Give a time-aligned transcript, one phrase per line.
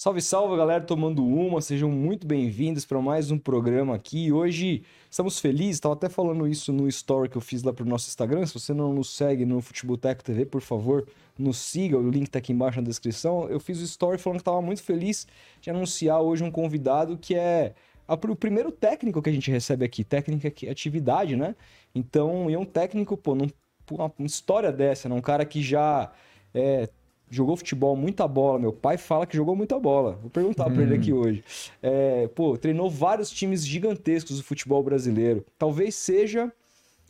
[0.00, 4.30] Salve, salve, galera, tomando uma, sejam muito bem-vindos para mais um programa aqui.
[4.30, 8.06] Hoje estamos felizes, estava até falando isso no story que eu fiz lá pro nosso
[8.06, 8.46] Instagram.
[8.46, 11.04] Se você não nos segue no Futeboteco TV, por favor,
[11.36, 13.48] nos siga, o link tá aqui embaixo na descrição.
[13.48, 15.26] Eu fiz o story falando que estava muito feliz
[15.60, 17.74] de anunciar hoje um convidado que é
[18.06, 21.56] o primeiro técnico que a gente recebe aqui, técnica que atividade, né?
[21.92, 23.48] Então, e é um técnico, pô, num,
[23.90, 25.16] uma, uma história dessa, né?
[25.16, 26.12] Um cara que já
[26.54, 26.88] é,
[27.30, 28.58] jogou futebol, muita bola.
[28.58, 30.18] Meu pai fala que jogou muita bola.
[30.20, 30.74] Vou perguntar hum.
[30.74, 31.44] para ele aqui hoje.
[31.82, 35.44] É, pô, treinou vários times gigantescos do futebol brasileiro.
[35.58, 36.52] Talvez seja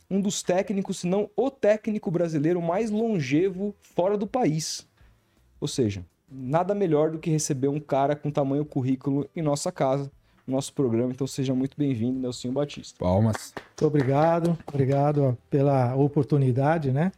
[0.09, 4.87] um dos técnicos, se não o técnico brasileiro mais longevo fora do país.
[5.61, 10.11] Ou seja, nada melhor do que receber um cara com tamanho currículo em nossa casa,
[10.47, 11.11] no nosso programa.
[11.11, 12.97] Então seja muito bem-vindo, Nelson Batista.
[12.97, 13.53] Palmas.
[13.55, 17.11] Muito obrigado, obrigado pela oportunidade, né?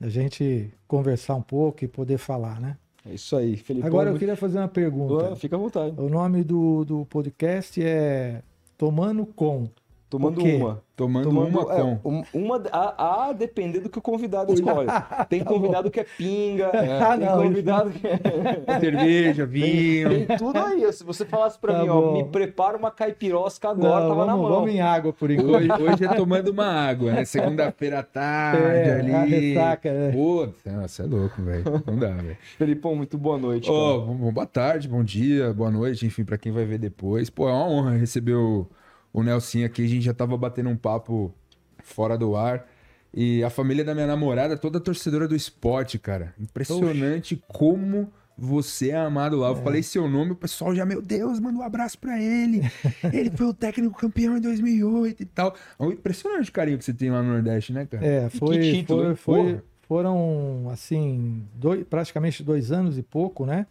[0.00, 2.76] A gente conversar um pouco e poder falar, né?
[3.08, 3.86] É isso aí, Felipe.
[3.86, 5.34] Agora eu queria fazer uma pergunta.
[5.36, 5.94] fica à vontade.
[5.98, 8.42] O nome do, do podcast é
[8.76, 9.68] Tomando Com.
[10.10, 10.82] Tomando uma.
[10.96, 12.24] Tomando, Tomando uma é, com.
[12.34, 14.88] uma a, a, depender do que o convidado escolhe.
[15.30, 17.16] Tem convidado que é pinga, é.
[17.16, 18.80] tem não, convidado que é...
[18.80, 20.10] Cerveja, vinho.
[20.10, 20.92] Tem, tem, tudo aí.
[20.92, 22.10] Se você falasse pra tá mim, bom.
[22.10, 24.48] ó, me prepara uma caipirosca agora, não, tava vamos, na mão.
[24.50, 25.54] Vamos em água por enquanto.
[25.54, 27.24] Hoje, hoje é tomando uma água, né?
[27.24, 29.14] Segunda-feira à tarde é, ali.
[29.14, 30.12] A ressaca, né?
[30.12, 31.82] Pô, nossa, é louco, velho.
[31.86, 32.36] Não dá, velho.
[32.58, 33.70] Felipão, muito boa noite.
[33.70, 37.30] Ó, oh, boa tarde, bom dia, boa noite, enfim, pra quem vai ver depois.
[37.30, 38.66] Pô, é uma honra receber o
[39.12, 41.34] o Nelson aqui, a gente já tava batendo um papo
[41.82, 42.66] fora do ar.
[43.12, 46.32] E a família da minha namorada, toda torcedora do esporte, cara.
[46.38, 47.44] Impressionante Oxi.
[47.48, 49.48] como você é amado lá.
[49.48, 49.62] Eu é.
[49.62, 52.62] falei seu nome, o pessoal já, meu Deus, manda um abraço para ele.
[53.12, 55.54] ele foi o técnico campeão em 2008 e tal.
[55.78, 58.06] É um impressionante o carinho que você tem lá no Nordeste, né, cara?
[58.06, 58.58] É, foi.
[58.58, 63.66] que título, foi, foi foram, assim, dois, praticamente dois anos e pouco, né?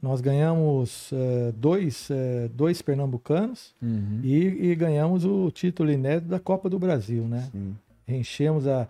[0.00, 4.20] Nós ganhamos uh, dois, uh, dois pernambucanos uhum.
[4.22, 7.48] e, e, ganhamos o título inédito da Copa do Brasil, né?
[7.50, 7.76] Sim.
[8.06, 8.86] Enchemos a,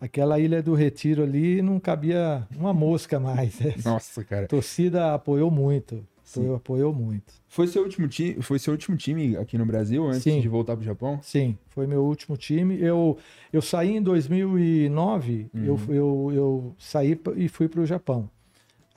[0.00, 3.58] aquela Ilha do Retiro ali não cabia uma mosca mais.
[3.58, 3.74] Né?
[3.84, 4.44] Nossa, cara.
[4.44, 6.04] A torcida apoiou muito.
[6.22, 6.54] Sim.
[6.54, 7.32] Apoiou muito.
[7.48, 10.40] Foi seu último time, foi seu último time aqui no Brasil antes Sim.
[10.40, 11.18] de voltar para o Japão?
[11.22, 12.80] Sim, foi meu último time.
[12.80, 13.18] Eu,
[13.52, 15.64] eu saí em 2009, uhum.
[15.64, 18.30] eu, eu, eu saí e fui para o Japão.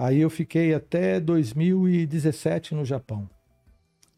[0.04, 3.30] Aí eu fiquei até 2017 no Japão.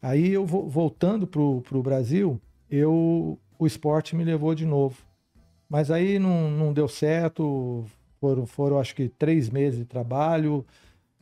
[0.02, 4.96] Aí eu voltando para o Brasil, eu, o esporte me levou de novo.
[5.68, 7.84] Mas aí não, não deu certo,
[8.20, 10.66] foram, foram acho que três meses de trabalho,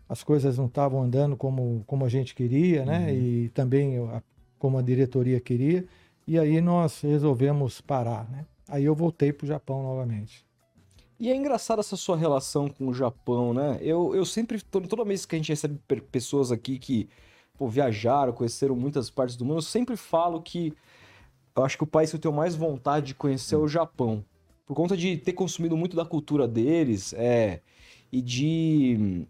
[0.09, 3.01] as coisas não estavam andando como, como a gente queria, né?
[3.01, 3.15] Uhum.
[3.15, 4.23] E também a,
[4.59, 5.85] como a diretoria queria.
[6.27, 8.47] E aí nós resolvemos parar, né?
[8.67, 10.43] Aí eu voltei para o Japão novamente.
[11.25, 13.79] E é engraçada essa sua relação com o Japão, né?
[13.81, 15.81] Eu, eu sempre, toda vez que a gente recebe
[16.13, 17.09] pessoas aqui que
[17.57, 20.75] pô, viajaram, conheceram muitas partes do mundo, eu sempre falo que
[21.57, 24.23] eu acho que o país que eu tenho mais vontade de conhecer é o Japão.
[24.67, 27.63] Por conta de ter consumido muito da cultura deles, é,
[28.13, 29.27] e de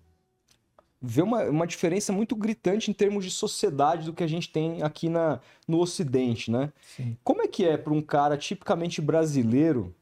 [1.01, 4.83] ver uma, uma diferença muito gritante em termos de sociedade do que a gente tem
[4.83, 5.39] aqui na,
[5.69, 6.73] no Ocidente, né?
[6.97, 7.17] Sim.
[7.23, 9.95] Como é que é para um cara tipicamente brasileiro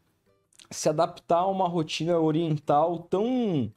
[0.72, 3.72] se adaptar a uma rotina oriental tão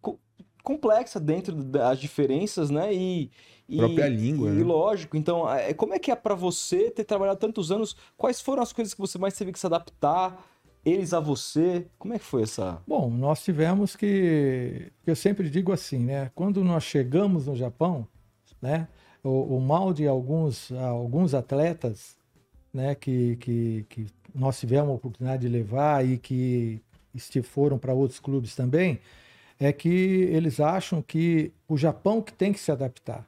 [0.00, 0.18] co
[0.62, 2.92] complexa dentro das diferenças, né?
[2.94, 3.30] E,
[3.68, 4.64] e própria língua, e, né?
[4.64, 5.16] lógico.
[5.16, 7.96] Então, é, como é que é para você ter trabalhado tantos anos?
[8.16, 10.44] Quais foram as coisas que você mais teve que se adaptar?
[10.84, 11.86] Eles a você?
[11.98, 12.82] Como é que foi essa?
[12.86, 16.30] Bom, nós tivemos que, eu sempre digo assim, né?
[16.34, 18.06] Quando nós chegamos no Japão,
[18.60, 18.86] né?
[19.22, 22.18] O, o mal de alguns alguns atletas,
[22.70, 22.94] né?
[22.94, 26.82] Que, que, que nós tivemos a oportunidade de levar e que
[27.42, 28.98] foram para outros clubes também,
[29.58, 33.26] é que eles acham que o Japão que tem que se adaptar.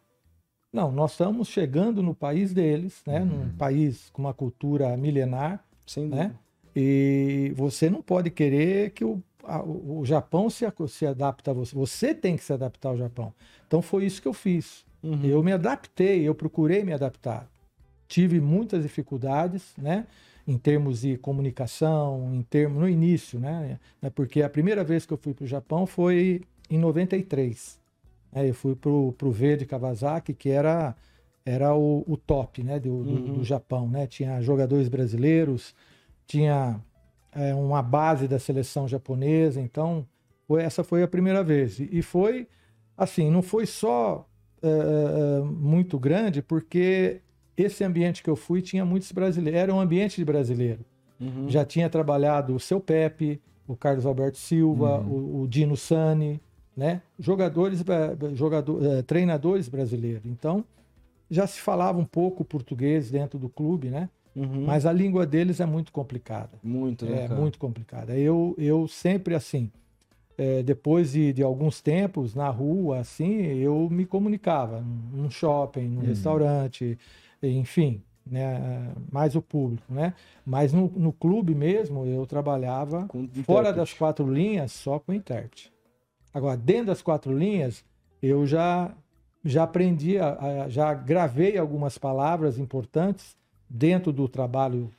[0.73, 3.21] Não, nós estamos chegando no país deles, né?
[3.21, 3.27] Uhum.
[3.27, 6.09] Num país com uma cultura milenar, Sim.
[6.09, 6.35] né?
[6.75, 11.75] E você não pode querer que o, a, o Japão se, se adapte a você.
[11.75, 13.33] Você tem que se adaptar ao Japão.
[13.67, 14.85] Então foi isso que eu fiz.
[15.03, 15.25] Uhum.
[15.25, 17.49] Eu me adaptei, eu procurei me adaptar.
[18.07, 20.07] Tive muitas dificuldades, né?
[20.47, 23.79] Em termos de comunicação, em termos no início, né?
[24.01, 27.81] É porque a primeira vez que eu fui para o Japão foi em 93.
[28.33, 28.49] Né?
[28.49, 30.95] Eu fui para o V de Kawasaki, que era
[31.45, 33.33] era o, o top, né, do, do, uhum.
[33.35, 34.05] do, Japão, né?
[34.09, 35.77] Tinha jogadores brasileiros,
[36.27, 36.81] tinha
[37.31, 40.05] é, uma base da seleção japonesa, então
[40.49, 42.49] foi, essa foi a primeira vez e, foi
[42.97, 44.29] assim, não foi só
[44.61, 47.21] é, é, muito grande porque
[47.57, 50.81] esse ambiente que eu fui tinha muitos brasileiros, era um ambiente de brasileiro.
[51.21, 51.49] Uhum.
[51.49, 55.09] Já tinha trabalhado o seu Pepe, o Carlos Alberto Silva, uhum.
[55.09, 56.41] o, o, Dino Sani,
[56.77, 57.03] né?
[57.19, 60.27] Jogadores, eh, jogador, eh, treinadores brasileiros.
[60.27, 60.65] Então,
[61.31, 64.09] já se falava um pouco português dentro do clube, né?
[64.35, 64.67] Uhum.
[64.67, 66.59] Mas a língua deles é muito complicada.
[66.63, 67.41] Muito, né, É cara?
[67.41, 68.17] muito complicada.
[68.17, 69.71] Eu, eu sempre assim,
[70.37, 75.89] é, depois de, de alguns tempos na rua, assim, eu me comunicava num num shopping,
[75.89, 76.99] num restaurante,
[77.51, 80.15] enfim, né, mais o público, né?
[80.45, 83.09] Mas no, no clube mesmo eu trabalhava
[83.45, 85.73] fora das quatro linhas só com intérprete.
[86.35, 87.85] Agora dentro das quatro linhas
[88.23, 88.93] eu já
[89.45, 90.17] já aprendi,
[90.69, 93.37] já gravei algumas palavras importantes
[93.69, 94.91] dentro do trabalho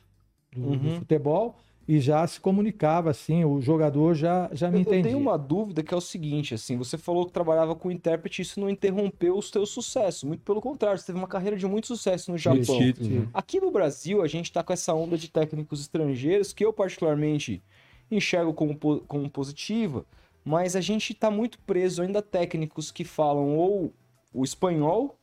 [0.54, 0.92] do, do Uhum.
[0.92, 1.56] futebol
[1.88, 5.04] e já se comunicava assim, o jogador já, já me Eu, eu entendia.
[5.04, 8.60] tenho uma dúvida que é o seguinte, assim, você falou que trabalhava com intérprete, isso
[8.60, 12.30] não interrompeu os teus sucessos, muito pelo contrário, você teve uma carreira de muito sucesso
[12.32, 12.78] no Japão.
[12.78, 13.28] títulos, né?
[13.34, 17.64] Aqui no Brasil, a gente tá com essa onda de técnicos estrangeiros que eu particularmente
[18.12, 20.06] enxergo como, como positiva,
[20.44, 23.94] mas a gente tá muito preso ainda a técnicos que falam ou
[24.34, 25.18] o espanhol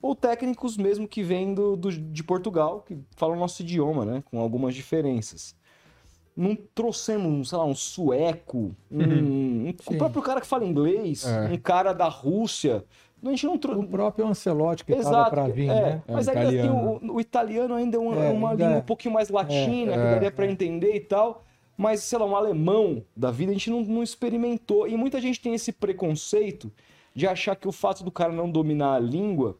[0.00, 4.22] ou técnicos mesmo que vêm do, do- de Portugal, que falam o nosso idioma, né,
[4.30, 5.56] com algumas diferenças.
[6.40, 11.48] Não trouxemos, sei lá, um sueco, um, um- o próprio cara que fala inglês, É.
[11.52, 12.84] um cara da Rússia.
[13.20, 13.86] A gente não O trouxe.
[13.88, 16.02] próprio Ancelotti que estava para vir, é, né?
[16.06, 18.76] Mas É, ainda assim, o, o italiano ainda é uma, É, uma língua é.
[18.78, 21.42] um pouquinho mais latina, que É, daria pra entender e tal.
[21.76, 24.86] Mas, sei lá, um alemão da vida, a gente não, não experimentou.
[24.86, 26.70] E muita gente tem esse preconceito
[27.14, 29.58] de achar que o fato do cara não dominar a língua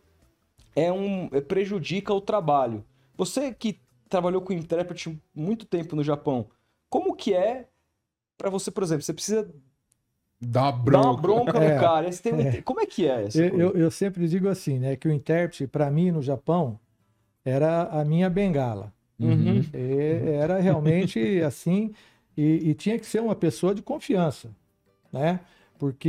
[0.76, 2.84] é um é, prejudica o trabalho.
[3.16, 6.46] Você que trabalhou com intérprete muito tempo no Japão,
[6.88, 7.66] como que é
[8.36, 9.50] pra você, por exemplo, você precisa uma
[10.40, 11.08] dar bronca.
[11.08, 11.74] uma bronca É.
[11.74, 12.08] no cara.
[12.08, 14.96] um- Como é que é essa Eu, eu, eu sempre digo assim, né?
[14.96, 16.78] Que o intérprete, para mim, no Japão,
[17.44, 18.92] era a minha bengala.
[19.18, 19.62] Uhum.
[19.74, 21.92] E era realmente assim,
[22.36, 24.50] e, e tinha que ser uma pessoa de confiança,
[25.12, 25.40] né?
[25.76, 26.08] Porque,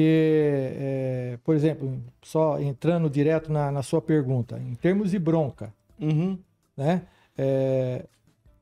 [0.75, 6.37] é, por exemplo, só entrando direto na, na sua pergunta, em termos de bronca, Uhum.
[6.77, 7.03] né?
[7.37, 8.05] É,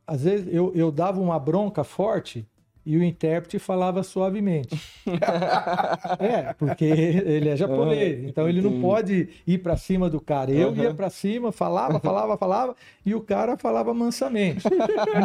[0.08, 2.48] às vezes eu, eu dava uma bronca forte
[2.86, 4.82] e o intérprete falava suavemente.
[6.20, 10.52] é, porque ele é japonês, então ele não pode ir para cima do cara.
[10.52, 10.84] Eu Aham.
[10.84, 12.76] ia para cima, falava, falava, falava,
[13.06, 14.64] e o cara falava mansamente.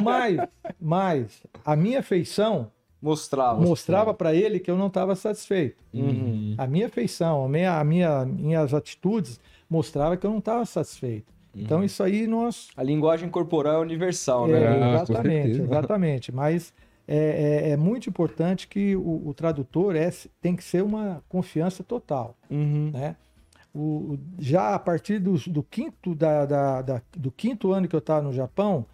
[0.02, 0.40] Mas,
[0.80, 3.60] mas a minha feição Mostrava.
[3.60, 5.84] mostrava para ele que eu não estava satisfeito.
[5.94, 6.56] Uhum.
[6.58, 9.38] A minha feição, a minha, a minha, minhas atitudes
[9.70, 11.32] mostrava que eu não estava satisfeito.
[11.54, 14.66] Então isso aí nós A linguagem corporal é universal, é, né?
[14.68, 15.62] Ah, com exatamente, certeza.
[15.62, 16.32] exatamente.
[16.32, 16.72] Mas
[17.06, 17.16] é,
[17.66, 20.10] é- é muito importante que o, o tradutor é,
[20.40, 22.90] tem que ser uma confiança total, Uhum.
[22.92, 23.16] né?
[23.74, 27.98] O- já a partir do, do quinto da, da- da- do quinto ano que eu
[28.00, 28.86] estava no Japão,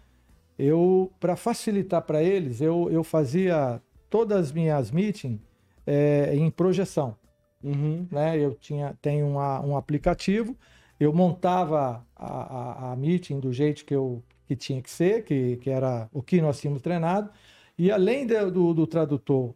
[0.57, 5.39] eu para facilitar para eles, eu, eu fazia todas as minhas meetings
[5.87, 7.15] é, em projeção
[7.63, 8.07] Uhum.
[8.09, 8.37] né?
[8.37, 10.55] Eu tinha tenho uma- um aplicativo,
[10.99, 15.57] eu montava a, a, a meeting do jeito que eu que tinha que ser, que,
[15.57, 17.29] que era o que nós tínhamos treinado,
[17.77, 19.53] e além de- do, do tradutor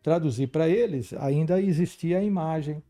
[0.00, 2.80] traduzir para eles, ainda existia a imagem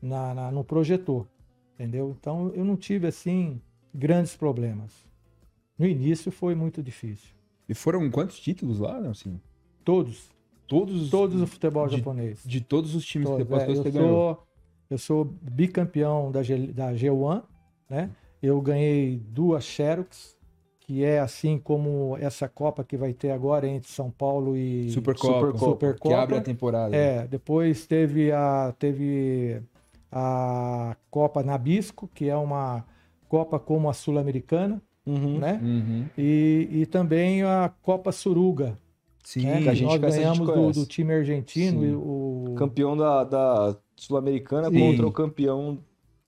[0.00, 1.26] na, na- no projetor,
[1.74, 2.16] entendeu?
[2.18, 3.60] Então eu não tive assim
[3.94, 4.90] grandes problemas.
[5.78, 7.34] No início foi muito difícil.
[7.68, 9.38] E foram quantos títulos lá, Nelson?
[9.84, 10.30] Todos,
[10.66, 11.10] Todos os.
[11.10, 12.42] todos o futebol de- japonês.
[12.46, 14.08] De todos os times Todos, que depois é, você ganhou.
[14.36, 14.46] sou,
[14.92, 17.42] eu sou bicampeão da, G, da G1,
[17.88, 18.10] né?
[18.42, 20.36] Eu ganhei duas Xerox,
[20.80, 25.34] que é assim como essa Copa que vai ter agora entre São Paulo e Supercopa,
[25.34, 26.08] Supercopa, Supercopa.
[26.08, 26.94] que abre a temporada.
[26.96, 29.62] É, depois teve a teve
[30.10, 32.84] a Copa Nabisco, que é uma
[33.28, 35.38] Copa como a Sul-Americana, Uhum.
[35.38, 35.58] né?
[35.62, 36.04] Uhum.
[36.16, 38.76] E, e também a Copa Suruga,
[39.24, 39.62] Sim, né?
[39.62, 41.88] que a gente nós ganhamos do, do time argentino Sim.
[41.88, 42.00] e o
[42.54, 45.78] Campeão da, da Sul-Americana contra o campeão.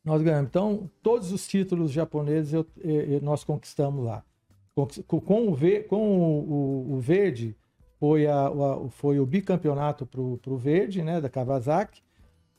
[0.05, 0.49] Nós ganhamos.
[0.49, 4.23] Então, todos os títulos japoneses eu- eh, nós conquistamos lá.
[5.07, 6.53] Com, com o, ve- com o,
[6.91, 7.57] o- o Verde,
[7.99, 12.03] foi, a, o- foi o bicampeonato para o Verde, né, da Kawasaki,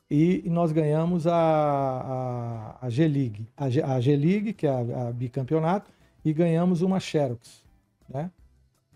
[0.09, 3.47] e, nós ganhamos a, a, a G-League.
[3.57, 5.91] A G-League, que é a, a bicampeonato,
[6.23, 7.63] e ganhamos uma Xerox.
[8.09, 8.31] Né?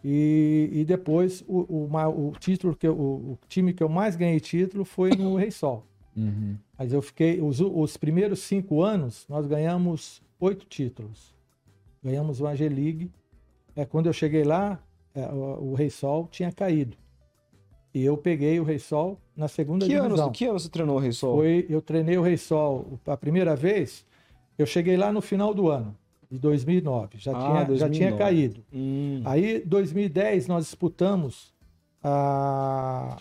[0.03, 4.15] E, e depois, o, o, o título que eu- o, o time que eu mais
[4.15, 5.85] ganhei título foi no Rei Sol.
[6.15, 6.55] Uhum.
[6.77, 7.41] Mas eu fiquei.
[7.41, 11.33] Os, os primeiros cinco anos, nós ganhamos oito títulos.
[12.03, 13.11] Ganhamos uma G-League.
[13.75, 14.81] É, quando eu cheguei lá,
[15.13, 16.97] é, o, o Rei Sol tinha caído.
[17.93, 20.25] E eu peguei o Rei Sol na segunda Que divisão.
[20.25, 21.35] ano, que ano você treinou o Rei Sol?
[21.37, 24.05] Foi, eu treinei o Rei Sol a primeira vez.
[24.57, 25.95] Eu cheguei lá no final do ano,
[26.29, 27.17] de 2009.
[27.17, 28.17] Já, Ah, tinha, já tinha 2009.
[28.17, 28.63] caído.
[28.73, 29.21] Hum.
[29.25, 31.53] Aí, 2010, nós disputamos
[32.03, 33.17] a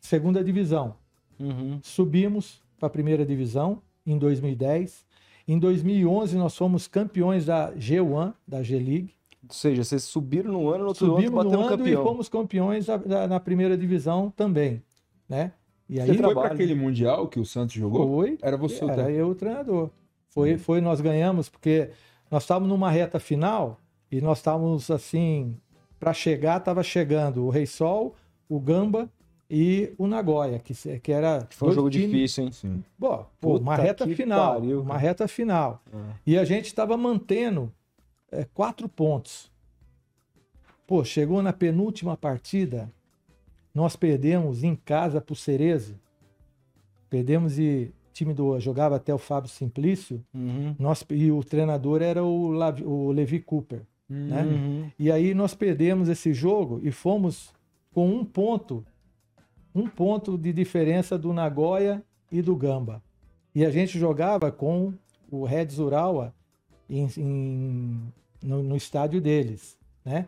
[0.00, 0.94] segunda divisão.
[1.40, 1.80] Uhum.
[1.82, 5.04] subimos para a primeira divisão em 2010.
[5.48, 9.12] Em 2011 nós fomos campeões da G1, da G-League.
[9.48, 12.00] Ou seja, vocês subiram no ano, no outro Subimos ano no ano campeão.
[12.00, 14.80] e fomos campeões da- da- na primeira divisão também,
[15.28, 15.50] né?
[15.88, 18.06] E aí Você foi para aquele Mundial que o Santos jogou?
[18.06, 19.90] foi, Era você o era eu o treinador.
[20.28, 21.90] Foi, foi, nós ganhamos porque
[22.32, 23.78] nós estávamos numa reta final
[24.10, 25.56] e nós estávamos assim,
[26.00, 28.16] para chegar, estava chegando o Rei Sol,
[28.48, 29.08] o Gamba
[29.50, 32.52] e o Nagoya, que, se- que era Foi um jogo times- difícil, hein?
[32.52, 32.84] Sim.
[32.98, 34.54] Pô, pô, uma reta final.
[34.54, 35.82] pariu, uma reta final.
[35.92, 35.98] É.
[36.26, 37.70] E a gente estava mantendo
[38.30, 39.52] é, quatro pontos.
[40.86, 42.90] Pô, chegou na penúltima partida,
[43.74, 45.98] nós perdemos em casa pro Cerezo.
[47.10, 50.22] Perdemos e time do jogava até o Fábio Simplício.
[50.34, 50.74] Uhum.
[50.78, 53.82] Nós, e o treinador era o, Lavi- o Levi Cooper.
[54.08, 54.42] Né?
[54.42, 54.90] Uhum.
[54.98, 57.52] E aí nós perdemos esse jogo e fomos
[57.92, 58.84] com um ponto,
[59.74, 63.02] um ponto de diferença do Nagoya e do Gamba.
[63.54, 64.92] E a gente jogava com
[65.30, 66.34] o Reds Urawa
[66.90, 68.00] em- em-
[68.42, 70.26] no, no estádio deles, né?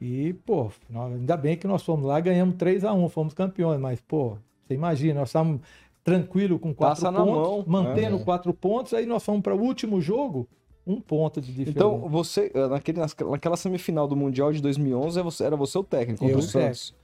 [0.00, 4.00] E, pô, ainda bem que nós fomos lá, ganhamos 3 a 1 fomos campeões, mas,
[4.00, 5.60] pô, você imagina, nós estávamos
[6.04, 8.24] tranquilo com quatro Passa na pontos, mão, mantendo é.
[8.24, 10.48] quatro pontos, aí nós fomos para o último jogo,
[10.86, 11.70] um ponto de diferença.
[11.78, 12.98] Então, você, eh, naquele,
[13.30, 16.42] naquela semifinal do Mundial de 2011, é você- era você o técnico contra Eu o
[16.42, 16.74] o técnico.
[16.74, 17.00] Santos.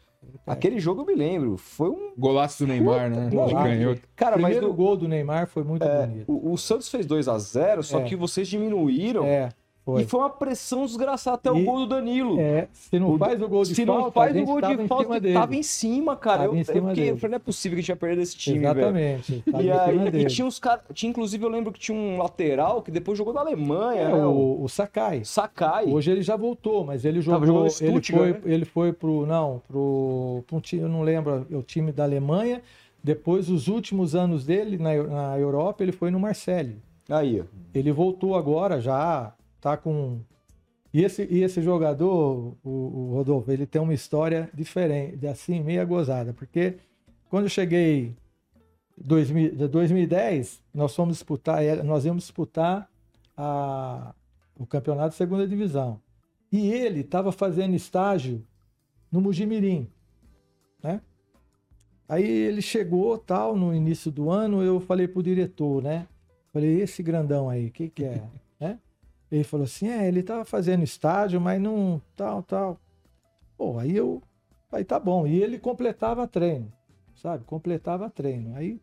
[0.46, 1.56] Aquele jogo eu me lembro.
[1.56, 2.12] Foi um.
[2.18, 3.28] Golaço do Neymar, né?
[3.30, 4.00] Golaço.
[4.16, 6.24] Cara, o mas primeiro do- gol do Neymar foi muito bonito.
[6.32, 8.02] o, o Santos fez 2 a 0 só É.
[8.04, 9.24] que vocês diminuíram.
[9.24, 9.50] É,
[9.86, 10.02] foi.
[10.02, 12.38] E foi uma pressão desgraçada até o E- gol do Danilo.
[12.40, 14.60] É, se não O- faz o gol de Se falta, não faz a o gol
[14.60, 15.34] tava de falta, dele.
[15.34, 16.38] tava em cima, cara.
[16.42, 17.96] Tava eu, em cima eu, fiquei- eu falei, não é possível que a gente ia
[17.96, 18.58] perder esse time.
[18.58, 19.42] Exatamente.
[19.50, 20.82] tava E aí, e tinha uns caras.
[20.92, 24.26] Tinha, inclusive, eu lembro que tinha um lateral que depois jogou da Alemanha, É, né?
[24.26, 25.24] O o, o Sakai.
[25.24, 25.86] Sakai.
[25.86, 27.66] Hoje ele já voltou, mas ele Tava jogou.
[27.80, 28.40] Ele foi, né?
[28.44, 29.24] ele foi pro.
[29.24, 32.60] Não, pro, pro um time, eu não lembro, é o time da Alemanha.
[33.04, 36.76] Depois, os últimos anos dele na, na Europa, ele foi no Marseille.
[37.08, 37.40] Aí.
[37.72, 39.32] Ele voltou agora, já
[39.66, 40.20] tá com.
[40.94, 45.84] E esse, e esse jogador, o, o Rodolfo, ele tem uma história diferente, assim, meia
[45.84, 46.76] gozada, porque
[47.28, 48.14] quando eu cheguei
[48.96, 52.88] em 2000 de 2010, nós fomos disputar, nós íamos disputar
[53.36, 54.14] a-
[54.56, 56.00] o campeonato de segunda divisão.
[56.52, 58.46] E ele estava fazendo estágio
[59.10, 59.88] no Mujimirim,
[60.80, 61.00] né?
[62.08, 66.06] Aí ele chegou, tal, no início do ano, eu falei pro diretor, né?
[66.52, 68.22] Falei, esse grandão aí, o que que é?
[68.60, 68.78] né?
[69.30, 72.80] Ele falou assim, é, ele tava fazendo estágio, mas não, tal, tal.
[73.56, 74.22] Pô, aí eu,
[74.70, 75.26] aí tá bom.
[75.26, 76.72] E ele completava treino,
[77.14, 77.44] sabe?
[77.44, 78.54] Completava treino.
[78.56, 78.80] Aí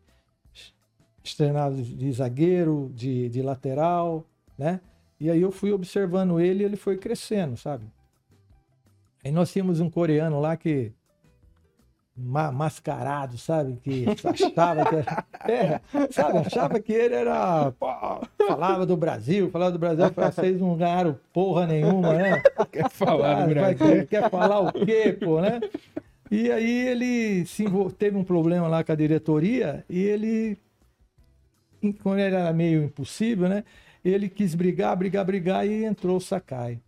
[1.36, 4.26] treinava de zagueiro, de, de lateral,
[4.58, 4.80] né?
[5.18, 7.86] E aí eu fui observando ele e ele foi crescendo, sabe?
[9.24, 10.92] Aí nós tínhamos um coreano lá que
[12.16, 13.76] ma- mascarado, sabe?
[13.82, 15.80] Que achava que era, é,
[16.10, 16.38] sabe?
[16.38, 17.86] Achava que ele era pô,
[18.46, 22.42] falava do Brasil, falava do Brasil, vocês não ganharam porra nenhuma, né?
[22.70, 23.76] Quer falar do Brasil?
[23.76, 25.60] quer, quer falar o quê, pô, né?
[26.30, 27.64] E aí ele se
[27.98, 30.58] teve um problema lá com a diretoria e ele,
[32.02, 33.64] quando ele era meio impossível, né?
[34.04, 36.78] Ele quis brigar, brigar, brigar e entrou o Sakai.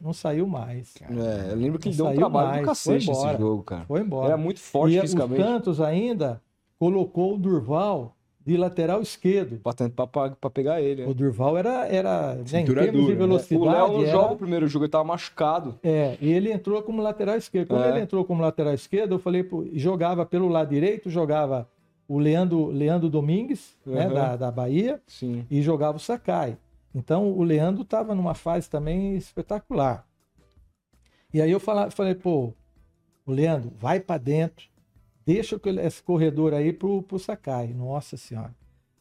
[0.00, 0.94] Não saiu mais.
[1.02, 3.38] É, eu lembro que Não deu um trabalho mais, do cacete foi esse embora.
[3.38, 3.84] jogo, cara.
[3.86, 4.26] Foi embora.
[4.28, 5.42] Era muito forte e o fisicamente.
[5.42, 6.40] Santos ainda
[6.78, 8.14] colocou o Durval
[8.46, 9.60] de lateral esquerdo.
[10.10, 11.02] Pra, pra pegar ele.
[11.04, 11.08] né?
[11.10, 13.14] O Durval era, era né, em termos dura, de né?
[13.14, 13.62] velocidade.
[13.68, 15.74] O Léo não era- joga o primeiro jogo, ele tava machucado.
[15.82, 17.68] É, e ele entrou como lateral esquerdo.
[17.68, 17.90] Quando É.
[17.90, 21.68] ele entrou como lateral esquerdo, eu falei, jogava pelo lado direito, jogava
[22.08, 24.14] o Leandro, Leandro Domingues, né, Uhum.
[24.14, 25.44] da, da Bahia, Sim.
[25.50, 26.56] e jogava o Sakai.
[26.94, 30.06] Então o Leandro estava numa fase também espetacular.
[31.32, 32.52] E aí eu fala- falei, pô,
[33.26, 34.66] o Leandro, vai para dentro,
[35.26, 37.68] deixa esse corredor aí pro, pro Sakai.
[37.68, 38.54] Nossa senhora.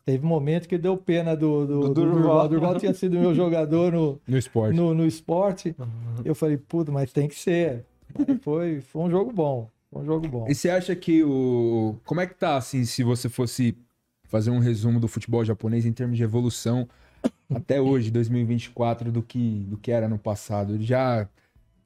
[0.03, 2.13] Teve um momento que deu pena do, do, Do do Durval.
[2.22, 2.46] Durval.
[2.46, 4.75] O Durval tinha sido meu jogador no, No esporte.
[4.75, 5.75] no, no esporte.
[6.24, 7.86] Eu falei, puta, mas tem que ser.
[8.17, 9.70] Mas foi, foi um jogo bom.
[9.91, 10.46] Foi um jogo bom.
[10.48, 11.96] E você acha que o.
[12.06, 13.77] Como é que tá, assim, se você fosse
[14.24, 16.88] fazer um resumo do futebol japonês em termos de evolução
[17.54, 20.74] até hoje, 2024, do que, do que era no passado?
[20.75, 21.27] Ele já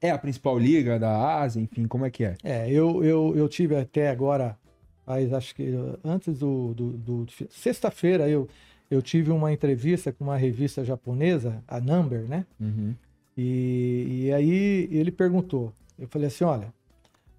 [0.00, 2.36] é a principal liga da Ásia, enfim, como é que é?
[2.42, 4.58] É, eu, eu, eu tive até agora,
[5.06, 5.72] faz, acho que
[6.04, 6.74] antes do.
[6.74, 8.48] do, do- Sexta-feira eu,
[8.90, 12.44] eu tive uma entrevista com uma revista japonesa, a Number, né?
[12.60, 12.94] Uhum.
[13.36, 15.72] E, e aí ele perguntou.
[15.98, 16.74] Eu falei assim: olha,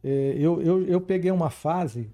[0.03, 2.09] eh, eu, eu, eu peguei uma fase,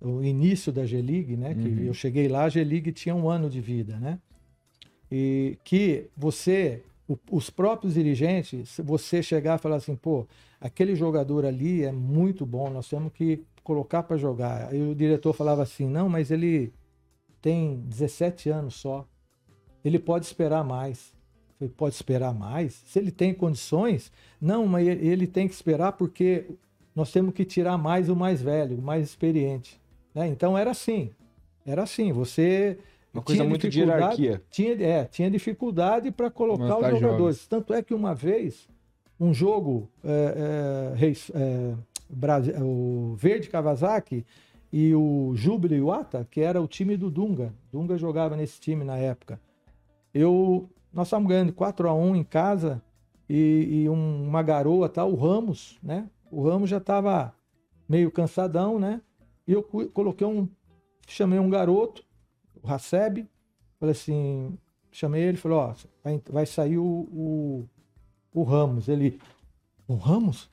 [0.00, 1.54] o início da G-League, né?
[1.54, 1.84] Que Uhum.
[1.86, 4.18] eu cheguei lá, a G-League tinha um ano de vida, né?
[5.10, 10.26] E que você, o- os próprios dirigentes, você chegar e falar assim, pô,
[10.60, 14.68] aquele jogador ali é muito bom, nós temos que colocar para jogar.
[14.70, 16.72] Aí o diretor falava assim: não, mas ele
[17.40, 19.06] tem 17 anos só.
[19.84, 21.12] Ele pode esperar mais.
[21.76, 22.74] Pode esperar mais?
[22.86, 26.44] Se ele tem condições, não, mas ele tem que esperar porque
[26.94, 29.80] nós temos que tirar mais o mais velho, o mais experiente.
[30.14, 30.28] Né?
[30.28, 31.10] Então era assim.
[31.64, 32.12] Era assim.
[32.12, 32.78] Você.
[33.14, 34.42] Uma coisa muito de hierarquia.
[34.50, 37.46] Tinha, é, tinha dificuldade para colocar os jogadores.
[37.46, 38.68] Tanto é que uma vez,
[39.20, 41.74] um jogo, é, é, é,
[42.10, 44.26] Brasil, o Verde Kawasaki
[44.72, 47.54] e o Júbilo Iwata, que era o time do Dunga.
[47.72, 49.40] Dunga jogava nesse time na época.
[50.12, 52.82] Eu, nós estávamos ganhando 4 a 1 em casa
[53.28, 56.08] e, e um, uma garoa, tá, o Ramos, né?
[56.32, 57.32] O Ramos já estava
[57.88, 59.00] meio cansadão, né?
[59.46, 60.48] E eu coloquei um,
[61.06, 62.04] chamei um garoto,
[62.64, 63.26] o Haseb,
[63.78, 64.56] falei assim,
[64.90, 67.68] chamei ele, falei, ó, vai, vai sair o, o,
[68.32, 68.88] o Ramos.
[68.88, 69.18] Ele,
[69.86, 70.48] o Ramos?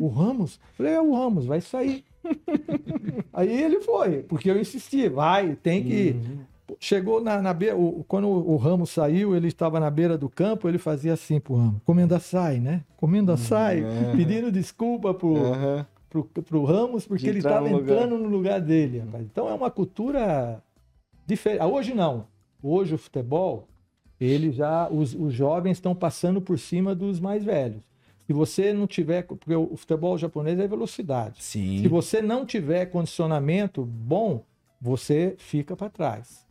[0.00, 0.60] O Ramos?
[0.74, 2.04] Falei, é o Ramos, vai sair.
[3.32, 6.10] Aí ele foi, porque eu insisti, vai, tem que.
[6.10, 6.38] Uhum.
[6.80, 10.68] Chegou na, na beira, o, quando o, Ramos saiu, ele estava na beira do campo,
[10.68, 12.82] ele fazia assim pro Ramos: comenda sai, né?
[12.96, 13.38] Comenda uhum.
[13.38, 14.16] sai, uhum.
[14.16, 15.84] pedindo desculpa pro, uhum.
[16.10, 19.00] pro, pro Ramos, porque ele estava entrando no lugar dele.
[19.00, 19.24] Rapaz.
[19.24, 20.60] Então é uma cultura
[21.26, 21.60] diferente.
[21.60, 22.26] Ah, hoje não.
[22.62, 23.66] Hoje o futebol,
[24.20, 24.88] ele já.
[24.88, 27.82] Os, os jovens estão passando por cima dos mais velhos.
[28.26, 31.42] Se você não tiver, porque o futebol japonês é velocidade.
[31.42, 31.82] Sim.
[31.82, 34.42] Se você não tiver condicionamento bom,
[34.80, 36.44] você fica para trás.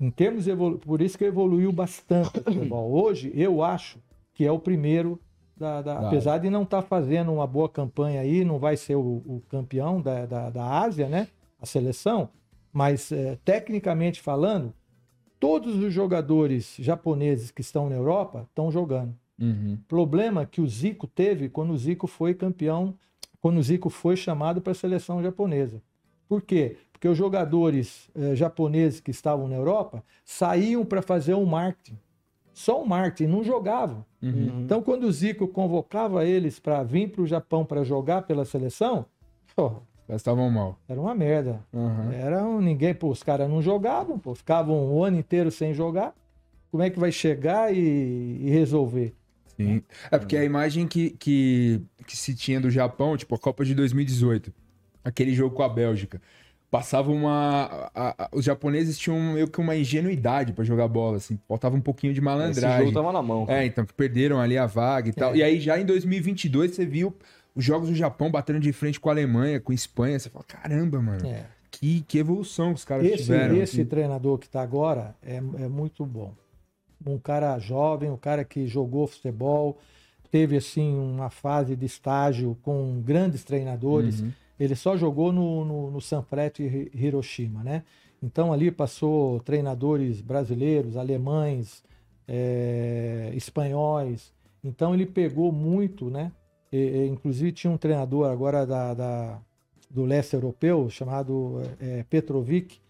[0.00, 0.78] Em termos evolu...
[0.78, 2.90] por isso que evoluiu bastante o futebol.
[2.90, 3.98] Hoje eu acho
[4.34, 5.20] que é o primeiro
[5.56, 6.08] da, da...
[6.08, 9.42] apesar de não estar tá fazendo uma boa campanha aí, não vai ser o, o
[9.48, 11.28] campeão da, da, da, Ásia, né?
[11.60, 12.30] A seleção,
[12.72, 14.72] mas é, tecnicamente falando,
[15.38, 19.14] todos os jogadores japoneses que estão na Europa estão jogando.
[19.40, 19.76] Uhum.
[19.88, 22.94] Problema que o Zico teve quando o Zico foi campeão,
[23.40, 25.82] quando o Zico foi chamado para a seleção japonesa.
[26.28, 26.76] Por quê?
[26.92, 31.98] Porque os jogadores eh, japoneses que estavam na Europa saíam para fazer um marketing.
[32.54, 34.04] Só um marketing, não jogavam.
[34.22, 34.62] Uhum.
[34.62, 39.04] Então, quando o Zico convocava eles para vir para o Japão para jogar pela seleção,
[39.56, 40.78] pô, estavam mal.
[40.88, 41.60] Era uma merda.
[41.72, 42.12] Uhum.
[42.12, 46.14] Era um, ninguém, pô, os caras não jogavam, pô, ficavam o ano inteiro sem jogar.
[46.70, 49.14] Como é que vai chegar e, e resolver?
[49.56, 49.82] Sim.
[50.10, 53.74] É porque a imagem que, que, que se tinha do Japão, tipo a Copa de
[53.74, 54.52] 2018,
[55.04, 56.20] aquele jogo com a Bélgica,
[56.70, 57.90] passava uma.
[57.94, 61.38] A, a, os japoneses tinham meio que uma ingenuidade para jogar bola, assim.
[61.46, 62.70] Faltava um pouquinho de malandragem.
[62.70, 63.44] Esse jogo tava na mão.
[63.44, 63.62] Cara.
[63.62, 65.34] É, então, que perderam ali a vaga e tal.
[65.34, 65.36] É.
[65.36, 67.14] E aí já em 2022 você viu
[67.54, 70.18] os jogos do Japão batendo de frente com a Alemanha, com a Espanha.
[70.18, 71.26] Você fala, caramba, mano.
[71.26, 71.46] É.
[71.70, 73.56] Que, que evolução os caras esse, tiveram.
[73.56, 73.88] Esse assim.
[73.88, 76.34] treinador que tá agora é, é muito bom
[77.10, 79.78] um cara jovem, um cara que jogou futebol,
[80.30, 84.20] teve assim uma fase de estágio com grandes treinadores.
[84.20, 84.32] Uhum.
[84.58, 87.82] Ele só jogou no, no, no Sanfrecce Hiroshima, né?
[88.22, 91.82] Então ali passou treinadores brasileiros, alemães,
[92.28, 94.32] é, espanhóis.
[94.62, 96.30] Então ele pegou muito, né?
[96.72, 99.38] E, e, inclusive tinha um treinador agora da, da
[99.90, 102.80] do leste europeu chamado é, Petrovic,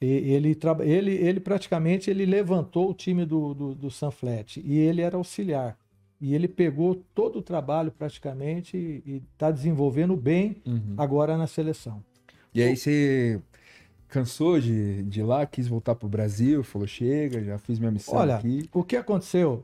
[0.00, 5.16] ele, ele, ele praticamente ele levantou o time do, do, do Sanflet e ele era
[5.16, 5.76] auxiliar.
[6.18, 10.94] E ele pegou todo o trabalho praticamente e está desenvolvendo bem uhum.
[10.96, 12.02] agora na seleção.
[12.54, 13.40] E aí você
[14.08, 17.90] cansou de, de ir lá, quis voltar para o Brasil, falou, chega, já fiz minha
[17.90, 18.68] missão Olha, aqui.
[18.72, 19.62] o que aconteceu,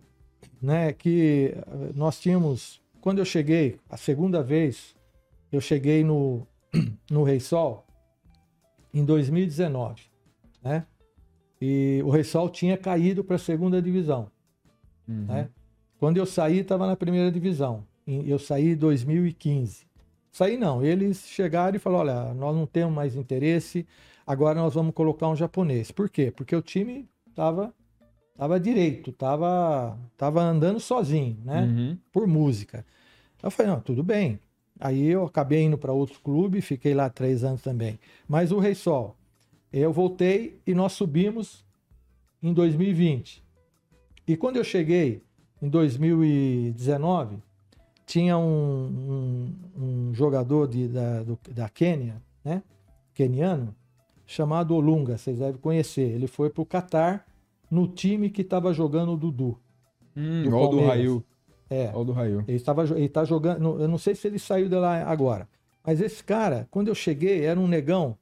[0.62, 1.55] né, que
[1.95, 4.97] nós tínhamos, quando eu cheguei, a segunda vez,
[5.53, 6.45] eu cheguei no,
[7.09, 7.87] no Rei Sol,
[8.92, 10.03] em 2019
[10.61, 10.85] né?
[11.61, 14.29] E o Ressol tinha caído para a segunda divisão,
[15.07, 15.25] uhum.
[15.27, 15.49] né?
[16.01, 17.87] Quando eu saí, estava na primeira divisão.
[18.05, 19.87] Eu saí em 2015.
[20.33, 23.87] Saí não, eles chegaram e falaram, olha, nós não temos mais interesse,
[24.27, 25.92] agora nós vamos colocar um japonês.
[25.92, 26.33] Por quê?
[26.37, 27.73] Porque o time estava
[28.37, 31.62] tava direito, estava tava andando sozinho, né?
[31.62, 31.99] Uhum.
[32.12, 32.85] Por música.
[33.42, 34.38] Eu falei, não, tudo bem.
[34.79, 37.99] Aí eu acabei indo para outro clube, fiquei lá três anos também.
[38.29, 39.16] Mas o Rei Sol,
[39.72, 41.64] eu voltei e nós subimos
[42.42, 43.42] em 2020.
[44.27, 45.22] E quando eu cheguei
[45.62, 47.38] em 2019,
[48.05, 52.62] tinha um, um, um jogador de, da, do, da Quênia, né?
[53.14, 53.75] Keniano,
[54.27, 56.03] chamado Olunga, vocês devem conhecer.
[56.03, 57.27] Ele foi para o Catar
[57.70, 59.59] no time que estava jogando o Dudu.
[60.16, 61.24] Hum, do o do Raio.
[61.68, 61.90] É.
[61.94, 62.44] O do Raio.
[62.46, 63.81] Ele estava ele tá jogando.
[63.81, 65.48] Eu não sei se ele saiu de lá agora.
[65.85, 68.16] Mas esse cara, quando eu cheguei, era um negão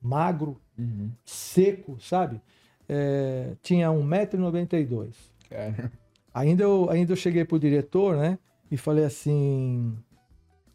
[0.00, 1.10] magro, uhum.
[1.24, 2.40] seco, sabe?
[2.88, 5.12] É, tinha 1,92m.
[5.48, 5.90] Cara.
[6.32, 8.38] Ainda eu, ainda eu cheguei pro diretor, né?
[8.70, 9.96] E falei assim.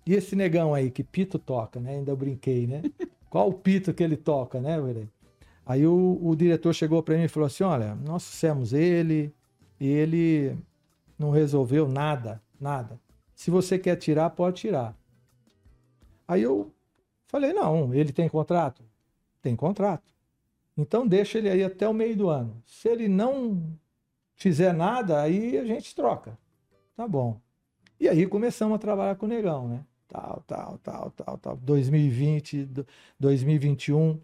[0.06, 1.96] e esse negão aí, que pito toca, né?
[1.98, 2.82] Ainda brinquei, né?
[3.30, 5.10] Qual o pito que ele toca, né, velho?
[5.70, 9.32] Aí o, o diretor chegou para mim e falou assim: Olha, nós fizemos ele
[9.80, 10.58] e ele
[11.18, 13.00] não resolveu nada, nada.
[13.36, 14.98] Se você quer tirar, pode tirar.
[16.28, 16.74] Aí eu
[17.28, 18.82] falei: Não, ele tem contrato?
[19.44, 20.12] Tem contrato.
[20.76, 22.64] Então deixa ele aí até o meio do ano.
[22.66, 23.62] Se ele não
[24.36, 26.36] fizer nada, aí a gente troca.
[26.96, 27.40] Tá bom.
[28.00, 29.86] E aí começamos a trabalhar com o negão, né?
[30.08, 31.58] Tal, tal, tal, tal, tal.
[31.58, 32.68] 2020,
[33.20, 34.20] 2021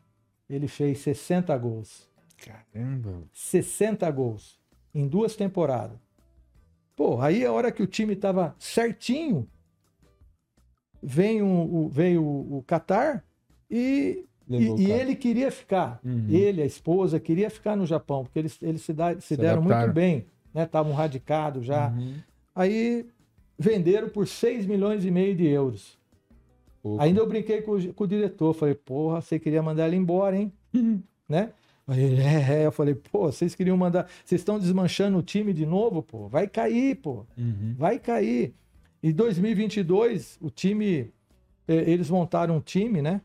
[0.50, 2.10] ele fez 60 gols.
[2.38, 3.24] Caramba.
[3.34, 4.60] 60 gols
[4.94, 5.98] em duas temporadas.
[6.96, 9.48] Pô, aí a hora que o time estava certinho,
[11.04, 13.24] vem o, o, veio o, o Qatar
[13.70, 16.00] e, e, e, ele queria ficar.
[16.04, 16.28] Uhum.
[16.30, 19.60] Ele, a esposa, queria ficar no Japão, porque eles, eles se, da, se, se deram
[19.60, 19.82] adaptaram.
[19.84, 20.64] muito bem, né?
[20.64, 21.90] Estavam radicados já.
[21.90, 22.16] Uhum.
[22.56, 23.06] Aí
[23.60, 25.98] venderam por 6 milhões e meio de euros.
[27.00, 30.38] Ainda eu brinquei com o, com o, diretor, falei, porra, você queria mandar ele embora,
[30.38, 30.54] hein?
[31.28, 31.52] né?
[31.88, 35.66] Aí, é, é, eu falei, pô, vocês queriam mandar, vocês estão desmanchando o time de
[35.66, 37.76] novo, pô, vai cair, pô, uhum.
[37.78, 38.54] vai cair.
[39.02, 41.12] Em 2022, o time,
[41.68, 43.22] eles montaram um time, né?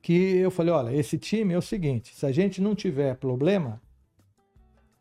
[0.00, 3.80] Que eu falei, olha, esse time é o seguinte, se a gente não tiver problema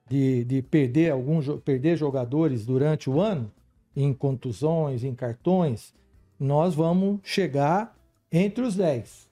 [0.08, 3.52] de, de perder alguns perder jogadores durante o ano,
[3.96, 5.94] em contusões, em cartões,
[6.42, 7.96] nós vamos chegar
[8.32, 9.30] entre os 10.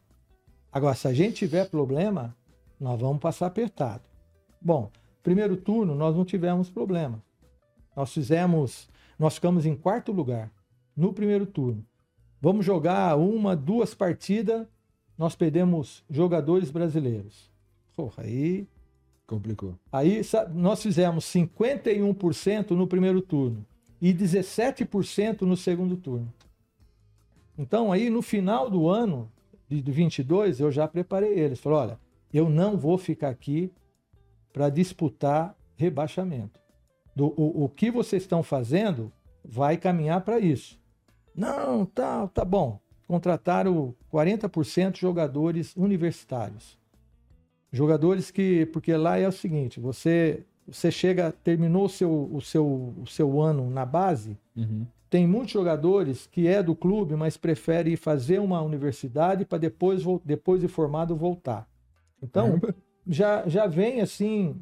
[0.72, 2.38] Agora, se a gente tiver problema,
[2.80, 4.04] nós vamos passar apertado.
[4.62, 4.92] Bom,
[5.24, 7.20] primeiro turno nós não tivemos problema.
[7.96, 10.52] Nós fizemos, nós ficamos em quarto lugar
[10.96, 11.84] no primeiro turno.
[12.40, 14.68] Vamos jogar uma, duas partidas,
[15.18, 17.50] nós perdemos jogadores brasileiros.
[17.96, 18.68] Porra, aí
[19.26, 19.74] complicou.
[19.92, 20.22] Aí
[20.54, 23.66] nós fizemos 51% no primeiro turno
[24.00, 26.32] e 17% no segundo turno.
[27.60, 29.30] Então, aí no final do ano
[29.68, 31.60] de 22, eu já preparei eles.
[31.60, 32.00] Falei: olha,
[32.34, 33.70] eu não vou ficar aqui
[34.54, 36.58] para disputar rebaixamento.
[37.14, 39.12] Do, o, o que vocês estão fazendo
[39.44, 40.80] vai caminhar para isso.
[41.36, 42.80] Não, tá, tá bom.
[43.06, 46.80] Contrataram 40% de jogadores universitários.
[47.74, 48.68] Jogadores que.
[48.68, 53.42] Porque lá é o seguinte: você, você chega, terminou o seu, o seu, o seu
[53.42, 54.88] ano na base, uhum.
[55.10, 60.62] Tem muitos jogadores que é do clube, mas prefere fazer uma universidade para depois, depois
[60.62, 61.68] de formado voltar.
[62.22, 62.62] Então,
[63.08, 64.56] já, já vem assim,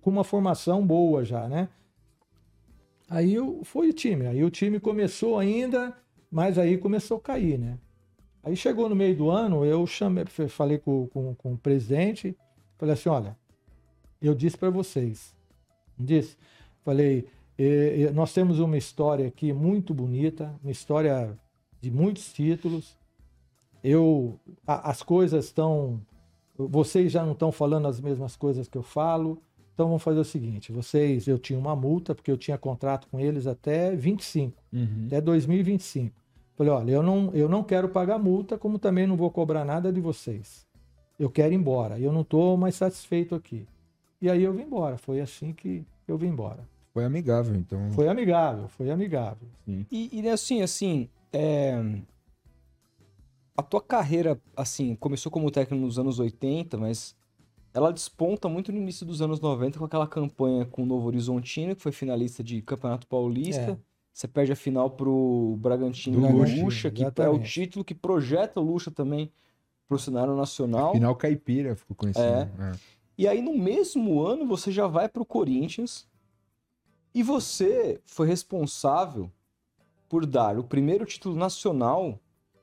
[0.00, 1.68] com uma formação boa já, né?
[3.08, 4.26] Aí foi o time.
[4.26, 5.94] Aí o time começou ainda,
[6.30, 7.78] mas aí começou a cair, né?
[8.42, 12.34] Aí chegou no meio do ano, eu chamei, falei com, com, com o presidente,
[12.78, 13.36] falei assim, olha,
[14.22, 15.34] eu disse para vocês,
[15.98, 16.38] disse,
[16.82, 17.26] falei,
[17.62, 21.36] e, nós temos uma história aqui muito bonita, uma história
[21.80, 22.96] de muitos títulos.
[23.84, 26.00] Eu, a, as coisas estão,
[26.56, 29.42] vocês já não estão falando as mesmas coisas que eu falo.
[29.74, 33.20] Então vamos fazer o seguinte: vocês, eu tinha uma multa porque eu tinha contrato com
[33.20, 35.04] eles até 25, uhum.
[35.06, 36.14] até 2025.
[36.56, 39.92] Falei, olha, eu não, eu não quero pagar multa, como também não vou cobrar nada
[39.92, 40.66] de vocês.
[41.18, 41.98] Eu quero ir embora.
[41.98, 43.66] Eu não estou mais satisfeito aqui.
[44.20, 44.96] E aí eu vim embora.
[44.96, 46.66] Foi assim que eu vim embora.
[47.00, 47.90] Foi amigável, então.
[47.92, 49.48] Foi amigável, foi amigável.
[49.64, 49.86] Sim.
[49.90, 51.82] E, e assim, assim, é...
[53.56, 57.14] a tua carreira, assim, começou como técnico nos anos 80, mas
[57.72, 61.74] ela desponta muito no início dos anos 90 com aquela campanha com o Novo Horizontino,
[61.74, 63.72] que foi finalista de Campeonato Paulista.
[63.72, 63.90] É.
[64.12, 68.62] Você perde a final pro Bragantino do Lucha, que é o título que projeta o
[68.62, 69.30] Lucha também
[69.88, 70.92] pro cenário nacional.
[70.92, 72.24] Final caipira ficou conhecido.
[72.24, 72.48] É.
[72.60, 72.72] é.
[73.16, 76.08] E aí, no mesmo ano, você já vai pro Corinthians,
[77.14, 79.30] e você foi responsável
[80.08, 82.18] por dar o primeiro título nacional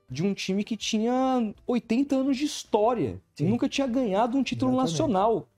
[0.10, 3.46] de um time que tinha 80 anos de história Sim.
[3.46, 4.92] e nunca tinha ganhado um título Exatamente.
[4.92, 5.50] nacional.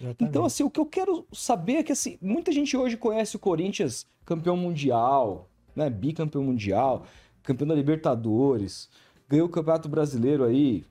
[0.00, 0.24] Exatamente.
[0.24, 3.38] Então, assim, o que eu quero saber é que, assim, muita gente hoje conhece o
[3.38, 7.06] Corinthians campeão mundial, né, bicampeão mundial,
[7.42, 8.90] campeão da Libertadores,
[9.28, 10.84] ganhou o Campeonato Brasileiro aí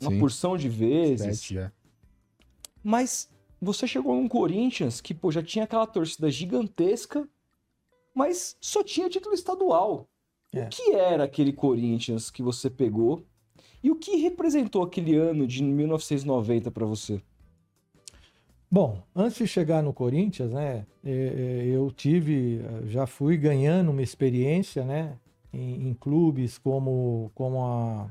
[0.00, 0.18] uma Sim.
[0.18, 1.40] porção de vezes.
[1.40, 1.70] Sete, é.
[2.82, 3.28] Mas
[3.60, 7.28] você chegou num Corinthians que pô, já tinha aquela torcida gigantesca,
[8.14, 10.08] mas só tinha título estadual.
[10.52, 10.64] É.
[10.64, 13.24] O que era aquele Corinthians que você pegou?
[13.82, 17.20] E o que representou aquele ano de 1990 para você?
[18.70, 24.02] Bom, antes de chegar no Corinthians, né, é, é, eu tive, já fui ganhando uma
[24.02, 25.16] experiência, né,
[25.52, 28.10] em, em clubes como, como a,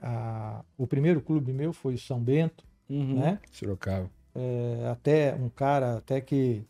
[0.00, 3.20] a, o primeiro clube meu foi São Bento, uhum.
[3.20, 3.38] né?
[3.52, 6.62] Sorocaba é, até um cara até que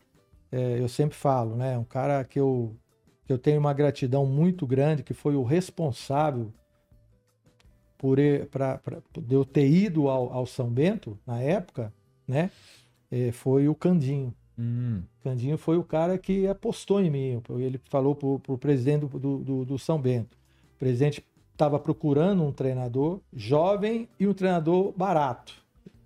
[0.53, 1.77] é, eu sempre falo, né?
[1.79, 2.75] Um cara que eu,
[3.25, 6.53] que eu tenho uma gratidão muito grande, que foi o responsável
[7.99, 8.18] por
[8.51, 11.92] pra- pra- de eu ter ido ao, ao São Bento, na época,
[12.27, 12.51] né?
[13.11, 14.35] eh, foi o Candinho.
[14.59, 15.03] Hum.
[15.23, 17.42] Candinho foi o cara que apostou em mim.
[17.59, 20.37] Ele falou para o presidente do, do- do- do São Bento.
[20.77, 25.60] O presidente estava procurando um treinador jovem e um treinador barato.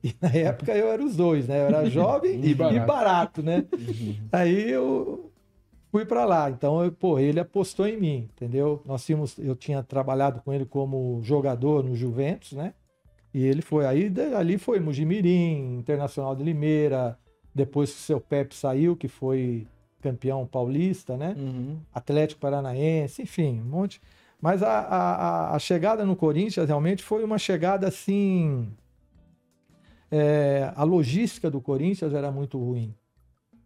[0.05, 1.62] E na época eu era os dois, né?
[1.62, 2.87] Eu era jovem E e, barato.
[2.87, 3.43] barato.
[3.43, 3.64] né?
[4.31, 5.31] Aí eu
[5.90, 6.51] fui para lá.
[6.51, 8.83] Então, eu, pô, ele apostou em mim, entendeu?
[8.85, 12.75] Nós tínhamos, eu tinha trabalhado com ele como jogador no Juventus, né?
[13.33, 17.19] E ele foi aí, ali foi Mujimirim, Internacional de Limeira,
[17.55, 19.67] depois que o seu Pepe saiu, que foi
[20.03, 21.35] campeão paulista, né?
[21.38, 21.79] Uhum.
[21.93, 24.01] Atlético Paranaense, enfim, um monte.
[24.40, 28.69] Mas a, a- a chegada no Corinthians realmente foi uma chegada assim.
[30.11, 32.95] É, a logística do Corinthians era muito ruim.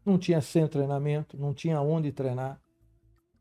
[0.04, 2.60] Não tinha de treinamento, não tinha onde treinar.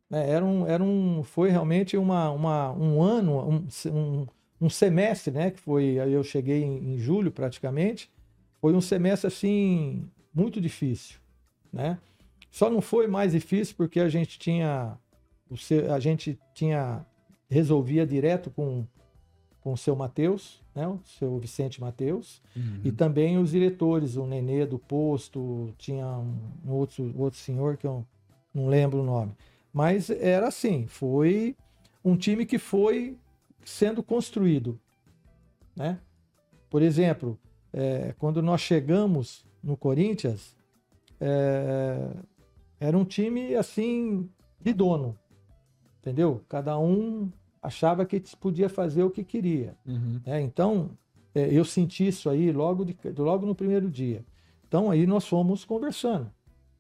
[0.09, 0.29] né?
[0.29, 4.27] Era um, era um, foi realmente uma, uma, um ano, um, um,
[4.59, 5.51] um semestre, né?
[5.51, 8.11] Que foi, eu cheguei em, em julho praticamente.
[8.59, 11.19] Foi um semestre assim muito difícil,
[11.71, 11.97] né?
[12.51, 14.97] Só não foi mais difícil porque a gente tinha
[15.93, 17.05] a gente tinha
[17.49, 18.85] resolvia direto com
[19.67, 20.87] com o seu Mateus, né?
[20.87, 22.79] O seu Vicente Mateus Uhum.
[22.85, 26.33] e também os diretores, o Nenê do posto, tinha um,
[26.65, 28.05] um outro outro senhor que eu
[28.53, 29.33] não lembro o nome.
[29.73, 31.53] Mas era assim, foi
[32.01, 33.17] um time que foi
[33.65, 34.79] sendo construído,
[35.75, 35.99] né?
[36.69, 37.37] Por exemplo,
[37.73, 40.55] é, quando nós chegamos no Corinthians,
[41.19, 42.09] é,
[42.79, 44.29] era um time assim
[44.61, 45.17] de dono,
[45.99, 46.41] entendeu?
[46.47, 47.29] Cada um
[47.61, 49.75] achava que podia fazer o que queria.
[49.85, 50.19] Uhum.
[50.25, 50.41] né?
[50.41, 50.91] Então,
[51.33, 54.23] é, eu senti isso aí logo, de- logo no primeiro dia.
[54.67, 56.31] Então, aí nós fomos conversando.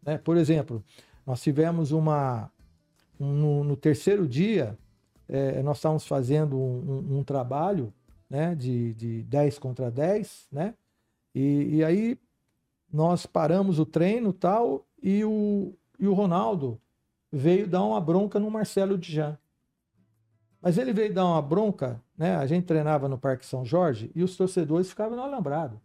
[0.05, 0.17] né?
[0.17, 0.83] Por exemplo,
[1.25, 2.51] nós tivemos uma.
[3.19, 4.77] um- no, no terceiro dia,
[5.27, 7.93] é, nós estávamos fazendo um, um- um trabalho
[8.29, 10.73] né, de, de 10 contra 10, né?
[11.33, 12.17] E, e aí
[12.91, 16.79] nós paramos o treino tal, e o, e o Ronaldo
[17.31, 19.37] veio dar uma bronca no Marcelo Dijan.
[20.61, 22.35] Mas ele veio dar uma bronca, né?
[22.35, 25.79] A gente treinava no Parque São Jorge e os torcedores ficavam no alambrado.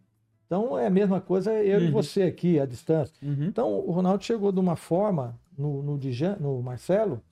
[0.46, 1.92] Então é a mesma coisa eu e Uhum.
[1.92, 3.14] você aqui, à distância.
[3.22, 3.44] Uhum.
[3.44, 7.22] Então o Ronaldo chegou de uma forma no, no, Dijan, no Marcelo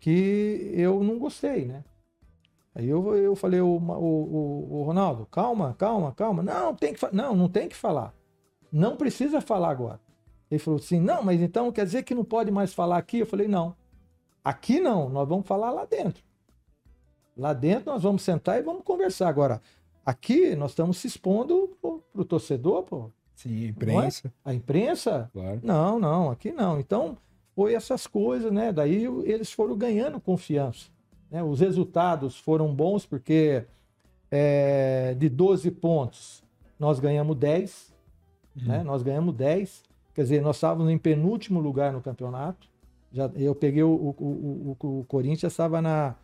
[0.00, 1.84] que eu não gostei, né?
[2.74, 6.42] Aí eu, eu falei, o, o, o, Ronaldo, calma, calma, calma.
[6.42, 8.14] Não, tem que não, não tem que falar.
[8.72, 10.00] Não precisa falar agora.
[10.50, 13.18] Ele falou assim, não, mas então quer dizer que não pode mais falar aqui?
[13.18, 13.76] Eu falei, não.
[14.42, 16.22] Aqui não, nós vamos falar lá dentro.
[17.36, 19.28] Lá dentro nós vamos sentar e vamos conversar.
[19.28, 19.60] Agora,
[20.04, 23.10] aqui nós estamos se expondo pro, pro torcedor, pô.
[23.34, 25.60] Sim, imprensa, A imprensa, claro.
[25.62, 26.78] não, não, aqui não.
[26.78, 27.16] Então,
[27.56, 28.72] foi essas coisas, né?
[28.72, 30.88] Daí eles foram ganhando confiança.
[31.30, 31.42] né?
[31.42, 33.64] Os resultados foram bons porque
[34.30, 36.42] é, de 12 pontos
[36.78, 37.92] nós ganhamos 10,
[38.56, 38.82] né?
[38.82, 39.82] Nós ganhamos 10.
[40.14, 42.68] Quer dizer, nós estávamos em penúltimo lugar no campeonato.
[43.12, 46.14] Já, eu peguei o, o, o, o- o Corinthians, estava na,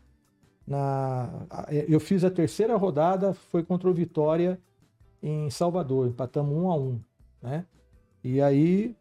[0.69, 1.47] na.
[1.89, 4.61] Eu fiz a terceira rodada, foi contra o Vitória
[5.23, 7.01] em Salvador, empatamos um a um,
[7.43, 7.65] né?
[8.23, 8.95] E aí,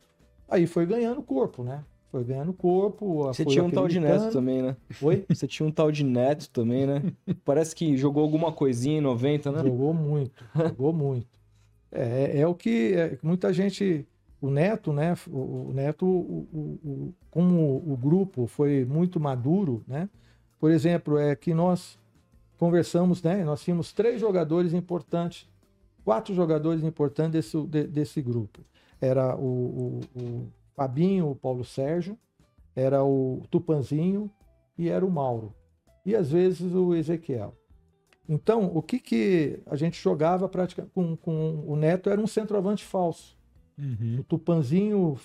[0.47, 1.83] aí foi ganhando corpo, né?
[2.11, 3.23] Foi ganhando corpo.
[3.33, 4.77] Você tinha um tal de Neto também, né?
[4.91, 5.25] Foi?
[5.29, 7.03] Você tinha um tal de Neto também, né?
[7.43, 9.61] Parece que jogou alguma coisinha em 90, né?
[9.63, 11.27] Jogou muito, jogou muito.
[11.91, 14.07] É, é, é o que é, muita gente.
[14.39, 15.15] O Neto, né?
[15.29, 16.47] O, o Neto, o-
[16.83, 20.07] o- como o grupo foi muito maduro, né?
[20.59, 21.97] Por exemplo, é que nós
[22.57, 23.43] conversamos, né?
[23.43, 25.47] Nós tínhamos três jogadores importantes,
[26.03, 28.61] quatro jogadores importantes desse, de- desse grupo.
[28.99, 32.17] Era o, o- o Fabinho, o Paulo Sérgio,
[32.75, 34.29] era o Tupanzinho
[34.77, 35.53] e era o Mauro.
[36.05, 37.53] E às vezes o Ezequiel.
[38.29, 42.83] Então, o que, que a gente jogava praticamente com, com o Neto era um centroavante
[42.83, 43.37] falso.
[43.77, 44.17] Uhum.
[44.19, 45.17] O Tupanzinho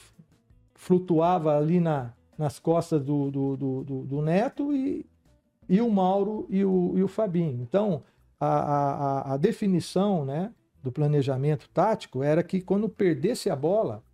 [0.75, 5.07] flutuava ali na, nas costas do, do, do, do- do Neto e,
[5.73, 7.63] e o Mauro e o, e o Fabinho.
[7.63, 8.03] Então,
[8.39, 14.05] a, a, a- definição né, do planejamento tático era que quando perdesse a bola,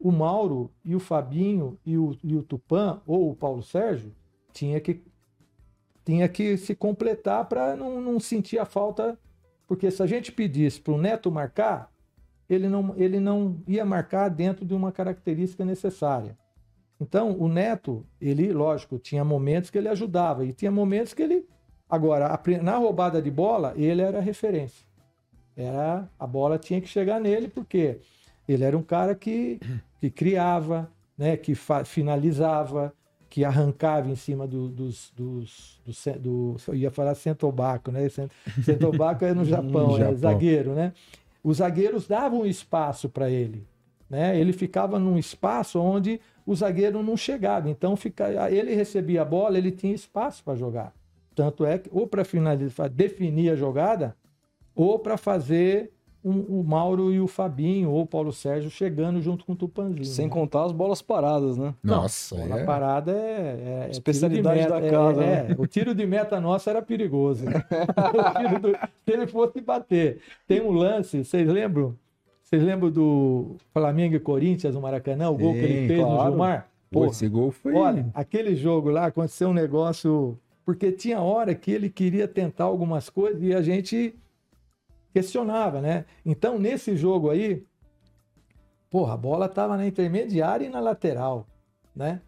[0.00, 4.10] o Mauro e o Fabinho e o, e o Tupan, ou o Paulo Sérgio,
[4.54, 5.02] tinha que,
[6.02, 9.18] tinha que se completar para não, não sentir a falta.
[9.68, 11.92] Porque se a gente pedisse para o Neto marcar,
[12.48, 16.38] ele não, ele não ia marcar dentro de uma característica necessária.
[17.00, 21.46] Então, o Neto, ele, lógico, tinha momentos que ele ajudava e tinha momentos que ele.
[21.88, 24.86] Agora, na roubada de bola, ele era referência.
[25.56, 27.98] Era, a bola tinha que chegar nele, porque
[28.48, 29.60] ele era um cara que,
[30.00, 32.94] que criava, né, que finalizava,
[33.32, 38.06] que arrancava em cima do, dos, dos, do, do, eu ia falar centobaco, né?
[38.62, 40.16] Centobaco é no Japão, é Japão.
[40.16, 40.92] zagueiro, né?
[41.42, 43.66] Os zagueiros davam espaço para ele,
[44.12, 44.38] né?
[44.38, 49.56] Ele ficava num espaço onde o zagueiro não chegava, então fica, ele recebia a bola,
[49.56, 50.92] ele tinha espaço para jogar.
[51.34, 54.14] Tanto é que ou para finalizar, definir a jogada,
[54.74, 55.90] ou para fazer
[56.24, 60.04] um- o Mauro e o Fabinho ou o Paulo Sérgio chegando junto com o Tupanzinho.
[60.04, 60.32] Sem né?
[60.32, 61.74] contar as bolas paradas, né?
[61.82, 62.64] Não, Nossa, bola é...
[62.64, 65.56] parada é, é- é Especialidade de da meta, casa, é, né?
[65.58, 65.60] é.
[65.60, 67.44] o tiro de meta nosso era perigoso.
[67.48, 70.20] O tiro do- se ele fosse bater.
[70.46, 71.96] Tem um lance, vocês lembram?
[72.52, 76.06] Vocês lembram do Flamengo e Corinthians no Maracanã, o gol que ele Sim, fez no
[76.08, 76.28] claro.
[76.28, 76.68] Gilmar?
[76.90, 77.72] Pô, esse gol foi...
[77.72, 80.38] Olha, aquele jogo lá aconteceu um negócio.
[80.62, 84.14] Porque tinha hora que ele queria tentar algumas coisas e a gente
[85.14, 86.04] questionava, né?
[86.26, 87.64] Então, nesse jogo aí,
[88.90, 91.46] porra, a bola estava na intermediária e na lateral,
[91.96, 92.20] né?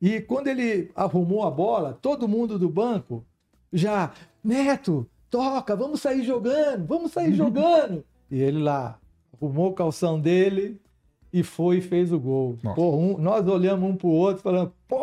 [0.00, 3.24] E quando ele arrumou a bola, todo mundo do banco
[3.72, 4.12] já,
[4.44, 8.04] Neto, toca, vamos sair jogando, vamos sair jogando.
[8.30, 9.01] E ele lá
[9.42, 10.80] arrumou o calção dele
[11.32, 12.56] e foi e fez o gol.
[12.74, 14.98] Porra, um- nós olhamos um pro outro falando, pô,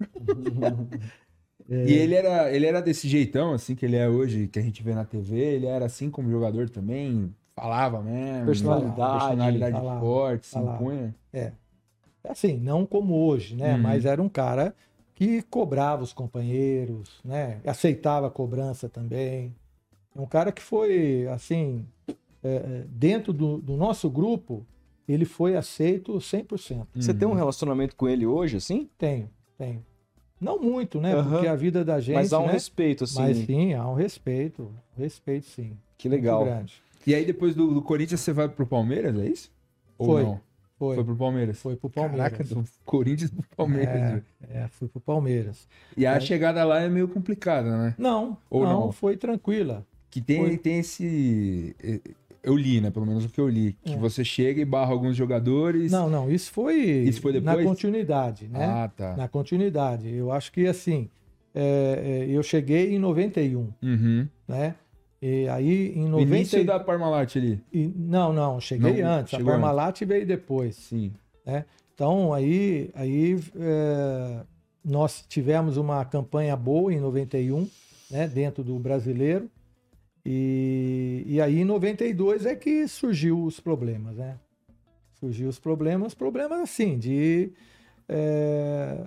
[1.68, 4.82] E ele era, ele era desse jeitão, assim, que ele é hoje, que a gente
[4.82, 5.38] vê na TV.
[5.38, 8.46] Ele era assim como jogador também, falava mesmo.
[8.46, 10.74] Personalidade, Personalidade falava, forte, se falava.
[10.82, 11.14] impunha.
[12.28, 13.74] assim, não como hoje, né?
[13.74, 13.80] Uhum.
[13.80, 14.74] Mas era um cara
[15.14, 17.60] que cobrava os companheiros, né?
[17.64, 19.54] Aceitava a cobrança também.
[20.14, 21.86] É um cara que foi, assim,
[22.42, 24.66] é, é, dentro do, do nosso grupo,
[25.08, 26.86] ele foi aceito 100%.
[26.94, 27.18] Você Uhum.
[27.18, 28.88] tem um relacionamento com ele hoje, assim?
[28.98, 29.28] Tenho,
[29.58, 29.84] tenho.
[30.40, 31.14] Não muito, né?
[31.14, 31.30] Aham.
[31.30, 32.52] Porque a vida da gente, Mas há um né?
[32.52, 33.20] respeito, assim.
[33.20, 34.70] Mas sim, há um respeito.
[34.96, 35.76] Respeito, sim.
[35.96, 36.40] Que legal.
[36.40, 36.82] Muito grande.
[37.06, 39.50] E aí, depois do, do Corinthians, você vai pro Palmeiras, é isso?
[39.98, 40.22] Ou Foi.
[40.24, 40.40] não?
[40.78, 41.58] Foi, Foi pro Palmeiras.
[41.60, 42.32] foi pro Palmeiras.
[42.32, 43.94] Caraca, do Corinthians pro Palmeiras.
[43.94, 44.22] É,
[44.64, 45.68] é, fui pro Palmeiras.
[45.96, 46.20] E a É.
[46.20, 47.94] chegada lá é meio complicada, né?
[47.96, 48.92] Não, Ou não, não?
[48.92, 49.86] foi tranquila.
[50.10, 50.58] Que tem, Foi.
[50.58, 51.76] tem esse.
[52.42, 52.90] Eu li, né?
[52.90, 53.76] Pelo menos o que eu li.
[53.84, 53.96] Que É.
[53.96, 55.92] você chega e barra alguns jogadores.
[55.92, 57.66] Não, não, isso foi, Isso foi na depois?
[57.66, 58.64] continuidade, né?
[58.64, 59.16] Ah, tá.
[59.16, 60.12] Na continuidade.
[60.12, 61.08] Eu acho que assim,
[61.54, 64.26] é, é, eu cheguei em 91, Uhum.
[64.48, 64.74] né?
[65.20, 67.60] E aí em O 90 início da Parmalat ali.
[67.72, 69.34] e- não, não, cheguei Não, antes.
[69.34, 70.74] A Parmalat veio depois.
[70.74, 71.12] Sim.
[71.94, 74.40] Então aí, aí é,
[74.84, 77.68] nós tivemos uma campanha boa em 91,
[78.10, 78.26] né?
[78.26, 79.48] Dentro do brasileiro.
[80.24, 84.38] E, e aí em 92 é que surgiu os problemas, né?
[85.14, 87.52] Surgiu os problemas, problemas assim, de.
[88.08, 89.06] é,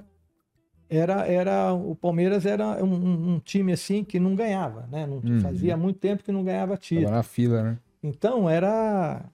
[0.90, 5.06] era, era, o Palmeiras era um, um- time assim que não ganhava, né?
[5.06, 5.40] Não, Uhum.
[5.42, 7.06] Fazia muito tempo que não ganhava título.
[7.06, 7.80] Tava na fila, né?
[8.04, 9.26] Então era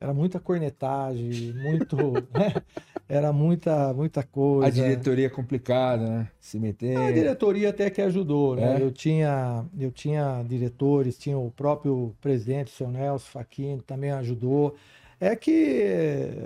[0.00, 2.62] era muita cornetagem, muito, né?
[3.10, 4.68] Era muita muita coisa.
[4.68, 6.28] A diretoria é complicada, né?
[6.38, 6.96] Se meter.
[6.96, 8.78] A diretoria até que ajudou, né?
[8.78, 8.82] É?
[8.82, 14.76] Eu tinha eu tinha diretores, tinha o próprio presidente, o seu Nelson Facchini, também ajudou.
[15.18, 16.36] É que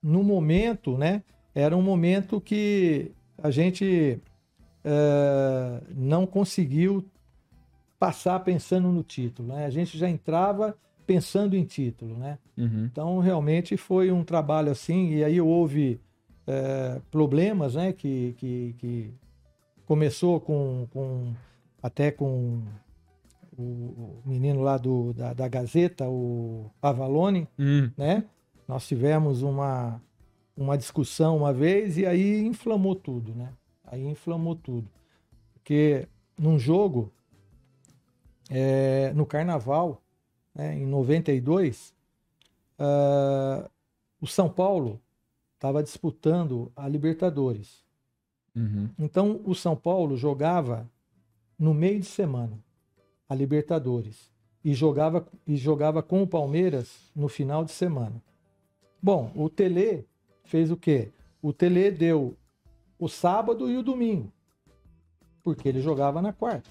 [0.00, 1.22] no momento, né?
[1.52, 3.10] Era um momento que
[3.42, 4.20] a gente
[4.84, 7.04] eh, não conseguiu
[7.98, 9.66] passar pensando no título, né?
[9.66, 12.38] A gente já entrava pensando em título, né?
[12.56, 12.84] Uhum.
[12.90, 16.00] Então, realmente foi um trabalho assim, e aí houve
[16.46, 17.92] é, problemas, né?
[17.92, 19.14] Que, que, que
[19.86, 21.32] começou com, com
[21.82, 22.62] até com
[23.56, 27.90] o, o menino lá do, da, da Gazeta, o Avalone, Hum.
[27.96, 28.24] né?
[28.66, 30.00] Nós tivemos uma,
[30.56, 33.52] uma discussão uma vez e aí inflamou tudo, né?
[33.84, 34.88] Aí inflamou tudo.
[35.52, 37.12] Porque num jogo,
[38.50, 40.00] é, no Carnaval,
[40.54, 41.92] né, em 92,
[42.78, 43.68] ah,
[44.20, 45.00] o São Paulo
[45.54, 47.82] estava disputando a Libertadores.
[48.54, 48.88] Uhum.
[48.98, 50.88] Então o São Paulo jogava
[51.58, 52.58] no meio de semana
[53.28, 54.30] a Libertadores
[54.64, 58.22] e jogava e jogava com o Palmeiras no final de semana.
[59.02, 60.06] Bom, o Tele
[60.44, 61.10] fez o quê?
[61.42, 62.36] O Tele deu
[62.98, 64.32] o sábado e o domingo,
[65.42, 66.70] porque ele jogava na quarta.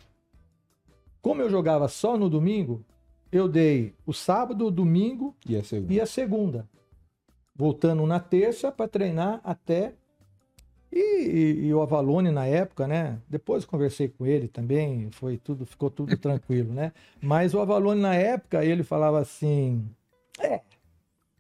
[1.22, 2.84] Como eu jogava só no domingo,
[3.34, 5.94] eu dei o sábado, o domingo E a segunda?
[5.94, 6.70] e a segunda.
[7.56, 9.94] Voltando na terça para treinar até.
[10.92, 13.18] E, e- e o Avalone na época, né?
[13.28, 16.92] Depois conversei com ele também, foi tudo, ficou tudo tranquilo, né?
[17.22, 19.84] Mas o Avalone na época, ele falava assim:
[20.40, 20.62] é,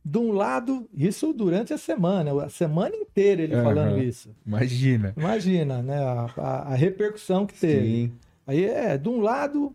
[0.03, 3.63] de um lado, isso durante a semana, a semana inteira ele Aham.
[3.63, 4.35] falando isso.
[4.45, 5.13] Imagina.
[5.15, 5.97] Imagina, né?
[6.03, 8.07] A, a- a repercussão que teve.
[8.07, 8.11] Sim.
[8.47, 9.73] Aí é, de um lado,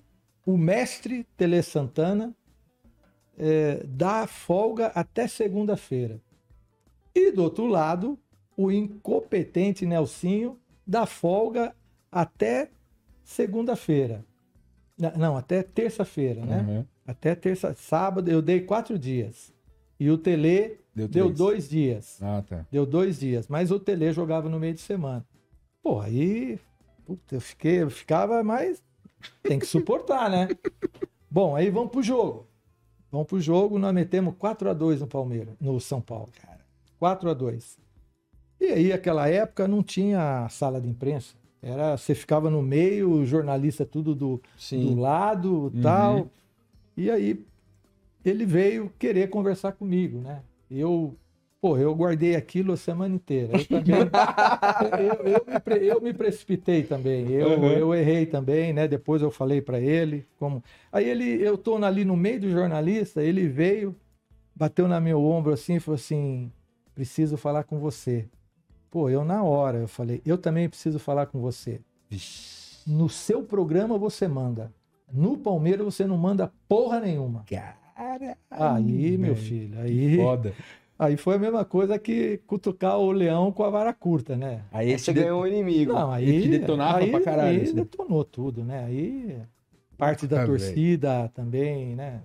[0.48, 2.34] o mestre Tele Santana
[3.36, 6.18] é, dá folga até segunda-feira.
[7.14, 8.18] E do outro lado,
[8.56, 11.76] o incompetente Nelsinho dá folga
[12.10, 12.70] até
[13.22, 14.24] segunda-feira.
[15.18, 16.64] Não, até terça-feira, né?
[16.66, 16.84] Uhum.
[17.06, 19.52] Até terça, sábado eu dei quatro dias.
[20.00, 22.18] E o Tele Deu, deu dois dias.
[22.22, 22.66] Ah, tá.
[22.72, 23.48] Deu dois dias.
[23.48, 25.26] Mas o Tele jogava no meio de semana.
[25.82, 26.58] Pô, aí.
[27.04, 28.82] Puta, eu fiquei, eu ficava, mas
[29.42, 30.48] tem que suportar, né?
[31.30, 32.46] Bom, aí vamos pro jogo.
[33.10, 36.60] Vamos pro jogo, nós metemos 4 a 2 no Palmeiras, no São Paulo, cara.
[36.98, 37.78] 4 a 2
[38.60, 41.34] E aí, aquela época, não tinha sala de imprensa.
[41.62, 44.94] Era, você ficava no meio, o jornalista tudo do, do Sim.
[45.00, 46.30] lado, tal.
[46.96, 47.44] E aí
[48.24, 50.42] ele veio querer conversar comigo, né?
[50.70, 51.16] Eu,
[51.60, 53.54] pô, eu guardei aquilo a semana inteira.
[53.56, 53.96] Eu também,
[55.08, 57.28] eu, eu me, pre- eu me precipitei também.
[57.30, 57.72] Eu, Uhum.
[57.72, 58.86] eu errei também, né?
[58.88, 60.62] Depois eu falei para ele como.
[60.92, 63.94] Aí ele, eu tô ali no meio do jornalista, ele veio,
[64.54, 66.50] bateu na meu ombro assim e falou assim:
[66.94, 68.26] "Preciso falar com você".
[68.90, 71.80] Pô, eu na hora eu falei: "Eu também preciso falar com você".
[72.86, 74.72] No seu programa você manda.
[75.12, 77.44] No Palmeiras você não manda porra nenhuma.
[77.48, 77.76] Cara.
[78.50, 80.54] Aí, meu filho, aí, Foda.
[80.98, 84.64] Aí foi a mesma coisa que cutucar o leão com a vara curta, né?
[84.72, 85.92] Aí Aí você ganhou um inimigo.
[85.92, 87.74] Não, aí, Ele detonava aí, pra caralho, Aí assim.
[87.74, 88.84] detonou tudo, né?
[88.84, 89.38] Aí
[89.96, 92.20] parte da Ah, torcida também, né?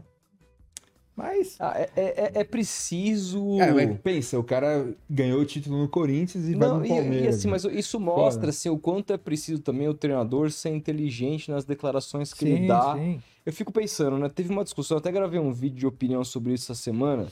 [1.16, 3.60] Mas Ah, é, é- é preciso.
[3.62, 6.88] É, mas pensa, o cara ganhou o título no Corinthians e vai Não, no e,
[6.90, 7.24] Palmeiras.
[7.24, 7.52] e assim, né?
[7.52, 12.34] mas isso mostra assim, o quanto é preciso também o treinador ser inteligente nas declarações
[12.34, 12.94] que ele sim, dá.
[12.98, 13.22] sim.
[13.46, 14.28] Eu fico pensando, né?
[14.28, 17.28] Teve uma discussão, eu até gravei um vídeo de opinião sobre isso essa semana,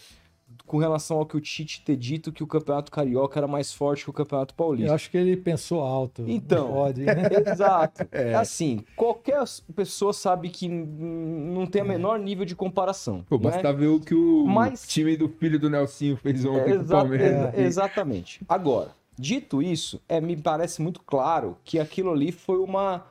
[0.72, 4.06] com relação ao que o Tite ter dito que o Campeonato Carioca era mais forte
[4.06, 4.94] que o Campeonato Eu Paulista.
[4.96, 6.24] acho que ele pensou alto.
[6.26, 6.72] Então.
[6.72, 7.14] Pode, né?
[7.46, 8.08] Exato.
[8.40, 9.44] Assim, qualquer
[9.76, 13.26] pessoa sabe que não tem o menor nível de comparação.
[13.28, 13.44] Pô, né?
[13.52, 16.82] basta ver o que o Mas- time do filho do Nelsinho fez ontem com o
[16.84, 17.32] Exa- Palmeiras.
[17.54, 18.42] exa- exatamente.
[18.48, 23.04] Agora, dito isso, é, me parece muito claro que aquilo ali foi uma,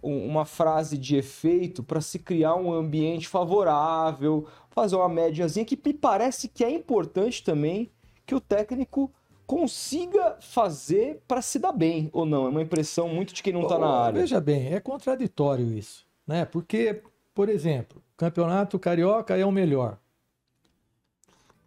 [0.00, 4.46] um- uma frase de efeito para se criar um ambiente favorável,
[4.78, 7.90] fazer uma médiazinha que me parece que é importante também
[8.24, 9.12] que o técnico
[9.46, 12.46] consiga fazer para se dar bem ou não.
[12.46, 14.20] É uma impressão muito de quem não tá na área.
[14.20, 16.44] Veja bem, é contraditório isso, né?
[16.44, 17.02] Porque,
[17.34, 19.98] por exemplo, campeonato carioca é o melhor.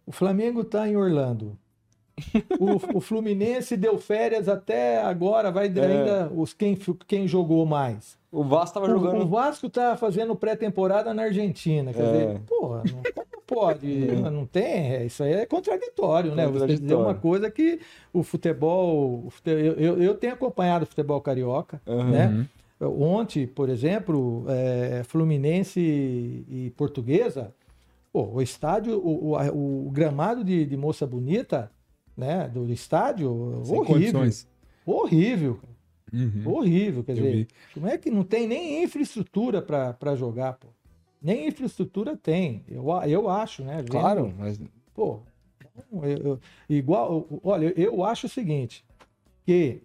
[0.06, 1.58] O Flamengo está em Orlando.
[2.58, 5.84] O, o Fluminense deu férias até agora, vai É.
[5.84, 8.16] ainda os quem, quem jogou mais.
[8.32, 11.92] O Vasco tava jogando o Vasco tá fazendo pré-temporada na Argentina.
[11.92, 12.12] Quer É.
[12.12, 13.86] dizer, porra, não, como pode?
[14.32, 16.46] Não tem, é, isso aí é contraditório, né?
[16.46, 17.04] Você dizer Contraditório.
[17.04, 17.78] uma coisa que
[18.10, 19.24] o futebol.
[19.26, 22.10] o fute- eu, eu, eu tenho acompanhado o futebol carioca, Aham.
[22.10, 22.48] né?
[22.80, 27.52] Ontem, por exemplo, é, Fluminense e, Portuguesa,
[28.12, 31.70] pô, o estádio, o, o, o gramado de, de Moça Bonita,
[32.16, 34.48] né, do estádio, Sem horrível, condições.
[34.84, 35.58] horrível,
[36.12, 36.42] Uhum.
[36.52, 37.48] horrível, quer Eu dizer, vi.
[37.74, 40.68] como é que não tem nem infraestrutura para jogar, pô?
[41.20, 43.76] Nem infraestrutura tem, eu, eu acho, né?
[43.76, 44.60] vendo- Claro, mas
[44.94, 45.20] Pô,
[46.02, 48.84] eu- eu- igual, olha, eu acho o seguinte,
[49.46, 49.82] que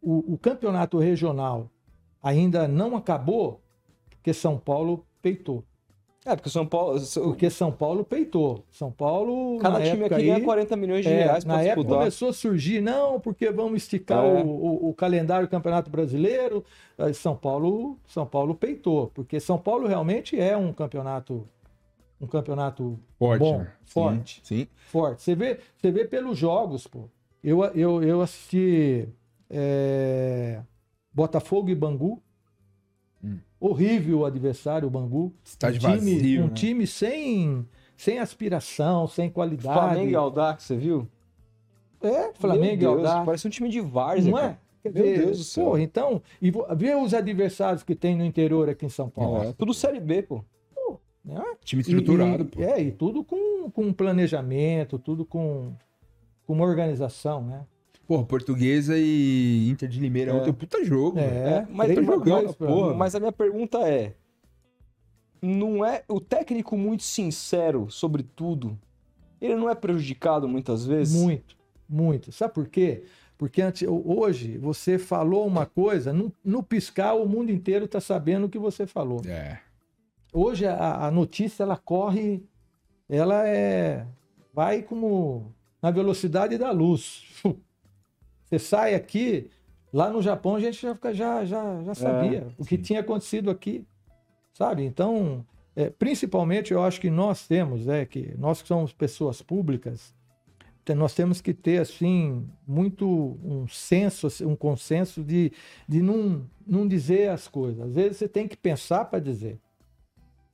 [0.00, 1.70] o, o campeonato regional
[2.22, 3.60] ainda não acabou
[4.08, 5.62] porque São Paulo peitou.
[6.24, 8.64] É porque o São Paulo, Porque São Paulo peitou.
[8.70, 11.54] São Paulo, cada na time época aqui aí, ganha 40 milhões de é, reais na
[11.54, 11.98] para época disputar.
[11.98, 14.42] começou a surgir, não, porque vamos esticar É.
[14.42, 16.64] o, o- o calendário do Campeonato Brasileiro.
[17.12, 21.46] São Paulo, São Paulo peitou, porque São Paulo realmente é um campeonato,
[22.20, 23.40] um campeonato Forte.
[23.40, 23.72] Bom, né?
[23.84, 24.40] Sim, forte.
[24.44, 24.66] Sim.
[24.86, 25.22] forte.
[25.22, 27.08] Você vê, você vê pelos jogos, pô.
[27.42, 29.06] Eu, eu, eu assisti
[29.50, 30.60] é,
[31.12, 32.22] Botafogo e Bangu.
[33.66, 35.32] Horrível o adversário, o Bangu.
[35.42, 36.52] Estádio um time, vazio, um né?
[36.54, 39.78] time sem, sem aspiração, sem qualidade.
[39.78, 41.08] Flamengo e Aldax, você viu?
[42.02, 43.24] É, Flamengo Meu e Deus, Aldax.
[43.24, 44.42] Parece um time de várzea, Não é?
[44.42, 44.58] cara.
[44.84, 45.64] Meu dizer, Deus do céu.
[45.64, 49.42] Porra, então, e vê os adversários que tem no interior aqui em São Paulo.
[49.44, 50.44] É, tudo Série B, pô.
[51.24, 51.42] né?
[51.64, 52.62] Time E- estruturado, e, pô.
[52.62, 55.72] É, e tudo com, com planejamento, tudo com,
[56.46, 57.64] com uma organização, né?
[58.06, 60.52] Porra, Portuguesa e Inter de Limeira É.
[60.52, 61.16] puta jogo.
[61.16, 61.26] velho.
[61.32, 62.94] É, mas, três jogão, mas- porra.
[62.94, 64.14] mas a minha pergunta é:
[65.40, 68.78] não é o técnico muito sincero sobre tudo?
[69.40, 71.20] Ele não é prejudicado muitas vezes?
[71.20, 71.56] Muito,
[71.88, 72.32] muito.
[72.32, 73.04] Sabe por quê?
[73.36, 78.46] Porque ante- hoje você falou uma coisa, no, no piscar o mundo inteiro está sabendo
[78.46, 79.20] o que você falou.
[79.26, 79.58] É.
[80.32, 82.42] Hoje a, a notícia ela corre,
[83.08, 84.06] ela é
[84.52, 85.52] vai como
[85.82, 87.24] na velocidade da luz.
[88.44, 89.50] Você sai aqui,
[89.92, 92.82] lá no Japão a gente já já já, já sabia o que sim.
[92.82, 93.86] tinha acontecido aqui,
[94.52, 94.84] sabe?
[94.84, 100.14] Então, é, principalmente eu acho que nós temos, é que nós que somos pessoas públicas,
[100.92, 105.52] nós temos que ter assim muito um senso, assim, um consenso de,
[105.88, 107.80] de não, não dizer as coisas.
[107.80, 109.58] Às vezes você tem que pensar para dizer.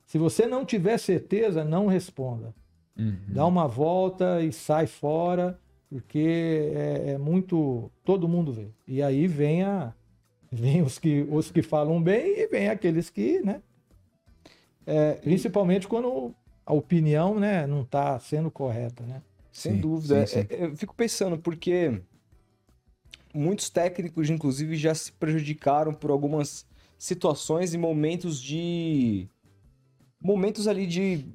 [0.05, 2.53] Se você não tiver certeza, não responda.
[2.97, 3.17] Uhum.
[3.27, 5.59] Dá uma volta e sai fora,
[5.91, 7.91] porque é, é muito.
[8.05, 8.69] Todo mundo vê.
[8.87, 9.93] E aí vem, a,
[10.49, 13.61] vem os, que, os que falam bem e vem aqueles que, né?
[14.87, 16.33] É, principalmente quando
[16.65, 19.21] a opinião né, não está sendo correta, né?
[19.51, 20.25] Sem Sim, dúvida.
[20.25, 20.47] sim, sim.
[20.49, 22.01] É, é, eu fico pensando, porque
[23.33, 26.65] muitos técnicos, inclusive, já se prejudicaram por algumas
[26.97, 29.27] situações e momentos de.
[30.21, 31.25] Momentos ali de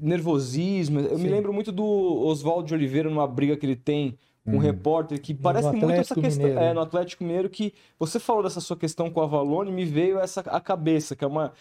[0.00, 1.00] nervosismo.
[1.00, 1.30] Eu me Sim.
[1.30, 4.60] lembro muito do Oswaldo de Oliveira numa briga que ele tem com um Uhum.
[4.60, 6.46] repórter, que parece muito essa questão.
[6.46, 6.60] Mineiro.
[6.60, 10.18] É, no Atlético Mineiro, que você falou dessa sua questão com a Valone, me veio
[10.20, 11.52] essa a cabeça, que é uma.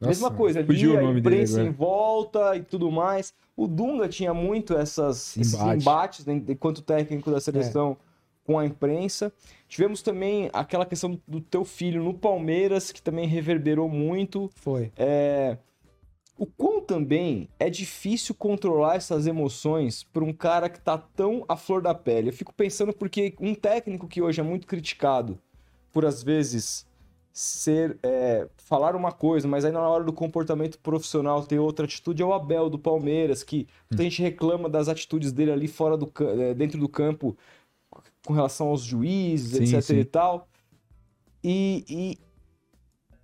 [0.00, 3.32] Mesma Nossa, coisa, ali a dele imprensa em volta e tudo mais.
[3.56, 5.80] O Dunga tinha muito essas, esses Embate.
[5.80, 7.96] embates né, enquanto técnico da seleção
[8.44, 9.32] com a imprensa.
[9.68, 14.50] Tivemos também aquela questão do teu filho no Palmeiras, que também reverberou muito.
[14.56, 14.92] Foi.
[14.96, 15.56] É,
[16.36, 21.56] O quão também é difícil controlar essas emoções para um cara que tá tão à
[21.56, 22.28] flor da pele.
[22.28, 25.38] Eu fico pensando porque um técnico que hoje é muito criticado
[25.92, 26.86] por às vezes
[27.32, 32.22] ser é, falar uma coisa, mas aí na hora do comportamento profissional ter outra atitude
[32.22, 36.12] é o Abel do Palmeiras, que muita gente reclama das atitudes dele ali fora do
[36.40, 37.36] é, dentro do campo
[38.24, 39.98] com relação aos juízes, Sim, etc sim.
[39.98, 40.48] e tal.
[41.42, 42.18] E, e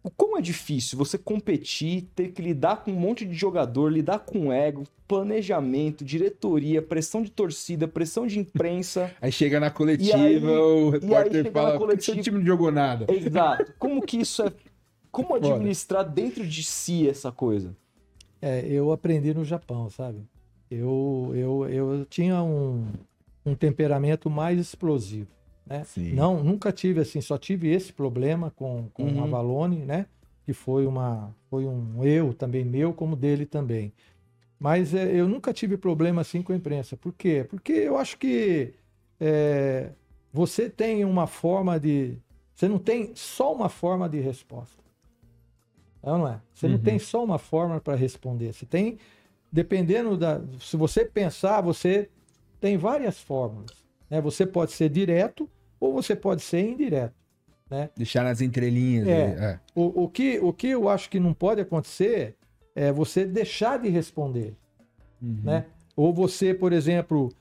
[0.03, 4.21] o como é difícil você competir, ter que lidar com um monte de jogador, lidar
[4.21, 9.13] com ego, planejamento, diretoria, pressão de torcida, pressão de imprensa.
[9.21, 13.07] Aí chega na coletiva, E aí- o repórter fala, coletiva- seu time não jogou nada?
[13.13, 13.73] Exato.
[13.79, 14.53] Como que isso é.
[15.13, 15.49] Como Foda.
[15.49, 17.77] administrar dentro de si essa coisa?
[18.41, 20.21] É, eu aprendi no Japão, sabe?
[20.71, 22.87] Eu, eu, eu tinha um,
[23.45, 25.27] um temperamento mais explosivo,
[25.71, 25.85] né?
[25.85, 26.13] Sim.
[26.15, 29.23] Não, nunca tive assim, só tive esse problema com, com Uhum.
[29.23, 30.07] a Valone, né?
[30.45, 33.93] Que foi uma, foi um eu também meu, como dele também.
[34.59, 36.97] Mas é, eu nunca tive problema assim com a imprensa.
[36.97, 37.47] Por quê?
[37.49, 38.75] Porque eu acho que
[39.21, 39.91] é,
[40.33, 42.19] você tem uma forma de,
[42.55, 44.83] você não tem só uma forma de resposta.
[46.03, 46.41] É ou não é?
[46.55, 46.83] Você não Uhum.
[46.83, 48.53] tem só uma forma para responder.
[48.55, 48.99] Você tem,
[49.53, 50.41] dependendo da.
[50.59, 52.09] Se você pensar, você
[52.61, 53.85] tem várias fórmulas.
[54.09, 54.21] Né?
[54.21, 55.49] Você pode ser direto
[55.81, 57.15] ou você pode ser indireto.
[57.97, 59.07] Deixar nas entrelinhas.
[59.09, 59.13] É.
[59.13, 59.61] é.
[59.75, 62.37] O, o, que, o que eu acho que não pode acontecer
[62.75, 64.57] é você deixar de responder.
[65.23, 65.41] Uhum.
[65.45, 65.67] Né?
[65.97, 67.33] Ou você, por exemplo,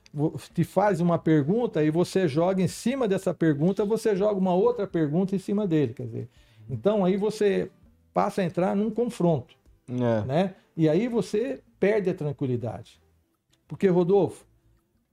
[0.54, 4.86] te faz uma pergunta e você joga em cima dessa pergunta, você joga uma outra
[4.86, 5.94] pergunta em cima dele.
[5.94, 6.28] Quer dizer,
[6.68, 7.70] então aí você
[8.12, 9.54] passa a entrar num confronto.
[9.88, 10.24] É.
[10.26, 10.54] né?
[10.76, 13.00] E aí você perde a tranquilidade.
[13.66, 14.44] Porque, Rodolfo,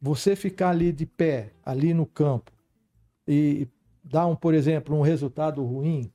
[0.02, 2.52] você ficar ali de pé, ali no campo,
[3.28, 3.68] e
[4.04, 6.12] dar, um, por exemplo, um resultado ruim,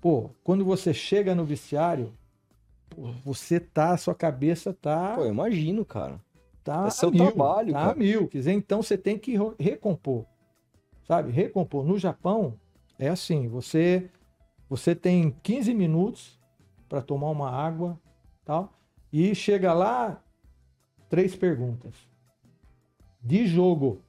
[0.00, 2.12] pô, quando você chega no vestiário,
[2.88, 6.20] pô, você tá, sua cabeça tá, Pô, eu imagino, cara.
[6.62, 7.98] tá é seu mil, trabalho, tá cara.
[7.98, 8.28] mil.
[8.28, 10.24] Quer dizer, então você tem que recompor,
[11.06, 11.32] sabe?
[11.32, 11.84] Recompor.
[11.84, 12.58] No Japão,
[12.98, 14.08] é assim, você,
[14.68, 16.38] você tem 15 minutos
[16.88, 17.98] para tomar uma água,
[18.44, 18.72] tal,
[19.12, 20.22] e chega lá,
[21.08, 21.94] três perguntas.
[23.20, 24.00] De jogo.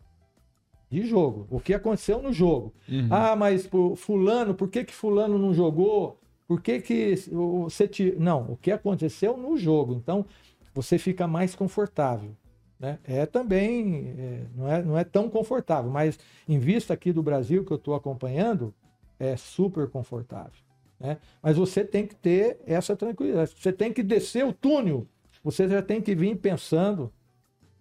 [0.93, 1.47] De jogo.
[1.49, 2.71] O que aconteceu no jogo?
[2.87, 3.07] Uhum.
[3.09, 6.19] Ah, mas fulano, por que que fulano não jogou?
[6.47, 8.13] Por que que você te...
[8.19, 9.95] Não, o que aconteceu no jogo.
[9.95, 10.23] Então,
[10.71, 12.37] você fica mais confortável.
[12.79, 12.99] Né?
[13.05, 17.65] É também, é, não, é, não é tão confortável, mas em vista aqui do Brasil
[17.65, 18.71] que eu estou acompanhando,
[19.17, 20.61] é super confortável.
[20.99, 21.17] Né?
[21.41, 23.55] Mas você tem que ter essa tranquilidade.
[23.57, 25.07] Você tem que descer o túnel.
[25.43, 27.11] Você já tem que vir pensando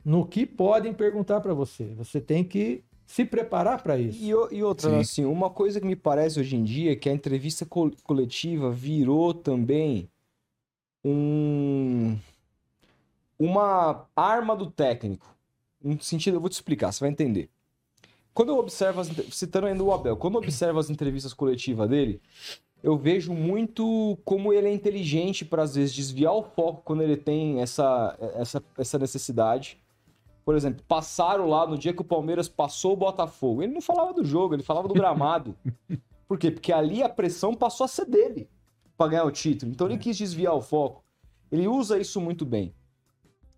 [0.03, 1.93] no que podem perguntar para você.
[1.95, 2.83] Você tem que
[3.13, 4.19] se preparar para isso.
[4.25, 5.01] E, e outra, Sim.
[5.01, 8.71] assim, uma coisa que me parece hoje em dia é que a entrevista co- coletiva
[8.73, 10.09] virou também
[11.05, 12.17] um
[13.39, 15.37] uma arma do técnico.
[15.85, 17.51] No sentido, eu vou te explicar, você vai entender.
[18.33, 22.19] Quando eu observo, as, citando ainda o Abel, quando eu observo as entrevistas coletivas dele,
[22.83, 27.19] eu vejo muito como ele é inteligente para, às vezes, desviar o foco quando ele
[27.19, 29.82] tem essa, essa, essa necessidade.
[30.45, 33.63] Por exemplo, passaram lá no dia que o Palmeiras passou o Botafogo.
[33.63, 35.55] Ele não falava do jogo, ele falava do gramado.
[36.27, 36.51] Por quê?
[36.51, 38.49] Porque ali a pressão passou a ser dele
[38.97, 39.71] para ganhar o título.
[39.71, 41.05] Então ele quis desviar o foco.
[41.51, 42.75] Ele usa isso muito bem.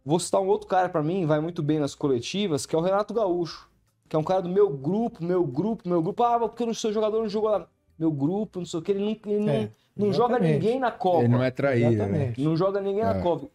[0.04, 2.82] Vou citar um outro cara para mim, vai muito bem nas coletivas, que é o
[2.82, 3.70] Renato Gaúcho.
[4.08, 6.22] Que é um cara do meu grupo, meu grupo, meu grupo.
[6.22, 7.66] Ah, porque o seu jogador não jogou lá.
[7.98, 8.92] Meu grupo, não sei o que.
[8.92, 10.52] Ele não, ele não, É, não joga exatamente.
[10.52, 11.20] ninguém na Copa.
[11.20, 11.88] Ele não é traíra.
[11.88, 11.94] né?
[11.94, 12.42] Exatamente.
[12.42, 13.22] Não joga ninguém na É.
[13.22, 13.46] Copa.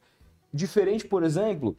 [0.51, 1.77] Diferente, por exemplo,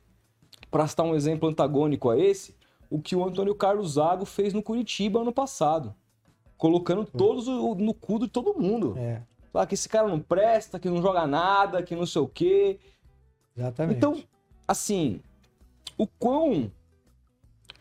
[0.71, 2.55] para citar um exemplo antagônico a esse,
[2.89, 5.95] o que o Antônio Carlos Zago fez no Curitiba ano passado.
[6.57, 8.95] Colocando todos o- no cu de todo mundo.
[8.99, 12.29] É, Falar que esse cara não presta, que não joga nada, que não sei o
[12.29, 12.79] quê.
[13.57, 13.97] exatamente.
[13.97, 14.23] Então,
[14.69, 15.21] assim,
[15.99, 16.71] o quão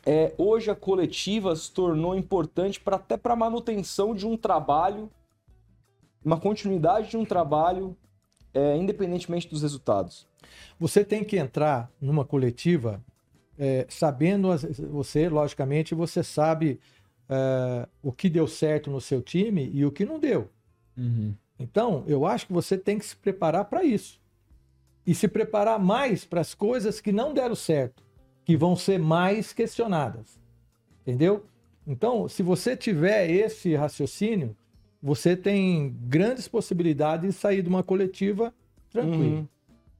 [0.06, 5.12] é, hoje a coletiva se tornou importante para até para manutenção de um trabalho,
[6.26, 7.96] uma continuidade de um trabalho,
[8.54, 10.28] é, independentemente dos resultados.
[10.80, 13.04] Você tem que entrar numa coletiva
[13.58, 16.80] é, sabendo, as- você, logicamente, você sabe
[17.30, 20.50] é, o que deu certo no seu time e o que não deu.
[20.98, 21.34] Uhum.
[21.60, 24.20] Então, eu acho que você tem que se preparar para isso.
[25.06, 28.02] E se preparar mais para as coisas que não deram certo,
[28.46, 30.40] que vão ser mais questionadas.
[31.02, 31.46] Entendeu?
[31.86, 34.56] Então, se você tiver esse raciocínio,
[35.02, 38.54] você tem grandes possibilidades de sair de uma coletiva
[38.92, 39.24] tranquilo.
[39.38, 39.48] Uhum.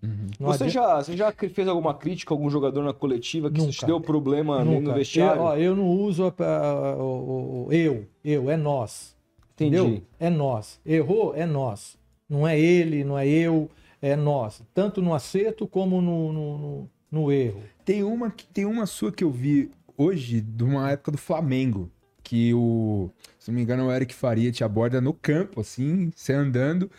[0.02, 0.28] Uhum.
[0.40, 3.72] Você, adianta- já, você já fez alguma crítica a algum jogador na coletiva que Nunca.
[3.74, 4.94] te deu problema no- no Nunca.
[4.94, 5.42] vestiário?
[5.42, 9.14] Eu, ó, eu não uso a- a- o, o- eu, eu, é nós.
[9.56, 9.76] Entendi.
[9.78, 10.02] Entendeu?
[10.18, 10.80] É nós.
[10.86, 11.98] Errou, é nós.
[12.30, 13.70] Não é ele, não é eu,
[14.02, 14.62] é nós.
[14.74, 17.62] Tanto no acerto como no, no, no- no erro.
[17.84, 21.90] Tem uma que tem uma sua que eu vi hoje, de uma época do Flamengo,
[22.30, 23.10] que o,
[23.40, 26.90] se não me engano, o Eric Faria te aborda no campo, assim, você andando,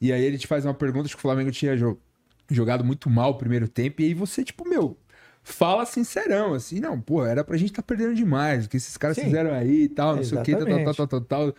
[0.00, 1.98] e aí ele te faz uma pergunta de que o Flamengo tinha jo-
[2.50, 4.96] jogado muito mal o primeiro tempo, e aí você, tipo, meu,
[5.42, 9.16] fala sincerão, assim, não, pô, era pra gente estar perdendo demais, o que esses caras
[9.16, 9.24] Sim.
[9.24, 10.96] fizeram aí e tal, não sei o que, tal, tal, Exatamente.
[10.96, 11.54] tal, tal, tal.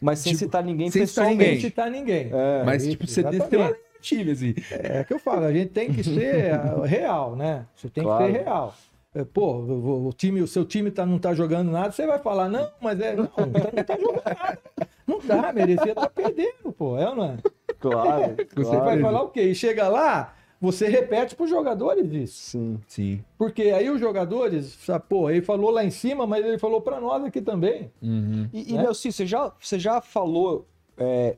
[0.00, 1.40] Mas sem Tipo, citar ninguém sem citar pessoalmente.
[1.42, 1.60] ninguém.
[1.60, 2.32] Sem citar ninguém.
[2.32, 3.72] É, Mas, isso, tipo, você exatamente.
[3.72, 4.54] no time, assim.
[4.70, 6.54] É que eu falo, a gente tem que ser
[6.86, 7.66] real, né?
[7.76, 8.26] Você tem Claro.
[8.26, 8.74] que ser real.
[9.14, 12.18] É, Pô, o, o time, o seu time tá, não tá jogando nada, você vai
[12.20, 13.14] falar, não, mas é.
[13.16, 14.58] Não, não tá, tá jogando nada.
[15.06, 16.96] Não tá, merecia estar perdendo, pô.
[16.96, 17.36] É ou não é?
[17.80, 18.84] Claro, Você claro.
[18.84, 19.42] vai falar o quê?
[19.42, 22.50] E chega lá, você repete pros jogadores isso.
[22.50, 22.80] Sim.
[22.86, 23.24] Sim.
[23.36, 27.00] Porque aí os jogadores, sabe, pô, ele falou lá em cima, mas ele falou pra
[27.00, 27.90] nós aqui também.
[28.00, 28.48] Uhum.
[28.52, 28.82] E, e Né?
[28.82, 31.36] Nelson, você já, você já falou, é,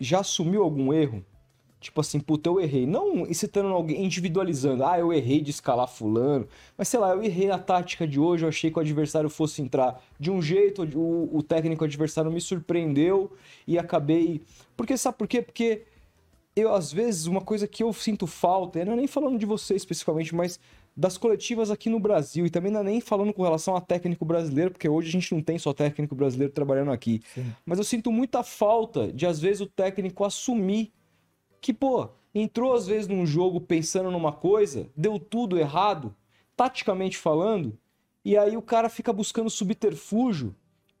[0.00, 1.24] já assumiu algum erro?
[1.80, 2.86] Tipo assim, puta, eu errei.
[2.86, 4.84] Não citando alguém, individualizando.
[4.84, 6.48] Ah, eu errei de escalar fulano.
[6.76, 9.62] Mas sei lá, eu errei na tática de hoje, eu achei que o adversário fosse
[9.62, 13.32] entrar de um jeito, o, o técnico adversário me surpreendeu
[13.66, 14.42] e acabei...
[14.76, 15.40] Porque sabe por quê?
[15.40, 15.84] Porque
[16.56, 19.74] eu, às vezes, uma coisa que eu sinto falta, não é nem falando de você
[19.74, 20.58] especificamente, mas
[20.96, 24.24] das coletivas aqui no Brasil, e também não é nem falando com relação a técnico
[24.24, 27.22] brasileiro, porque hoje a gente não tem só técnico brasileiro trabalhando aqui.
[27.32, 27.46] Sim.
[27.64, 30.92] Mas eu sinto muita falta de, às vezes, o técnico assumir
[31.60, 36.14] que, pô, entrou às vezes num jogo pensando numa coisa, deu tudo errado,
[36.56, 37.76] taticamente falando,
[38.24, 40.54] e aí o cara fica buscando subterfúgio.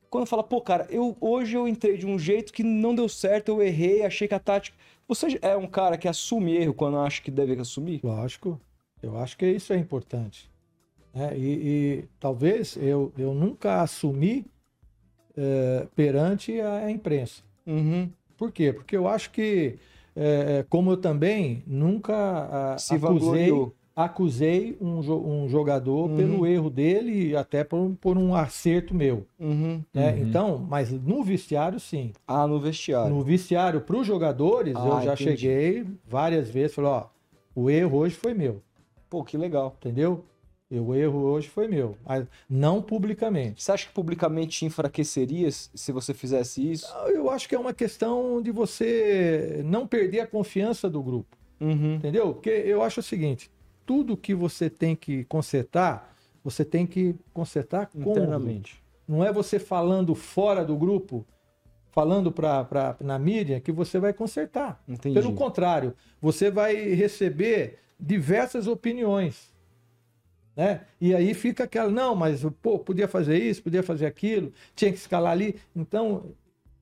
[0.08, 3.50] Quando fala, pô, cara, eu hoje eu entrei de um jeito que não deu certo,
[3.50, 4.76] eu errei, achei que a tática.
[5.06, 8.00] Você é um cara que assume erro quando acha que deve assumir?
[8.02, 8.58] Lógico.
[9.02, 10.50] Eu acho que isso é importante.
[11.14, 11.36] né?
[11.36, 14.46] E, e talvez eu, eu nunca assumi
[15.36, 17.42] eh, perante a imprensa.
[17.66, 18.10] Uhum.
[18.36, 18.72] Por quê?
[18.72, 19.78] Porque eu acho que,
[20.18, 22.14] eh, como eu também nunca
[22.74, 23.52] ah, Se acusei,
[23.94, 26.16] acusei um, jo- um jogador Uhum.
[26.16, 29.26] pelo erro dele e até por, por um acerto meu.
[29.38, 29.82] Uhum.
[29.92, 30.12] né?
[30.12, 30.18] Uhum.
[30.28, 32.12] Então, mas no vestiário, sim.
[32.26, 33.14] Ah, no vestiário.
[33.14, 35.22] No vestiário, para os jogadores, Ah, eu já entendi.
[35.40, 37.04] cheguei várias vezes, falei, ó,
[37.54, 38.60] o erro hoje foi meu,
[39.10, 39.74] Pô, que legal.
[39.80, 40.24] entendeu?
[40.70, 43.62] E o erro hoje foi meu, mas não publicamente.
[43.62, 46.92] Você acha que publicamente te enfraqueceria se você fizesse isso?
[47.06, 51.94] Eu acho que é uma questão de você não perder a confiança do grupo, Uhum.
[51.94, 52.34] entendeu?
[52.34, 53.50] Porque eu acho o seguinte,
[53.86, 56.14] tudo que você tem que consertar,
[56.44, 57.88] você tem que consertar.
[57.94, 58.82] Internamente.
[59.08, 61.24] Não é você falando fora do grupo,
[61.92, 64.82] falando pra, pra, na mídia, que você vai consertar.
[64.86, 65.14] Entendi.
[65.18, 69.56] Pelo contrário, você vai receber diversas opiniões.
[70.58, 70.80] Né?
[71.00, 74.98] E aí fica aquela, não, mas pô, podia fazer isso, podia fazer aquilo, tinha que
[74.98, 75.54] escalar ali.
[75.74, 76.32] Então,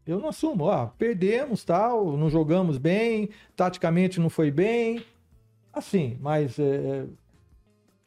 [0.06, 5.04] eu não assumo, ó, perdemos, tal, não jogamos bem, taticamente não foi bem.
[5.74, 7.04] Assim, mas é,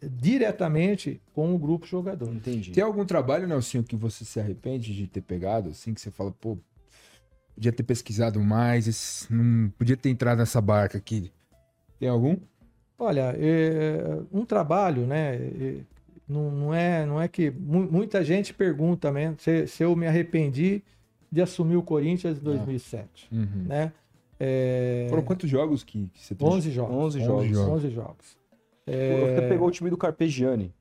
[0.02, 2.34] é, diretamente com o grupo jogador.
[2.34, 2.72] Entendi.
[2.72, 6.32] Tem algum trabalho, Nelson, que você se arrepende de ter pegado, assim, que você fala,
[6.32, 6.58] pô,
[7.54, 11.32] podia ter pesquisado mais, esse- não podia ter entrado nessa barca aqui.
[12.00, 12.38] Tem algum?
[13.00, 15.36] Olha, é, um trabalho, né?
[15.36, 15.76] é,
[16.28, 20.06] não, não é, não é que mu- muita gente pergunta né, se, se eu me
[20.06, 20.84] arrependi
[21.32, 23.48] de assumir o Corinthians em 2007, Uhum.
[23.68, 23.92] né?
[24.42, 26.58] É, Foram quantos jogos que, que você trouxe?
[26.58, 26.96] 11 jogos.
[26.96, 27.48] 11 11 jogos.
[27.50, 27.74] jogos.
[27.74, 28.38] 11 jogos.
[28.86, 30.74] Você pegou o time do Carpegiani.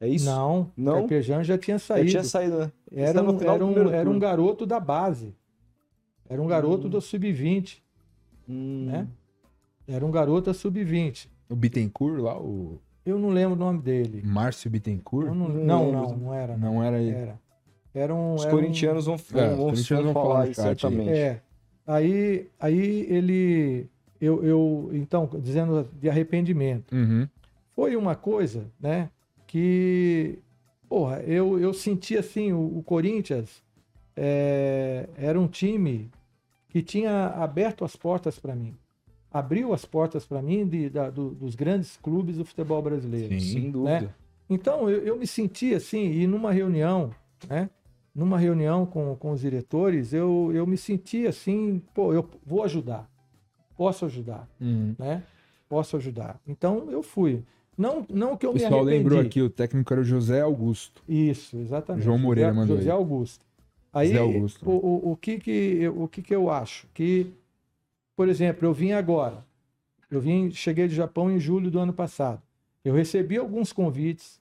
[0.00, 0.24] É isso?
[0.26, 1.00] Não, Não?
[1.00, 2.10] Carpegiani já tinha saído.
[2.10, 2.72] tinha saído, né?
[2.92, 5.34] Era, Está no um, final era, um, era um garoto da base.
[6.28, 6.90] Era um garoto Hum.
[6.90, 7.78] do sub-20,
[8.48, 8.86] Hum.
[8.86, 9.06] né?
[9.86, 11.28] Era um garoto da sub-20.
[11.48, 12.80] O Bittencourt lá, o...
[13.04, 14.22] Eu não lembro o nome dele.
[14.24, 15.26] Márcio Bittencourt?
[15.26, 16.56] Eu não, Não não, não, não era.
[16.56, 17.14] Não era ele.
[17.14, 17.40] Era.
[17.94, 18.34] Era um.
[18.34, 21.10] Os era corintianos vão, vão, É, vão, os corintianos vão vão falar isso, certamente.
[21.10, 21.40] É.
[21.86, 23.88] Aí, aí ele.
[24.20, 26.94] Eu, eu, então, dizendo de arrependimento.
[26.94, 27.28] Uhum.
[27.70, 29.10] Foi uma coisa, né?
[29.46, 30.38] Que.
[30.88, 33.62] Porra, eu, eu senti assim, o, o Corinthians
[34.16, 36.10] é, era um time
[36.68, 38.74] que tinha aberto as portas para mim.
[39.34, 43.34] Abriu as portas para mim de, da- do- dos grandes clubes do futebol brasileiro.
[43.34, 43.40] Sim.
[43.40, 44.00] Sem dúvida.
[44.02, 44.08] né?
[44.48, 47.10] Então, eu, eu me senti assim, e numa reunião,
[47.48, 47.68] né?
[48.14, 53.10] Numa reunião com, com os diretores, eu, eu me senti assim, pô, eu vou ajudar.
[53.76, 54.94] Posso ajudar, Uhum.
[54.96, 55.24] né?
[55.68, 56.40] Posso ajudar.
[56.46, 57.42] Então, eu fui.
[57.76, 58.98] Não, não que eu O me pessoal arrependi.
[59.02, 61.02] lembrou aqui, o técnico era o José Augusto.
[61.08, 62.04] Isso, exatamente.
[62.04, 62.96] João Moreira José, mandou José aí.
[62.96, 63.44] Augusto.
[63.92, 64.70] Aí, José Augusto.
[64.70, 64.72] O,
[65.08, 66.86] o, o, que que, eu- o que que eu acho?
[66.94, 67.32] Que,
[68.16, 69.44] por exemplo, eu vim agora.
[70.10, 72.40] Eu vim, cheguei do Japão em julho do ano passado.
[72.84, 74.40] Eu recebi alguns convites,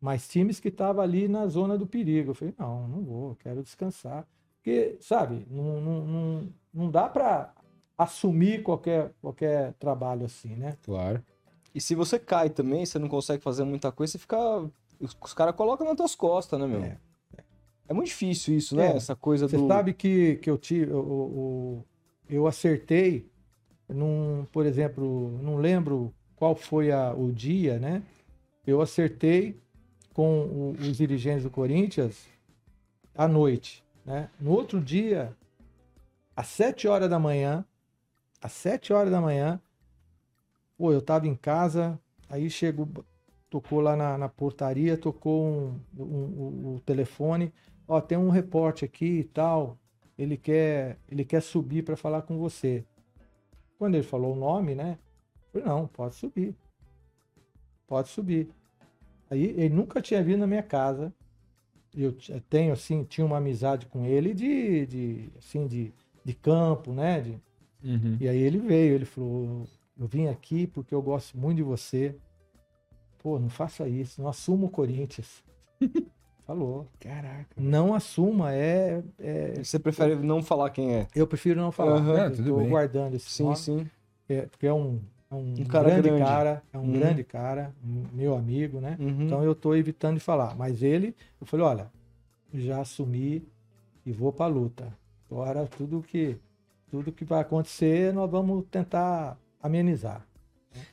[0.00, 2.30] mas times que estavam ali na zona do perigo.
[2.30, 4.26] Eu falei, não, não vou, quero descansar.
[4.56, 7.52] Porque, sabe, não, não, não, não dá para
[7.96, 10.76] assumir qualquer, qualquer trabalho assim, né?
[10.82, 11.22] Claro.
[11.74, 14.36] E se você cai também, você não consegue fazer muita coisa, você fica.
[14.98, 16.82] Os, caras colocam nas tuas costas, né, meu?
[16.82, 16.98] É.
[17.88, 18.92] É, muito difícil isso, né?
[18.92, 18.96] É.
[18.96, 19.66] Essa coisa Você do.
[19.66, 21.84] sabe que, que eu tive, o, o-
[22.30, 23.26] eu acertei,
[23.88, 28.02] num, por exemplo, não lembro qual foi a- o dia, né?
[28.66, 29.60] Eu acertei
[30.14, 32.26] com o- os dirigentes do Corinthians
[33.14, 34.30] à noite, né?
[34.40, 35.36] No outro dia,
[36.36, 37.64] às sete horas da manhã,
[38.40, 39.60] às sete horas da manhã,
[40.78, 42.88] pô, eu tava em casa, aí chegou,
[43.50, 47.52] tocou lá na, na portaria, tocou um, um- um- o telefone,
[47.86, 49.76] ó, tem um reporte aqui e tal,
[50.22, 52.84] ele quer, ele quer subir para falar com você.
[53.78, 54.98] Quando ele falou o nome, né?
[55.54, 56.54] Eu falei, não, pode subir.
[57.86, 58.48] Pode subir.
[59.30, 61.12] Aí ele nunca tinha vindo na minha casa.
[61.96, 65.92] Eu t- tenho assim, tinha uma amizade com ele de, de assim de,
[66.24, 67.20] de campo, né?
[67.20, 67.38] De,
[67.82, 68.18] Uhum.
[68.20, 69.66] e aí ele veio, ele falou:
[69.98, 72.14] Eu vim aqui porque eu gosto muito de você.
[73.22, 75.42] Pô, não faça isso, não assuma o Corinthians.
[76.50, 76.88] Falou.
[76.98, 77.46] Caraca.
[77.56, 79.04] Não assuma, é.
[79.20, 81.06] é- Você prefere não falar quem é?
[81.14, 82.00] eu prefiro não falar.
[82.02, 82.30] Né?
[82.30, 82.68] Tudo tô bem.
[82.70, 83.90] guardando esse Sim, nome, sim.
[84.28, 84.98] é, porque é um,
[85.30, 86.24] é um, Um cara grande, grande.
[86.24, 86.92] cara, é um Uhum.
[86.92, 88.96] grande cara, um meu amigo, né?
[88.98, 89.26] Uhum.
[89.26, 90.56] Então eu tô evitando de falar.
[90.56, 91.86] Mas ele, eu falei, olha,
[92.52, 93.46] já assumi
[94.04, 94.92] e vou pra luta.
[95.30, 96.36] Agora tudo que
[96.90, 100.26] tudo que vai acontecer, nós vamos tentar amenizar.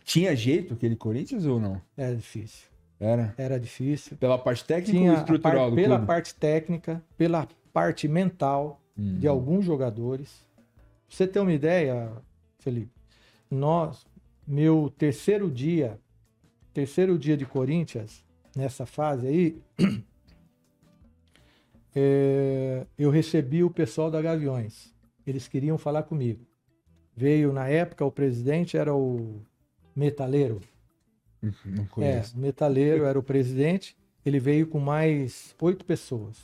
[0.04, 1.82] Tinha jeito aquele Corinthians ou não?
[1.98, 2.68] Era difícil.
[3.00, 3.34] Era?
[3.38, 4.18] Era difícil.
[4.18, 6.08] Pela parte técnica Tinha ou estrutural do pela clube?
[6.08, 9.20] parte técnica, pela parte mental Hum.
[9.20, 10.44] de alguns jogadores.
[11.08, 12.12] Pra você ter uma ideia,
[12.58, 12.92] Felipe,
[13.52, 14.06] nós,
[14.48, 16.00] meu terceiro dia,
[16.74, 18.24] terceiro dia de Corinthians,
[18.56, 19.62] nessa fase aí,
[21.96, 24.94] é, eu recebi o pessoal da Gaviões.
[25.26, 26.46] Eles queriam falar comigo.
[27.16, 29.42] Veio, na época, o presidente era o
[29.96, 30.60] Metaleiro.
[31.42, 33.96] Não É, o Metaleiro era o presidente.
[34.26, 36.38] Ele veio com mais oito pessoas.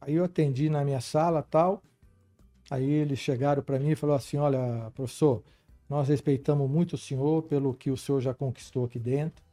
[0.00, 1.82] Aí eu atendi na minha sala tal.
[2.70, 5.42] Aí eles chegaram para mim e falaram assim: Olha, professor,
[5.88, 9.44] nós respeitamos muito o senhor pelo que o senhor já conquistou aqui dentro.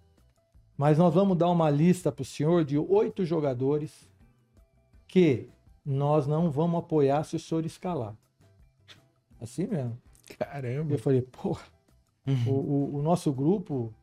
[0.76, 4.10] Mas nós vamos dar uma lista para o senhor de oito jogadores
[5.08, 5.50] que
[5.86, 8.16] nós não vamos apoiar se o senhor escalar.
[9.40, 10.02] Assim mesmo.
[10.40, 10.94] Caramba.
[10.94, 11.64] Eu falei, porra,
[12.48, 13.94] o, o- o nosso grupo,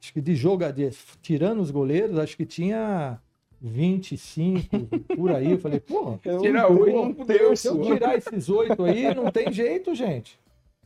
[0.00, 3.18] acho que de jogadores, tirando os goleiros, acho que tinha
[3.60, 4.86] 25
[5.16, 5.52] por aí.
[5.52, 7.56] Eu falei, porra, É um- Tira um oito, terço.
[7.62, 10.38] se eu tirar esses oito aí, não tem jeito, gente.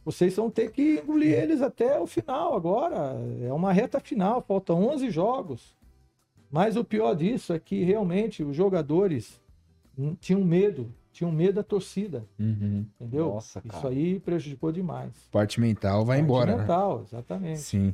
[0.05, 3.17] Vocês vão ter que engolir eles até o final agora.
[3.43, 5.77] É uma reta final, faltam 11 jogos.
[6.51, 9.39] Mas o pior disso é que realmente os jogadores
[9.99, 12.87] hum, tinham medo, tinham medo da torcida, Uhum.
[13.01, 13.27] entendeu?
[13.35, 15.13] Nossa, Isso aí prejudicou demais.
[15.33, 16.59] Parte mental vai Parte embora, né?
[16.59, 17.59] mental, exatamente.
[17.61, 17.93] Sim.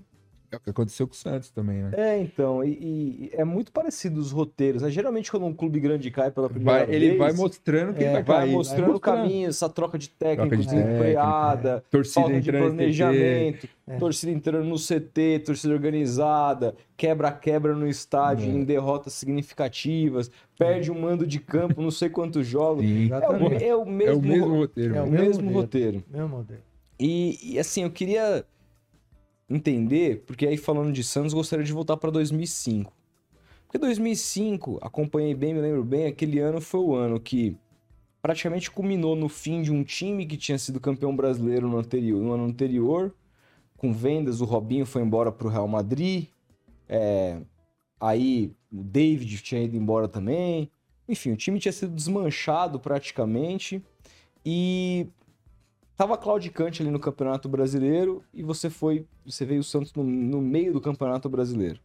[0.54, 1.90] É o que aconteceu com o Santos também, né?
[1.96, 4.82] É, então, e, e é muito parecido os roteiros.
[4.82, 4.90] né?
[4.90, 8.06] Geralmente, quando um clube grande cai pela primeira Vai- ele vez, vai mostrando que É,
[8.06, 8.52] ele vai vai cair.
[8.52, 9.00] mostrando o mostrando.
[9.22, 13.96] caminho, essa troca de Troca técnicos de técnica, freada, Torcida falta de planejamento, É.
[13.98, 18.54] torcida entrando no CT, torcida organizada, quebra-quebra no estádio É.
[18.54, 22.84] em derrotas significativas, perde um mando de campo, não sei quantos jogos.
[22.84, 23.10] Sim.
[23.12, 24.94] É o, é o É mesmo, o mesmo roteiro.
[24.94, 26.04] É o o mesmo mesmo roteiro.
[26.10, 26.60] Meu modelo.
[26.98, 28.44] E, e, assim, eu queria
[29.54, 32.92] entender, porque aí falando de Santos, gostaria de voltar para 2005.
[33.66, 37.56] Porque 2005, acompanhei bem, me lembro bem, aquele ano foi o ano que
[38.22, 42.32] praticamente culminou no fim de um time que tinha sido campeão brasileiro no, anterior, no
[42.32, 43.14] ano anterior,
[43.76, 46.28] com vendas, o Robinho foi embora para o Real Madrid.
[46.88, 47.38] É,
[48.00, 50.70] aí o David tinha ido embora também.
[51.08, 53.82] Enfim, o time tinha sido desmanchado praticamente.
[54.44, 55.06] E
[55.96, 60.40] tava claudicante ali no Campeonato Brasileiro e você foi, você veio o Santos no, no
[60.40, 61.80] meio do Campeonato Brasileiro.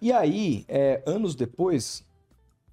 [0.00, 2.04] E aí, é, anos depois,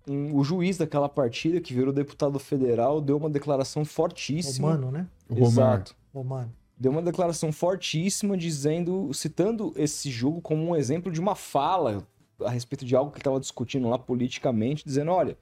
[0.07, 4.69] um, o juiz daquela partida, que virou deputado federal, deu uma declaração fortíssima.
[4.73, 5.07] Romano, né?
[5.35, 5.95] Exato.
[6.13, 6.51] Romano.
[6.77, 12.05] Deu uma declaração fortíssima dizendo, citando esse jogo como um exemplo de uma fala
[12.43, 15.37] a respeito de algo que estava discutindo lá politicamente, dizendo, olha,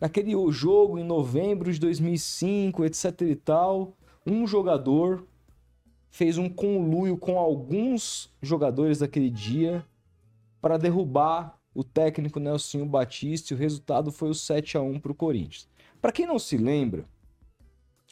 [0.00, 3.96] naquele jogo em novembro de 2005, etc e tal,
[4.26, 5.26] um jogador
[6.10, 9.84] fez um conluio com alguns jogadores daquele dia
[10.60, 15.12] para derrubar o técnico Nelson Batista e o resultado foi o 7 a 1 para
[15.12, 15.68] o Corinthians.
[16.00, 17.04] Para quem não se lembra,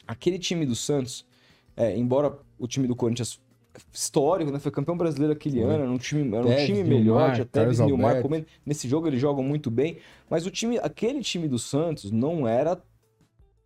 [0.07, 1.25] aquele time do Santos,
[1.75, 3.39] é, embora o time do Corinthians
[3.93, 4.59] histórico, né?
[4.59, 5.63] Foi campeão brasileiro aquele Foi.
[5.73, 8.45] ano, era um time, era um Tevez, time melhor, tinha Tevez e Nilmar comendo.
[8.65, 9.97] Nesse jogo eles jogam muito bem,
[10.29, 12.81] mas o time, aquele time do Santos não era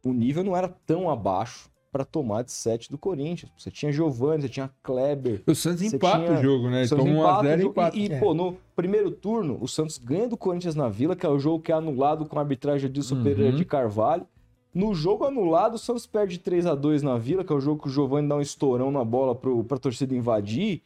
[0.04, 3.52] o nível não era tão abaixo para tomar de 7 do Corinthians.
[3.58, 6.86] Você tinha Giovani, você tinha Kleber, O Santos empata tinha- o jogo, né?
[6.88, 7.72] toma empata 1x0 o e jogo.
[7.72, 7.98] empata.
[7.98, 8.20] E, É.
[8.20, 11.62] pô, no primeiro turno, o Santos ganha do Corinthians na Vila, que é o jogo
[11.64, 13.24] que é anulado com a arbitragem de Edilson Uhum.
[13.24, 14.26] Pereira de Carvalho.
[14.74, 17.82] No jogo anulado, o Santos perde 3 a 2 na Vila, que é o jogo
[17.84, 20.82] que o Giovani dá um estourão na bola pro, pra torcida invadir.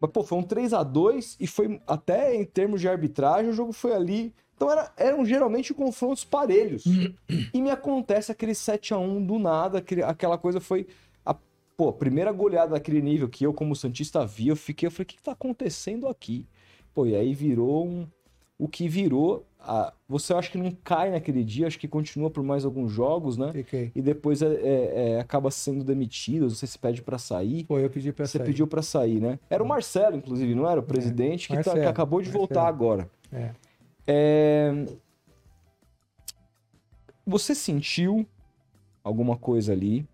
[0.00, 3.54] Mas, pô, foi um 3 a 2 e foi até em termos de arbitragem, o
[3.54, 4.32] jogo foi ali.
[4.54, 6.84] Então era, eram geralmente confrontos parelhos.
[7.52, 10.86] e me acontece aquele 7 a 1 do nada, aquele- aquela coisa foi
[11.26, 11.34] a
[11.76, 15.02] pô, a primeira goleada daquele nível que eu, como Santista, vi, eu fiquei, eu falei,
[15.02, 16.46] o que, que tá acontecendo aqui?
[16.94, 18.06] Pô, e aí virou um.
[18.56, 19.44] O que virou.
[19.66, 23.36] A- você acha que não cai naquele dia, acho que continua por mais alguns jogos,
[23.36, 23.52] né?
[23.52, 23.90] Fiquei.
[23.94, 27.64] E depois é, é- é, acaba sendo demitido, você se pede pra sair.
[27.66, 28.46] Foi, eu pedi Você sair.
[28.46, 29.38] pediu pra sair, né?
[29.50, 30.78] Era o Marcelo, inclusive, não era?
[30.80, 32.76] O presidente, que, tá- que Marcelo, acabou de voltar Marcelo.
[32.76, 33.10] agora.
[33.32, 33.50] É.
[34.06, 34.84] É,
[37.26, 38.26] Você sentiu
[39.02, 40.06] alguma coisa ali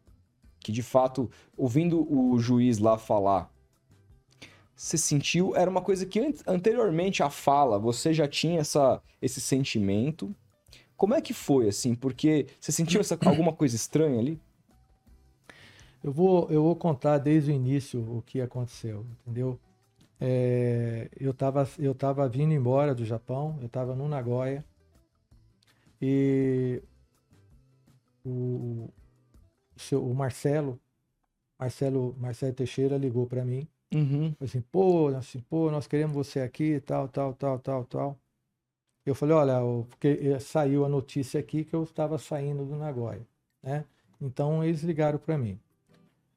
[0.60, 3.50] que de fato, ouvindo o juiz lá falar,
[4.80, 9.38] você sentiu, era uma coisa que an- anteriormente à fala você já tinha essa, esse
[9.38, 10.34] sentimento.
[10.96, 11.94] Como é que foi assim?
[11.94, 14.40] Porque você sentiu essa, alguma coisa estranha ali?
[16.02, 19.60] Eu vou, eu vou contar desde o início o que aconteceu, entendeu?
[20.18, 24.64] É, eu estava eu tava vindo embora do Japão, eu estava no Nagoya
[26.00, 26.82] e
[28.24, 28.90] o, o
[29.76, 30.80] seu, o Marcelo,
[31.58, 34.34] Marcelo, Marcelo Teixeira ligou para mim, Uhum.
[34.40, 38.20] assim, pô, assim, pô, nós queremos você aqui, tal, tal, tal, tal, tal.
[39.06, 43.26] Eu falei, olha, porque eh, saiu a notícia aqui que eu estava saindo do Nagoya,
[43.62, 43.84] né?
[44.20, 45.58] Então eles ligaram para mim.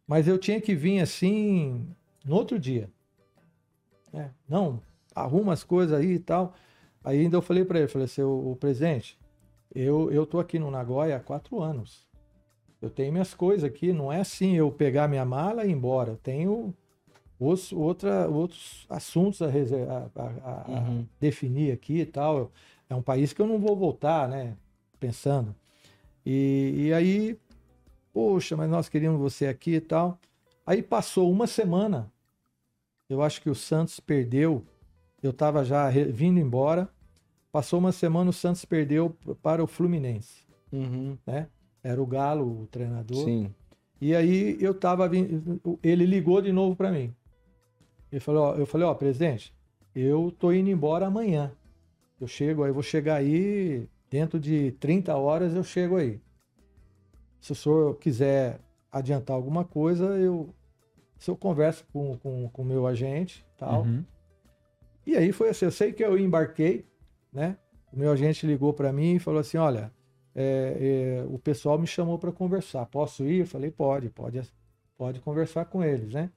[0.07, 1.87] Mas eu tinha que vir assim
[2.25, 2.89] no outro dia.
[4.11, 4.31] né?
[4.47, 4.81] Não,
[5.15, 6.53] arruma as coisas aí e tal.
[7.03, 9.17] Aí ainda eu falei para ele, falei assim, o, o presidente,
[9.73, 12.07] eu, eu tô aqui no Nagoya há quatro anos.
[12.81, 16.11] Eu tenho minhas coisas aqui, não é assim eu pegar minha mala e ir embora.
[16.11, 16.73] Eu tenho
[17.47, 21.05] os, outra, outros assuntos a, a- a- Uhum.
[21.19, 22.51] definir aqui e tal.
[22.89, 24.55] É um país que eu não vou voltar, né?
[24.99, 25.55] Pensando.
[26.25, 27.37] E, e aí,
[28.13, 30.19] poxa, mas nós queríamos você aqui e tal.
[30.65, 32.11] Aí passou uma semana.
[33.09, 34.63] Eu acho que o Santos perdeu.
[35.21, 36.87] Eu estava já vindo embora.
[37.51, 41.15] Passou uma semana, o Santos perdeu para o Fluminense, Uhum.
[41.27, 41.47] né?
[41.83, 43.25] Era o Galo, o treinador.
[43.25, 43.53] Sim.
[44.01, 47.13] E aí eu tava vindo, ele ligou de novo para mim.
[48.13, 49.51] Ele falou, ó, eu falei, ó, presidente,
[49.95, 51.51] eu tô indo embora amanhã.
[52.21, 56.21] Eu chego aí, vou chegar aí dentro de 30 horas eu chego aí.
[57.41, 58.59] Se o senhor quiser
[58.91, 60.53] adiantar alguma coisa, eu
[61.17, 63.81] se eu converso com com com o meu agente, tal.
[63.81, 64.05] Uhum.
[65.07, 66.85] E aí foi assim, eu sei que eu embarquei,
[67.33, 67.57] né?
[67.91, 69.91] O meu agente ligou para mim e falou assim, olha,
[70.35, 73.39] é, é, o pessoal me chamou para conversar, posso ir?
[73.39, 74.39] Eu falei, pode, pode,
[74.95, 76.29] pode conversar com eles, né?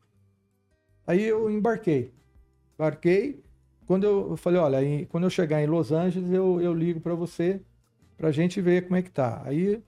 [1.06, 2.12] Aí eu embarquei,
[2.74, 3.42] embarquei.
[3.86, 7.00] Quando eu, eu falei, olha, em- quando eu chegar em Los Angeles, eu, eu ligo
[7.00, 7.60] para você,
[8.16, 9.42] para a gente ver como é que tá.
[9.44, 9.80] Aí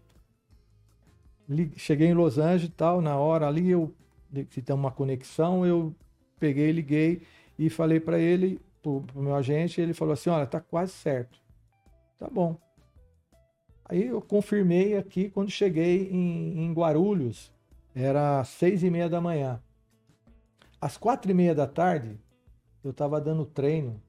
[1.49, 3.93] li- cheguei em Los Angeles e tal, na hora ali eu
[4.51, 5.95] se tem uma conexão, eu
[6.39, 7.23] peguei, liguei
[7.59, 11.41] e falei para ele, pro, pro meu agente, ele falou assim, olha, tá quase certo.
[12.19, 12.59] Tá bom.
[13.87, 17.51] Aí eu confirmei aqui quando cheguei em, em Guarulhos,
[17.95, 19.61] era seis e meia da manhã.
[20.81, 22.19] Às quatro e meia da tarde,
[22.85, 24.01] eu estava dando treino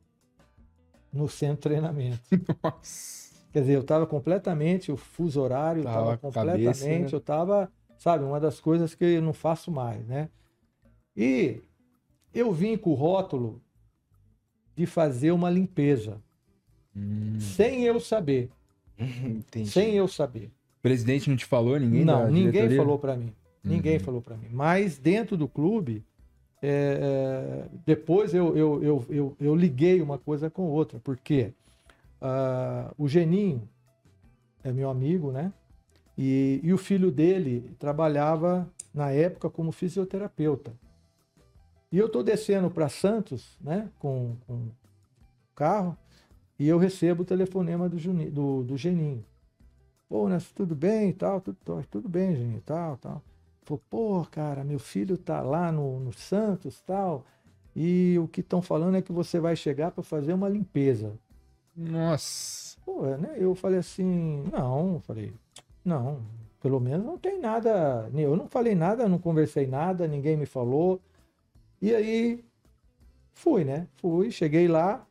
[1.12, 2.20] no centro de treinamento.
[2.64, 3.30] Nossa.
[3.52, 7.16] Quer dizer, eu estava completamente, o fuso horário Tava estava com a cabeça, completamente, né?
[7.16, 10.30] eu estava, sabe, uma das coisas que eu não faço mais, né?
[11.18, 11.60] E
[12.32, 13.60] eu vim com o rótulo
[14.76, 16.22] de fazer uma limpeza,
[16.96, 17.40] Hum.
[17.40, 18.52] sem eu saber.
[19.00, 19.70] Entendi.
[19.70, 20.48] Sem eu saber.
[20.78, 21.80] O presidente não te falou?
[21.80, 22.78] Ninguém não, ninguém diretoria?
[22.78, 23.34] falou para mim.
[23.64, 24.00] Ninguém Uhum.
[24.04, 24.48] falou para mim.
[24.52, 26.06] Mas dentro do clube,
[26.62, 31.54] é, depois eu, eu, eu, eu, eu liguei uma coisa com outra, porque
[32.22, 33.68] ah, o Geninho
[34.64, 35.54] é meu amigo, né?
[36.18, 40.74] E, e o filho dele trabalhava na época como fisioterapeuta.
[41.92, 43.90] E eu tô descendo para Santos, né?
[43.98, 44.68] Com, com
[45.56, 45.98] carro
[46.58, 47.98] e eu recebo o telefonema do,
[48.32, 49.24] do, do Geninho.
[50.10, 51.58] Pô, né, tudo bem e tal, tudo,
[51.90, 53.24] tudo bem, Geninho, tal, tal.
[53.70, 57.24] Falou, pô, cara, meu filho tá lá no, no Santos tal,
[57.76, 61.14] e o que estão falando é que você vai chegar para fazer uma limpeza.
[61.76, 62.76] Nossa.
[62.84, 63.36] Pô, né?
[63.38, 65.32] Eu falei assim, não, falei,
[65.86, 66.20] não,
[66.60, 71.00] pelo menos não tem nada, eu não falei nada, não conversei nada, ninguém me falou.
[71.80, 72.44] E aí
[73.34, 73.88] fui, né?
[73.98, 75.06] Fui, cheguei lá.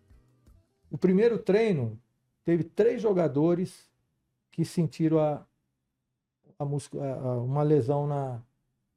[0.90, 1.96] O primeiro treino
[2.44, 3.88] teve três jogadores
[4.50, 5.46] que sentiram a,
[6.58, 8.42] a- a- uma lesão na.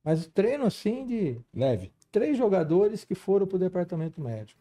[0.04, 1.92] Mas treino assim de Leve.
[2.12, 4.60] três jogadores que foram para o departamento médico.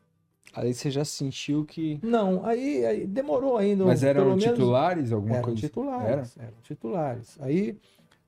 [0.53, 1.99] Aí você já sentiu que.
[2.03, 3.85] Não, aí, aí demorou ainda.
[3.85, 5.61] Mas eram menos- titulares, alguma eram coisa?
[5.61, 7.39] titulares, eram titulares.
[7.41, 7.77] Aí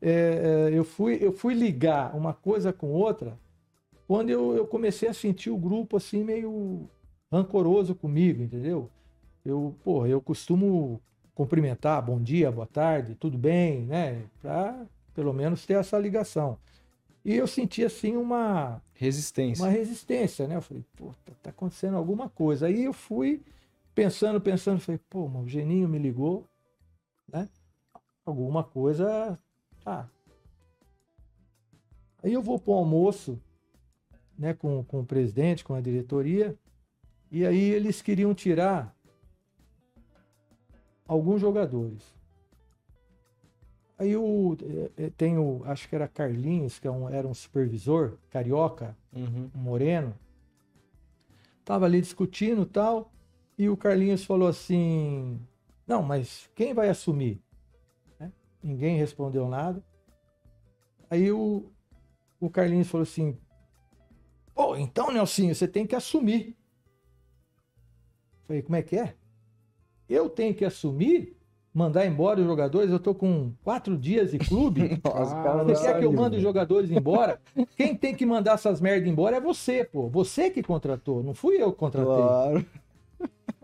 [0.01, 3.37] é, é, eu, fui, eu fui ligar uma coisa com outra
[4.07, 6.89] quando eu, eu comecei a sentir o grupo assim meio
[7.33, 8.89] rancoroso comigo, entendeu?
[9.45, 11.01] Eu, pô, eu costumo
[11.35, 14.23] cumprimentar, bom dia, boa tarde, tudo bem, né?
[14.41, 14.85] Pra
[15.15, 16.57] pelo menos ter essa ligação.
[17.25, 19.65] E eu senti assim uma Resistência.
[19.65, 20.57] uma resistência, né?
[20.57, 22.67] Eu falei, pô, tá, tá acontecendo alguma coisa.
[22.67, 23.43] Aí eu fui
[23.95, 26.49] pensando, pensando, falei, pô, o Geninho me ligou,
[27.29, 27.49] né?
[28.25, 29.39] Alguma coisa.
[29.85, 30.07] Ah.
[32.23, 33.41] Aí eu vou para o almoço,
[34.39, 36.57] né, com, com o presidente, com a diretoria,
[37.31, 38.95] e aí eles queriam tirar
[41.07, 42.03] alguns jogadores.
[44.03, 48.19] Aí o, eh, eh, tem o, acho que era Carlinhos, que é era um supervisor,
[48.31, 49.49] carioca, Uhum.
[49.55, 50.13] um moreno.
[51.65, 53.13] Tava ali discutindo e tal,
[53.57, 55.41] e o Carlinhos falou assim:
[55.87, 57.41] Não, mas quem vai assumir?
[58.19, 58.33] Né?
[58.61, 59.81] Ninguém respondeu nada.
[61.09, 61.71] Aí o,
[62.41, 63.39] o Carlinhos falou assim:
[64.53, 66.57] Pô, então, Nelsinho, você tem que assumir.
[68.49, 69.15] Falei, como é que é?
[70.09, 71.37] Eu tenho que assumir?
[71.75, 72.91] Mandar embora os jogadores?
[72.91, 75.01] Eu tô com quatro dias de clube.
[75.03, 77.41] Nossa, cara Você quer que eu mande os jogadores embora?
[77.77, 80.09] Quem tem que mandar essas merdas embora é você, pô.
[80.11, 82.13] Você que contratou, não fui eu que contratei.
[82.13, 82.67] Claro.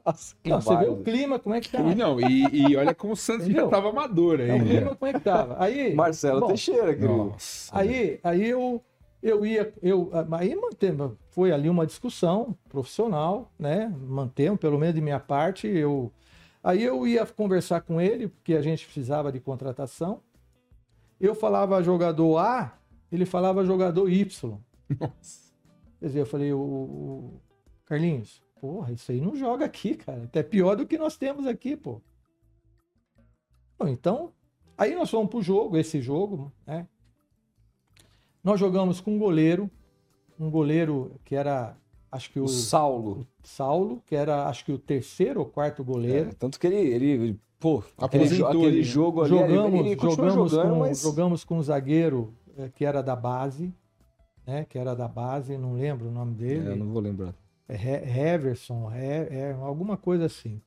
[0.09, 1.81] Nossa, Não, você vê o clima, como é que tá?
[1.81, 5.11] E não, e, e olha como o Santos já tava maduro É, o clima, como
[5.11, 5.57] é que tava?
[5.59, 7.15] Aí, Marcelo bom, Teixeira, querido.
[7.15, 7.79] Nossa.
[7.79, 8.83] Aí, aí eu,
[9.23, 13.93] eu ia, eu, aí manteve, foi ali uma discussão profissional, né?
[14.01, 16.11] Mantemos, pelo menos de minha parte, eu,
[16.63, 20.23] aí eu ia conversar com ele, porque a gente precisava de contratação.
[21.21, 22.79] Eu falava jogador A,
[23.11, 24.59] ele falava jogador Y.
[24.99, 25.53] Nossa.
[25.99, 27.41] Quer dizer, eu falei, o, o
[27.85, 30.25] Carlinhos, porra, isso aí não joga aqui, cara.
[30.25, 32.01] Até pior do que nós temos aqui, pô.
[33.79, 34.33] Bom, então,
[34.77, 36.87] aí nós fomos pro jogo, esse jogo, né?
[38.43, 39.71] Nós jogamos com um goleiro,
[40.39, 41.77] um goleiro que era,
[42.11, 43.27] acho que o, O Saulo.
[43.43, 46.31] Saulo, que era, acho que o terceiro ou quarto goleiro.
[46.31, 48.83] É, tanto que ele, ele, pô, aquele, Aposentou aquele ele.
[48.83, 51.03] jogo ali, jogamos, ele, ele jogamos, jogando, com, mas...
[51.03, 53.73] jogamos com um zagueiro eh, que era da base,
[54.47, 54.65] né?
[54.69, 56.69] Que era da base, não lembro o nome dele.
[56.69, 57.35] É, eu não vou lembrar.
[57.69, 60.61] É He- Heverson, é, é alguma coisa assim.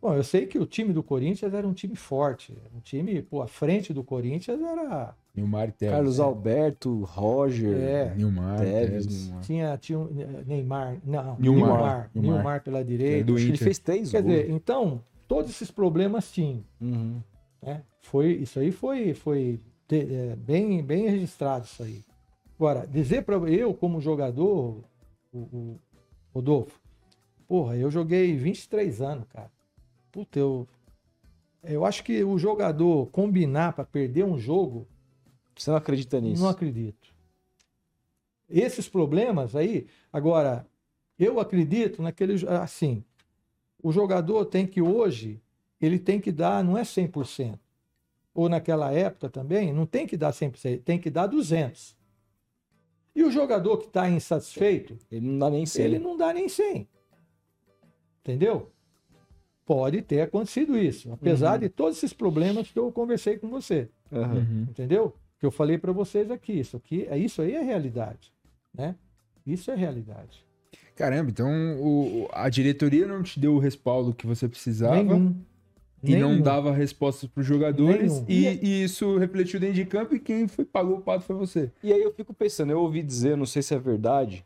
[0.00, 2.56] Bom, eu sei que o time do Corinthians era um time forte.
[2.74, 5.14] Um time, pô, a frente do Corinthians era.
[5.34, 5.94] Nilmar Tevez.
[5.94, 9.06] Carlos Alberto, Roger, É, Nilmar, Tevez, Tevez.
[9.26, 9.40] Neymar.
[9.42, 10.08] tinha, tinha um,
[10.46, 10.96] Neymar.
[11.04, 12.10] Não, Nilmar, Neymar.
[12.14, 12.34] Nilmar.
[12.36, 13.32] Neymar, pela É direita.
[13.34, 14.34] que ele fez três Quer gols.
[14.34, 16.64] dizer, então, todos esses problemas tinham.
[16.80, 17.20] Uhum.
[17.62, 17.82] né?
[18.02, 22.02] Foi, isso aí foi, foi de- é, bem, bem registrado isso aí.
[22.58, 24.82] Agora, dizer para eu como jogador,
[25.32, 25.78] o, o
[26.34, 26.80] Rodolfo,
[27.46, 29.50] porra, eu joguei 23 anos, cara.
[30.10, 30.68] Puta, eu,
[31.62, 34.86] eu acho que o jogador combinar para perder um jogo,
[35.56, 36.42] Você não acredita nisso?
[36.42, 37.14] não acredito.
[38.48, 40.66] Esses problemas aí, agora,
[41.18, 43.04] eu acredito naquele, assim,
[43.82, 45.40] o jogador tem que hoje,
[45.80, 47.58] ele tem que dar, não é 100%.
[48.34, 51.96] Ou naquela época também, não tem que dar 100%, tem que dar 200.
[53.14, 56.48] E o jogador que está insatisfeito, Ele não dá nem ele ele não dá nem
[56.48, 56.88] 100.
[58.20, 58.70] Entendeu?
[59.72, 61.58] Pode ter acontecido isso, apesar Uhum.
[61.60, 63.88] de todos esses problemas que eu conversei com você.
[64.10, 64.66] Uhum.
[64.68, 65.14] entendeu?
[65.38, 68.32] Que eu falei para vocês aqui, isso aqui, é isso aí é realidade,
[68.74, 68.96] né?
[69.46, 70.44] Isso é realidade.
[70.96, 71.48] Caramba, então
[71.80, 75.36] o- a diretoria não te deu o respaldo que você precisava Nenhum.
[76.02, 76.42] e não Nenhum.
[76.42, 80.64] dava respostas para os jogadores e, e isso refletiu dentro de campo e quem foi,
[80.64, 81.70] pagou o pato foi você.
[81.82, 84.44] E aí eu fico pensando, eu ouvi dizer, não sei se é verdade,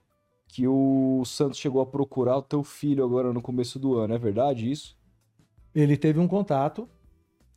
[0.49, 4.13] que o Santos chegou a procurar o teu filho agora no começo do ano.
[4.15, 4.95] É verdade isso?
[5.75, 6.89] Ele teve um contato,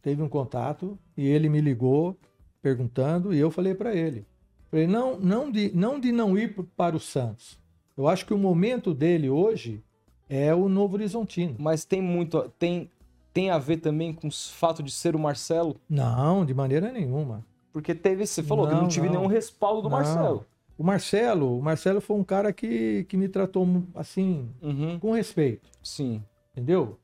[0.01, 2.18] teve um contato e ele me ligou
[2.61, 4.26] perguntando e eu falei para ele,
[4.70, 7.59] falei não, não de não de não ir para o Santos.
[7.95, 9.84] Eu acho que o momento dele hoje
[10.30, 11.55] é o Novo Horizontino.
[11.57, 12.47] Mas tem muito.
[12.59, 12.91] Tem,
[13.34, 15.78] tem a ver também com o fato de ser o Marcelo?
[15.89, 17.43] Não, de maneira nenhuma.
[17.74, 18.26] Porque teve.
[18.26, 19.15] Você falou que Não, não tive não.
[19.15, 19.97] nenhum respaldo do Não.
[19.97, 20.45] Marcelo.
[20.78, 24.99] O Marcelo, o Marcelo foi um cara que, que me tratou assim Uhum.
[24.99, 26.22] com respeito, Sim.
[26.51, 26.99] entendeu?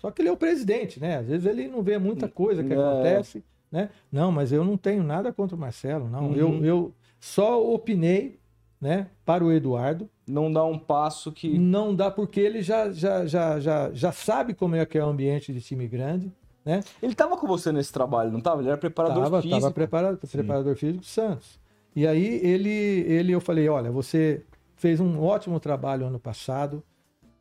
[0.00, 1.18] Só que ele é o presidente, né?
[1.18, 2.76] Às vezes ele não vê muita coisa que É.
[2.76, 3.90] acontece, né?
[4.10, 6.28] Não, mas eu não tenho nada contra o Marcelo, não.
[6.30, 6.34] Uhum.
[6.34, 8.40] Eu, eu só opinei,
[8.80, 10.08] né, para o Eduardo.
[10.26, 11.58] Não dá um passo que.
[11.58, 15.08] Não dá porque ele já, já, já, já, já sabe como é que é o
[15.08, 16.32] ambiente de time grande,
[16.64, 16.80] né?
[17.02, 18.62] Ele tava com você nesse trabalho, não tava?
[18.62, 19.60] Ele era preparador Tava, físico.
[19.60, 21.60] tava preparado, preparador físico do Santos.
[21.94, 24.42] E aí ele, ele, eu falei, olha, você
[24.76, 26.82] fez um ótimo trabalho ano passado,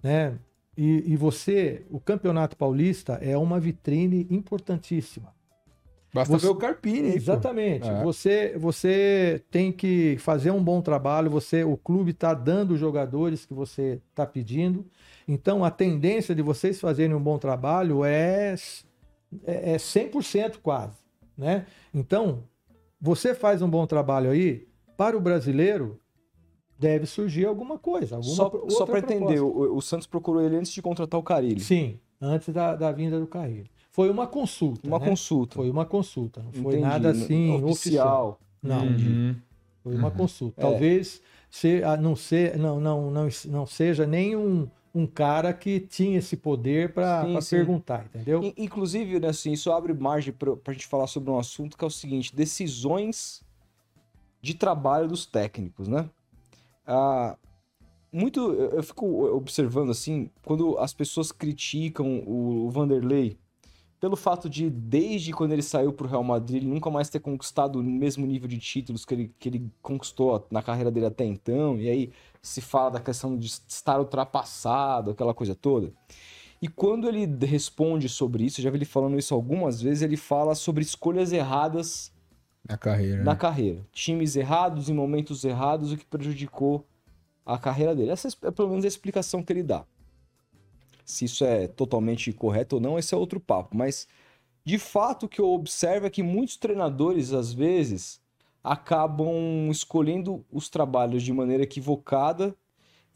[0.03, 0.33] né?
[0.81, 5.33] E, e você, o Campeonato Paulista é uma vitrine importantíssima.
[6.13, 7.13] Basta Você- ver o Carpini.
[7.13, 7.85] Exatamente.
[7.85, 8.01] É.
[8.01, 11.29] Você, você tem que fazer um bom trabalho.
[11.31, 14.85] Você, o clube está dando os jogadores que você está pedindo.
[15.27, 18.55] Então, a tendência de vocês fazerem um bom trabalho é,
[19.45, 20.97] é, é 100% quase.
[21.37, 21.65] Né?
[21.93, 22.45] Então,
[23.01, 24.65] você faz um bom trabalho aí,
[24.95, 25.99] para o brasileiro,
[26.79, 28.15] deve surgir alguma coisa.
[28.15, 31.59] Alguma Só, só pra entender, o, o Santos procurou ele antes de contratar o Carilli.
[31.59, 33.69] Sim, antes da, da vinda do Carrilho.
[33.91, 34.87] Foi uma consulta.
[34.87, 35.05] Uma né?
[35.05, 35.55] consulta.
[35.55, 36.81] Foi uma consulta, não foi Entendi.
[36.81, 37.69] nada assim oficial.
[37.69, 38.39] oficial.
[38.63, 39.35] Não, Uhum.
[39.83, 40.61] foi uma consulta.
[40.61, 40.69] É.
[40.69, 45.79] Talvez se, a não, ser, não, não, não, não seja nem um, um cara que
[45.79, 48.43] tinha esse poder para perguntar, entendeu?
[48.43, 51.83] In- Inclusive, né, assim, isso abre margem pra, pra gente falar sobre um assunto que
[51.83, 53.41] é o seguinte: decisões
[54.41, 56.09] de trabalho dos técnicos, né?
[56.91, 57.37] Ah,
[58.11, 63.37] muito, eu fico observando assim, quando as pessoas criticam o, o Vanderlei
[63.99, 67.83] pelo fato de, desde quando ele saiu pro Real Madrid, nunca mais ter conquistado o
[67.83, 71.89] mesmo nível de títulos que ele, que ele conquistou na carreira dele até então, e
[71.89, 72.11] aí
[72.41, 75.93] se fala da questão de estar ultrapassado, aquela coisa toda.
[76.61, 80.55] E quando ele responde sobre isso, já vi ele falando isso algumas vezes, ele fala
[80.55, 82.11] sobre escolhas erradas
[82.69, 83.23] Na carreira.
[83.23, 83.35] na né?
[83.37, 83.85] carreira.
[83.91, 86.85] Times errados em momentos errados, o que prejudicou
[87.45, 88.11] a carreira dele.
[88.11, 89.83] Essa é pelo menos a explicação que ele dá.
[91.03, 93.75] Se isso é totalmente correto ou não, esse é outro papo.
[93.75, 94.07] Mas,
[94.63, 98.21] de fato, o que eu observo é que muitos treinadores, às vezes,
[98.63, 102.55] acabam escolhendo os trabalhos de maneira equivocada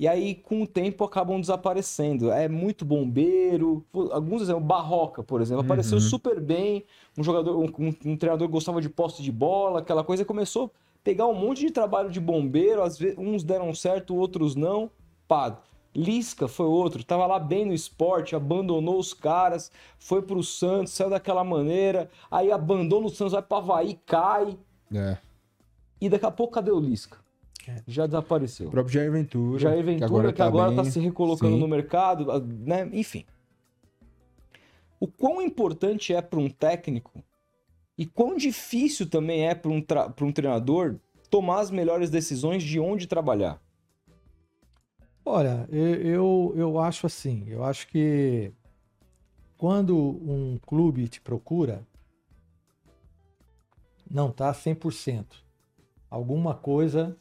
[0.04, 2.30] e aí, com o tempo, acabam desaparecendo.
[2.30, 3.86] É muito bombeiro.
[4.12, 6.04] Alguns exemplos, Barroca, por exemplo, apareceu Uhum.
[6.04, 6.84] super bem.
[7.18, 10.66] Um jogador, um, um- um treinador gostava de posse de bola, aquela coisa, e começou
[10.66, 10.70] a
[11.06, 12.84] pegar um monte de trabalho de bombeiro.
[12.84, 14.92] Às vezes, uns deram certo, outros não.
[15.26, 15.58] Pá,
[15.96, 21.10] Lisca foi outro, tava lá bem no esporte, abandonou os caras, foi pro Santos, saiu
[21.12, 24.58] daquela maneira, aí abandona o Santos, vai pro Havaí, cai,
[24.94, 25.18] É.
[26.02, 27.23] e daqui a pouco cadê o Lisca?
[27.68, 27.82] É.
[27.88, 28.68] Já desapareceu.
[28.68, 29.60] O próprio Jair Ventura.
[29.60, 30.92] Jair Ventura, que agora, tá, bem.
[30.92, 31.60] se recolocando Sim.
[31.60, 32.90] no mercado, a- né?
[32.94, 33.26] Enfim.
[35.00, 37.24] O quão importante é para um técnico
[37.98, 39.84] e quão difícil também é para um,
[40.22, 40.96] um treinador
[41.30, 43.62] tomar as melhores decisões de onde trabalhar.
[45.26, 48.52] Olha, eu, eu, eu acho assim, eu acho que
[49.58, 51.88] quando um clube te procura,
[54.10, 55.26] não tá 100%.
[56.10, 57.18] Alguma coisa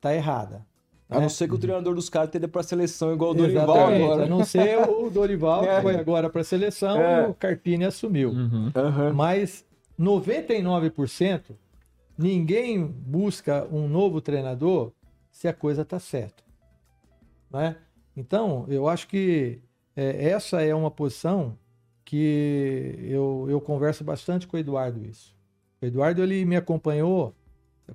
[0.00, 0.66] tá errada.
[1.08, 1.20] A né?
[1.22, 4.24] não ser que o treinador dos caras tenha para seleção igual o Dorival Exatamente, agora.
[4.24, 5.76] a não ser o Dorival, É.
[5.76, 7.26] que foi agora para a seleção, É.
[7.28, 8.30] o Carpini assumiu.
[8.30, 8.72] Uhum.
[8.74, 9.12] Aham.
[9.12, 9.64] Mas
[9.98, 11.54] 99%
[12.18, 14.92] ninguém busca um novo treinador
[15.30, 16.42] se a coisa está certa.
[17.50, 17.76] Né?
[18.16, 19.60] Então, eu acho que
[19.94, 21.56] é, essa é uma posição
[22.04, 25.34] que eu, eu converso bastante com o Eduardo isso.
[25.82, 27.34] O Eduardo ele me acompanhou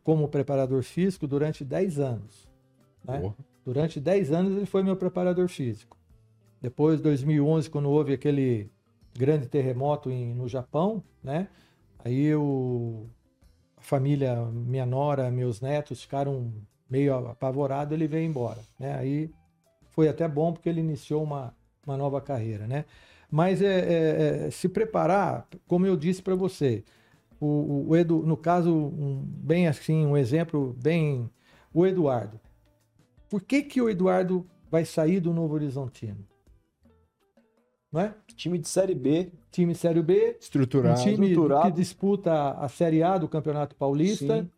[0.03, 2.47] como preparador físico durante 10 anos.
[3.03, 3.19] Né?
[3.65, 5.97] Durante 10 anos ele foi meu preparador físico.
[6.61, 8.72] Depois, 2011, quando houve aquele
[9.18, 11.47] grande terremoto em- no Japão, né?
[12.03, 13.09] Aí eu,
[13.77, 16.51] a família, minha nora, meus netos ficaram
[16.89, 18.95] meio apavorados, ele veio embora, né?
[18.95, 19.31] Aí
[19.89, 21.55] foi até bom porque ele iniciou uma,
[21.85, 22.85] uma nova carreira, né?
[23.30, 23.80] Mas é,
[24.43, 26.84] é- é se preparar, como eu disse para você,
[27.41, 31.30] o, o- o Edu, no caso, um- bem assim, um exemplo bem,
[31.73, 32.39] o Eduardo.
[33.30, 36.26] Por que, que o Eduardo vai sair do Novo Horizontino?
[37.91, 38.15] Não é?
[38.35, 39.31] Time de Série B.
[39.51, 41.01] Time Série B, um Estruturado.
[41.01, 41.65] time estruturado.
[41.65, 44.49] que disputa a Série A do Campeonato Paulista, Sim.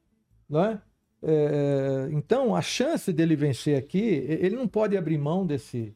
[0.47, 0.81] não é?
[1.25, 5.95] É, então, a chance dele vencer aqui, ele não pode abrir mão desse.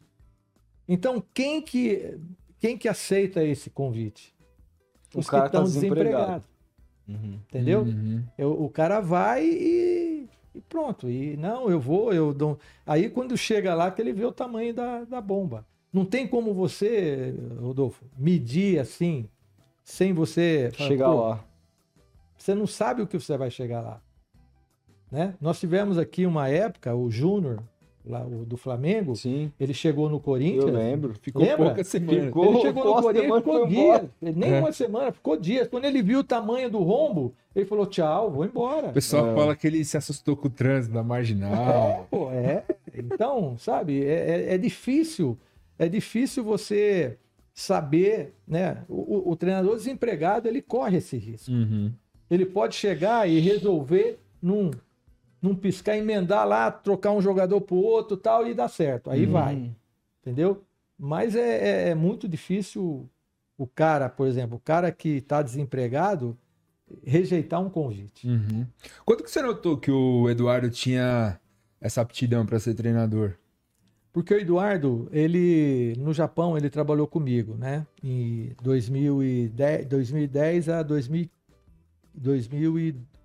[0.88, 2.18] Então, quem que,
[2.60, 4.34] quem que aceita esse convite?
[5.14, 6.06] O Os cara que tá estão desempregado.
[6.06, 6.48] desempregados,
[7.08, 7.40] Uhum.
[7.48, 7.82] entendeu?
[7.84, 8.24] Uhum.
[8.38, 11.10] Eu- o cara vai e, e pronto.
[11.10, 12.60] E não, eu vou, eu dou.
[12.86, 15.66] Aí quando chega lá que ele vê o tamanho da, da bomba.
[15.92, 19.28] Não tem como você, Rodolfo, medir assim,
[19.84, 21.46] sem você Chegar "Pô, lá.
[22.38, 24.02] Você não sabe o que você vai chegar lá.
[25.10, 25.34] Né?
[25.40, 27.64] Nós tivemos aqui uma época, o Júnior,
[28.10, 30.66] lá, o do Flamengo, Sim, ele chegou no Corinthians.
[30.66, 31.14] eu lembro.
[31.22, 31.66] Ficou Lembra?
[31.66, 32.26] poucas semanas.
[32.26, 32.46] Ficou.
[32.46, 33.80] Ele chegou no Corinthians, ficou dias.
[33.86, 34.10] embora.
[34.22, 34.60] Nem É.
[34.60, 35.68] uma semana, ficou dias.
[35.68, 38.88] Quando ele viu o tamanho do rombo, ele falou: tchau, vou embora.
[38.90, 39.36] O pessoal É.
[39.36, 42.08] fala que ele se assustou com o trânsito da marginal.
[42.10, 42.64] Pô, é.
[42.96, 45.38] Então, sabe, é, é- é difícil,
[45.78, 47.18] é difícil você
[47.54, 48.84] saber, né?
[48.88, 51.52] O, o- o treinador desempregado, ele corre esse risco.
[51.52, 51.92] Uhum.
[52.30, 54.70] Ele pode chegar e resolver num,
[55.42, 59.10] num piscar, emendar lá, trocar um jogador pro outro tal, e dar certo.
[59.10, 59.32] Aí Uhum.
[59.32, 59.72] vai,
[60.22, 60.64] entendeu?
[60.98, 61.58] Mas é,
[61.88, 63.08] é- é muito difícil
[63.58, 66.38] o cara, por exemplo, o cara que está desempregado,
[67.04, 68.28] rejeitar um convite.
[68.28, 68.66] Uhum.
[69.06, 71.40] Quando que você notou que o Eduardo tinha
[71.82, 73.34] essa aptidão para ser treinador?
[74.14, 77.86] Porque o Eduardo, ele no Japão, ele trabalhou comigo, né?
[78.04, 81.30] Em 2010, 2010 a 2000,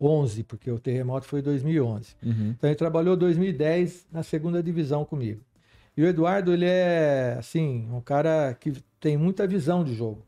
[0.03, 2.17] 2011, porque o terremoto foi em 2011.
[2.23, 2.51] Uhum.
[2.51, 5.41] Então ele trabalhou 2010 na segunda divisão comigo.
[5.97, 10.23] E o Eduardo, ele é assim, um cara que tem muita visão de jogo.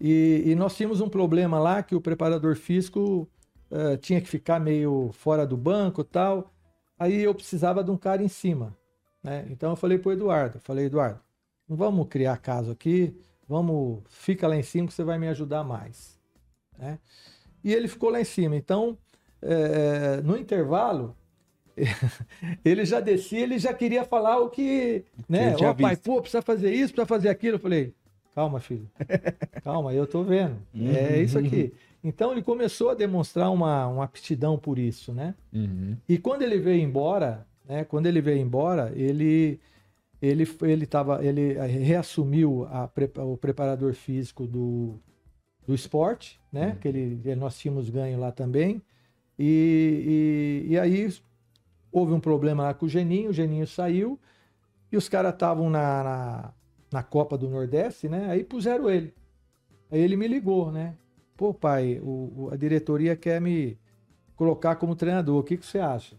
[0.00, 3.28] E, e nós tínhamos um problema lá que o preparador físico
[3.70, 6.52] eh, tinha que ficar meio fora do banco tal.
[6.98, 8.76] Aí eu precisava de um cara em cima.
[9.22, 9.46] Né?
[9.50, 11.20] Então eu falei pro Eduardo, falei, Eduardo,
[11.68, 13.16] não vamos criar caso aqui,
[13.48, 16.18] vamos, fica lá em cima que você vai me ajudar mais.
[16.76, 16.98] Né?
[17.64, 18.56] E ele ficou lá em cima.
[18.56, 18.98] Então,
[19.40, 21.16] eh, no intervalo,
[22.64, 25.54] ele já descia, ele já queria falar o que, né?
[25.60, 26.04] Ó, pai, visto.
[26.04, 27.56] pô, precisa fazer isso, precisa fazer aquilo.
[27.56, 27.94] Eu falei,
[28.34, 28.88] calma, filho,
[29.62, 30.56] calma, eu tô vendo.
[30.74, 31.72] É isso aqui.
[32.04, 35.34] Então ele começou a demonstrar uma, uma aptidão por isso, né?
[35.52, 35.96] Uhum.
[36.08, 37.84] E quando ele veio embora, né?
[37.84, 39.60] Quando ele veio embora, ele
[40.20, 42.88] ele ele tava, ele reassumiu a
[43.24, 45.00] o preparador físico do,
[45.66, 46.76] do esporte, né?
[46.80, 48.82] Que ele, nós tínhamos ganho lá também.
[49.38, 51.12] E, e, e aí
[51.90, 54.18] houve um problema lá com o Geninho, o Geninho saiu
[54.90, 56.54] e os caras estavam na, na,
[56.92, 58.30] na Copa do Nordeste, né?
[58.30, 59.14] Aí puseram ele.
[59.90, 60.96] Aí ele me ligou, né?
[61.36, 63.78] Pô, pai, o- a diretoria quer me
[64.36, 66.16] colocar como treinador, o que, que você acha?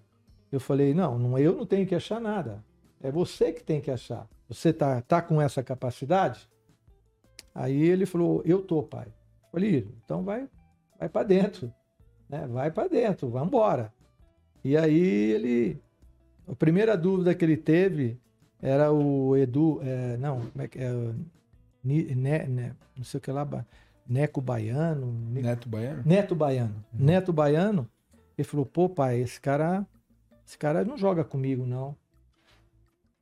[0.52, 2.64] Eu falei, não, não, eu não tenho que achar nada.
[3.02, 4.28] É você que tem que achar.
[4.48, 6.48] Você tá, tá com essa capacidade?
[7.54, 9.08] Aí ele falou, eu tô, pai.
[9.54, 10.50] Falei, então vai,
[11.00, 11.72] vai para dentro,
[12.28, 12.48] né?
[12.48, 13.94] Vai para dentro, vamos embora.
[14.64, 15.80] E aí ele,
[16.48, 18.20] a primeira dúvida que ele teve
[18.60, 20.90] era o Edu, é, não, como é que é?
[21.84, 23.48] Ni- né, né, não sei o que lá,
[24.08, 26.02] Neco Baiano, Neto Baiano?
[26.04, 26.86] Neto Baiano.
[26.92, 27.88] Neto Baiano,
[28.36, 29.86] ele falou, pô, pai, esse cara,
[30.48, 31.96] esse cara não joga comigo, não.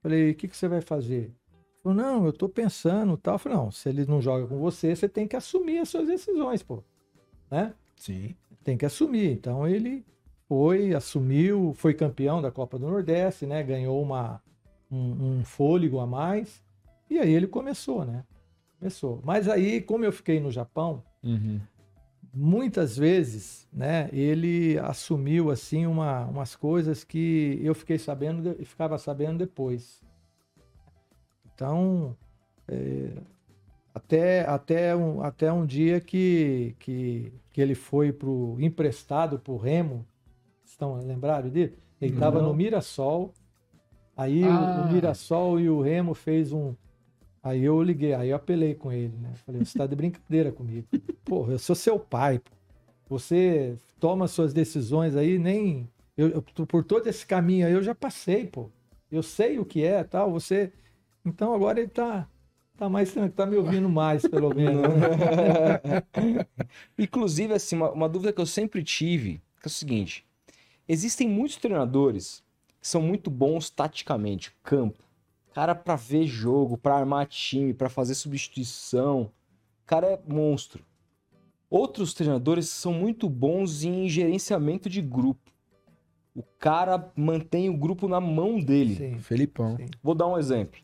[0.01, 1.35] Falei, o que, que você vai fazer?
[1.83, 3.35] Ele falou, não, eu tô pensando tal.
[3.35, 6.07] Eu falei, não, se ele não joga com você, você tem que assumir as suas
[6.07, 6.83] decisões, pô.
[7.49, 7.73] Né?
[7.95, 8.35] Sim.
[8.63, 9.31] Tem que assumir.
[9.31, 10.05] Então ele
[10.47, 13.63] foi, assumiu, foi campeão da Copa do Nordeste, né?
[13.63, 14.41] Ganhou uma,
[14.91, 16.61] um, um fôlego a mais.
[17.09, 18.23] E aí ele começou, né?
[18.79, 19.19] Começou.
[19.23, 21.59] Mas aí, como eu fiquei no Japão, Uhum.
[22.33, 28.97] muitas vezes, né, ele assumiu assim uma, umas coisas que eu fiquei sabendo e ficava
[28.97, 30.01] sabendo depois.
[31.65, 32.17] Então,
[32.67, 33.11] é,
[33.93, 39.57] até, até, um, até um dia que, que, que ele foi pro, emprestado para o
[39.57, 40.03] Remo,
[40.65, 41.77] estão lembrados dele?
[42.01, 43.31] Ele estava no Mirassol,
[44.17, 44.87] aí o- Ah.
[44.89, 46.73] o Mirassol e o Remo fez um,
[47.43, 49.31] Aí eu liguei, aí eu apelei com ele, né?
[49.45, 50.85] Falei, você tá de brincadeira comigo.
[51.25, 52.51] Porra, eu sou seu pai, pô.
[53.09, 55.87] Você toma suas decisões aí, nem.
[56.15, 58.69] Eu, eu- por todo esse caminho aí eu já passei, pô.
[59.11, 60.31] Eu sei o que é tal.
[60.31, 60.71] Você.
[61.25, 62.27] Então agora ele tá.
[62.77, 64.81] Tá mais tranquilo, tá me ouvindo mais, pelo menos.
[66.97, 70.25] Inclusive, assim, uma, uma dúvida que eu sempre tive que é o seguinte:
[70.87, 72.43] existem muitos treinadores
[72.81, 74.97] que são muito bons taticamente, campo.
[75.53, 79.29] Cara, pra ver jogo, pra armar time, pra fazer substituição.
[79.83, 80.83] O cara é monstro.
[81.69, 85.51] Outros treinadores são muito bons em gerenciamento de grupo.
[86.33, 88.95] O cara mantém o grupo na mão dele.
[88.95, 89.19] Sim.
[89.19, 89.77] Felipão.
[89.77, 89.87] Sim.
[90.01, 90.79] Vou dar um exemplo.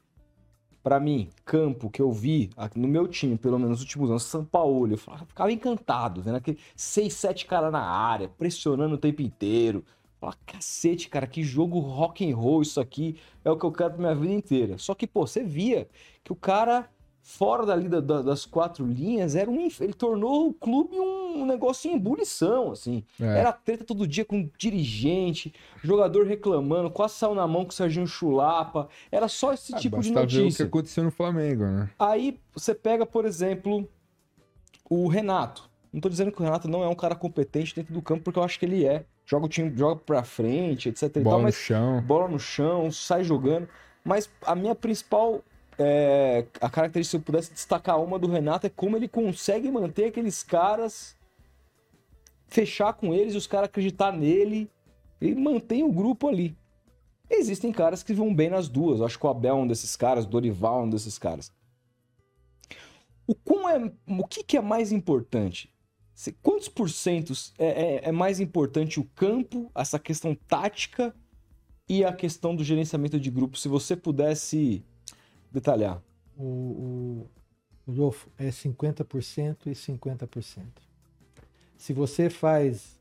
[0.88, 4.46] Pra mim, campo que eu vi no meu time, pelo menos nos últimos anos, São
[4.46, 9.84] Paulo, eu ficava encantado, vendo aquele 6, 7 caras na área, pressionando o tempo inteiro.
[10.18, 13.96] Falava, cacete, cara, que jogo rock and roll isso aqui, é o que eu quero
[13.96, 14.78] pra minha vida inteira.
[14.78, 15.90] Só que, pô, você via
[16.24, 16.90] que o cara,
[17.30, 21.92] fora dali da- da- das quatro linhas, era um, ele tornou o clube um negócio
[21.92, 23.04] em ebulição, assim.
[23.20, 23.40] É.
[23.40, 28.08] Era treta todo dia com dirigente, jogador reclamando, quase saiu na mão com o Serginho
[28.08, 28.88] Chulapa.
[29.12, 30.66] Era só esse Ah, tipo de basta ver o que notícia.
[30.66, 31.90] aconteceu no Flamengo, né?
[32.00, 33.86] Aí você pega, por exemplo,
[34.90, 35.70] o Renato.
[35.92, 38.40] Não tô dizendo que o Renato não é um cara competente dentro do campo, porque
[38.40, 39.06] eu acho que ele é.
[39.26, 41.04] Joga o time, joga pra frente, etc.
[41.04, 42.02] e tal, Bola no chão.
[42.04, 43.68] bola no chão, sai jogando.
[44.04, 45.42] Mas a minha principal
[45.78, 50.06] é, a característica, se eu pudesse destacar uma do Renato, é como ele consegue manter
[50.06, 51.16] aqueles caras,
[52.48, 54.70] fechar com eles os caras acreditar nele.
[55.22, 56.56] Ele mantém o grupo ali.
[57.30, 59.00] Existem caras que vão bem nas duas.
[59.00, 61.52] Eu acho que o Abel é um desses caras, o Dorival é um desses caras.
[63.26, 65.70] O, quão é, o que, que é mais importante?
[66.42, 71.14] Quantos porcentos é, é- é mais importante o campo, essa questão tática
[71.88, 73.58] e a questão do gerenciamento de grupo?
[73.58, 74.84] Se você pudesse
[75.52, 76.02] detalhar.
[76.36, 77.30] O, o,
[77.88, 80.66] Rodolfo, é 50% e 50%.
[81.78, 83.00] Se você faz,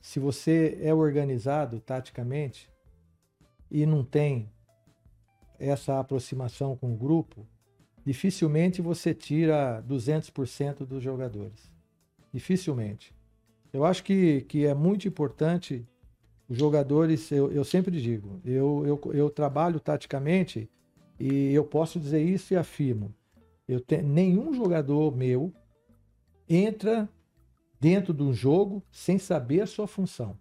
[0.00, 2.70] se você é organizado taticamente
[3.70, 4.48] e não tem
[5.58, 7.46] essa aproximação com o grupo,
[8.04, 11.70] dificilmente você tira 200% dos jogadores.
[12.32, 13.14] Dificilmente.
[13.72, 15.86] Eu acho que, que é muito importante
[16.48, 20.68] os jogadores, eu, eu sempre digo, eu, eu, eu trabalho taticamente
[21.24, 23.14] e eu posso dizer isso e afirmo.
[23.68, 25.52] Eu te, nenhum jogador meu
[26.48, 27.08] entra
[27.80, 30.36] dentro de um jogo sem saber a sua função.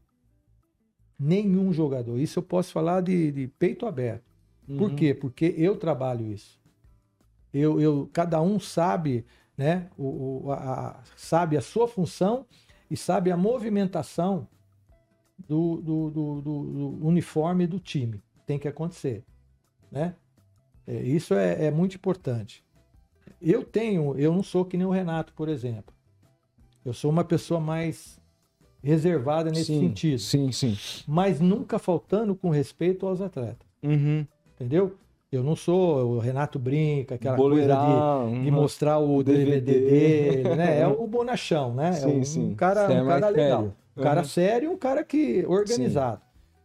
[1.20, 2.18] Nenhum jogador.
[2.18, 4.24] Isso eu posso falar de, de peito aberto.
[4.66, 4.96] Por Uhum.
[4.96, 5.14] quê?
[5.14, 6.60] Porque eu trabalho isso.
[7.54, 9.26] Eu, eu, cada um sabe,
[9.58, 10.56] né, o, o- a,
[11.00, 12.46] a- sabe a sua função
[12.90, 14.48] e sabe a movimentação
[15.38, 16.64] do, do, do- do-
[17.00, 18.22] do uniforme do time.
[18.46, 19.24] Tem que acontecer,
[19.92, 20.16] né?
[20.88, 22.64] É, isso é, é muito importante.
[23.42, 25.94] Eu tenho, eu não sou que nem o Renato, por exemplo.
[26.84, 28.20] Eu sou uma pessoa mais
[28.84, 30.76] reservada nesse Sim, sentido, Sim, sim.
[31.08, 33.68] mas nunca faltando com respeito aos atletas.
[33.84, 34.26] Uhum.
[34.56, 34.96] Entendeu?
[35.32, 37.74] Eu não sou o Renato Brinca, aquela coisa
[38.34, 39.90] de, de mostrar o DVD, DVD.
[40.44, 40.80] dele, né?
[40.82, 41.94] É o bonachão, né?
[41.94, 42.56] Sim, é um, sim.
[42.56, 43.60] cara, Você é um mais cara legal.
[43.60, 43.76] sério.
[43.96, 44.26] Um cara Uhum.
[44.28, 46.22] sério e um cara que organizado.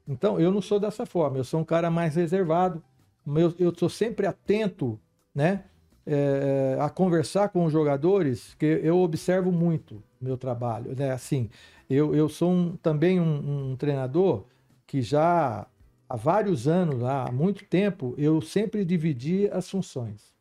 [0.09, 1.37] Então, eu não sou dessa forma.
[1.39, 2.83] Eu sou um cara mais reservado.
[3.27, 4.99] Eu, eu sou sempre atento,
[5.35, 5.65] né?
[6.07, 10.95] é, a conversar com os jogadores, que eu observo muito meu trabalho.
[10.97, 11.11] Né?
[11.11, 11.51] Assim,
[11.91, 14.45] eu, eu sou um- também um, um treinador
[14.87, 15.67] que já
[16.09, 20.33] há vários anos, há muito tempo, eu sempre dividi as funções.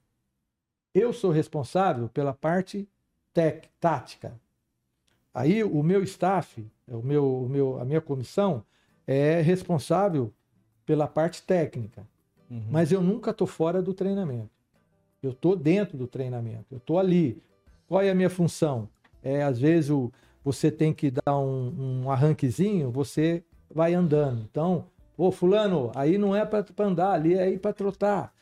[0.93, 2.87] Eu sou responsável pela parte
[3.33, 4.39] tec, tática.
[5.33, 8.63] Aí o meu staff, o meu, o meu, a minha comissão
[9.05, 10.33] é responsável
[10.85, 12.07] pela parte técnica.
[12.49, 12.63] Uhum.
[12.69, 14.49] Mas eu nunca estou fora do treinamento.
[15.21, 16.65] Eu estou dentro do treinamento.
[16.71, 17.41] Eu estou ali.
[17.87, 18.87] Qual é a minha função?
[19.23, 20.11] É, às vezes o,
[20.43, 23.43] você tem que dar um, um arranquezinho, você
[23.73, 24.41] vai andando.
[24.49, 24.85] Então,
[25.17, 28.33] pô, fulano, aí não é para andar, ali é ir para trotar.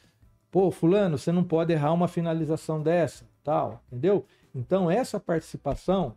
[0.52, 4.26] Pô, fulano, você não pode errar uma finalização dessa, tal, entendeu?
[4.54, 6.16] Então, essa participação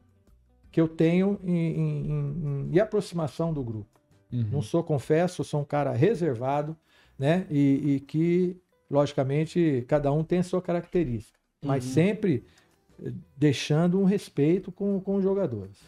[0.70, 3.88] que eu tenho em, em- em- em aproximação do grupo.
[4.30, 4.46] Uhum.
[4.52, 6.76] Não sou, confesso, sou um cara reservado,
[7.18, 7.46] né?
[7.50, 8.56] E, e que,
[8.90, 11.38] logicamente, cada um tem a sua característica.
[11.64, 11.90] Mas Uhum.
[11.92, 12.44] sempre
[13.02, 15.78] eh, deixando um respeito com, com os jogadores.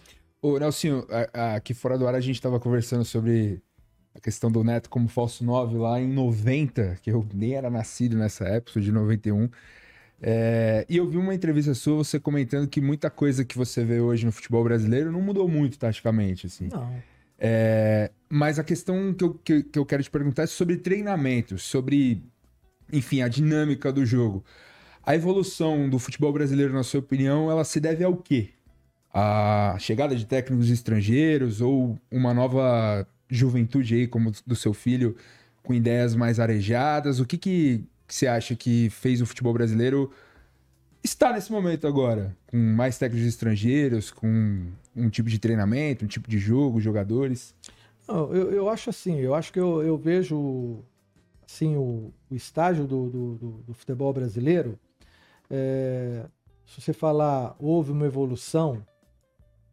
[0.43, 3.61] Ô, Nelsinho, a- a- aqui fora do ar a gente tava conversando sobre
[4.15, 8.17] a questão do Neto como falso 9 lá em 90, que eu nem era nascido
[8.17, 9.49] nessa época, sou de 91.
[10.21, 14.01] É, e eu vi uma entrevista sua, você comentando que muita coisa que você vê
[14.01, 16.69] hoje no futebol brasileiro não mudou muito taticamente, assim.
[16.73, 16.93] Não.
[17.39, 21.59] É, mas a questão que eu, que, que eu quero te perguntar é sobre treinamento,
[21.59, 22.23] sobre,
[22.93, 24.45] enfim, a dinâmica do jogo.
[25.05, 28.51] A evolução do futebol brasileiro, na sua opinião, ela se deve ao quê?
[29.15, 35.17] A chegada de técnicos estrangeiros ou uma nova juventude aí, como do seu filho,
[35.63, 37.21] com ideias mais arejadas?
[37.21, 40.11] O que, que, você acha que fez o futebol brasileiro
[41.03, 42.37] estar nesse momento agora?
[42.47, 44.67] Com mais técnicos estrangeiros, com
[44.99, 47.55] um tipo de treinamento, um tipo de jogo, jogadores?
[48.07, 50.83] Não, eu, eu acho assim, eu acho que eu, eu vejo
[51.47, 54.79] assim, o, o estágio do, do, do- do futebol brasileiro.
[55.51, 56.25] é,
[56.67, 58.85] se você falar houve uma evolução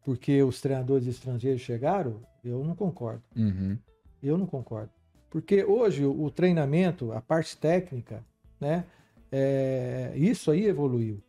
[0.03, 3.23] porque os treinadores estrangeiros chegaram, eu não concordo.
[3.35, 3.77] Uhum.
[4.21, 4.91] Eu não concordo.
[5.29, 8.23] Porque hoje o, treinamento, a parte técnica,
[8.61, 8.85] né?
[9.31, 11.21] é, isso aí evoluiu.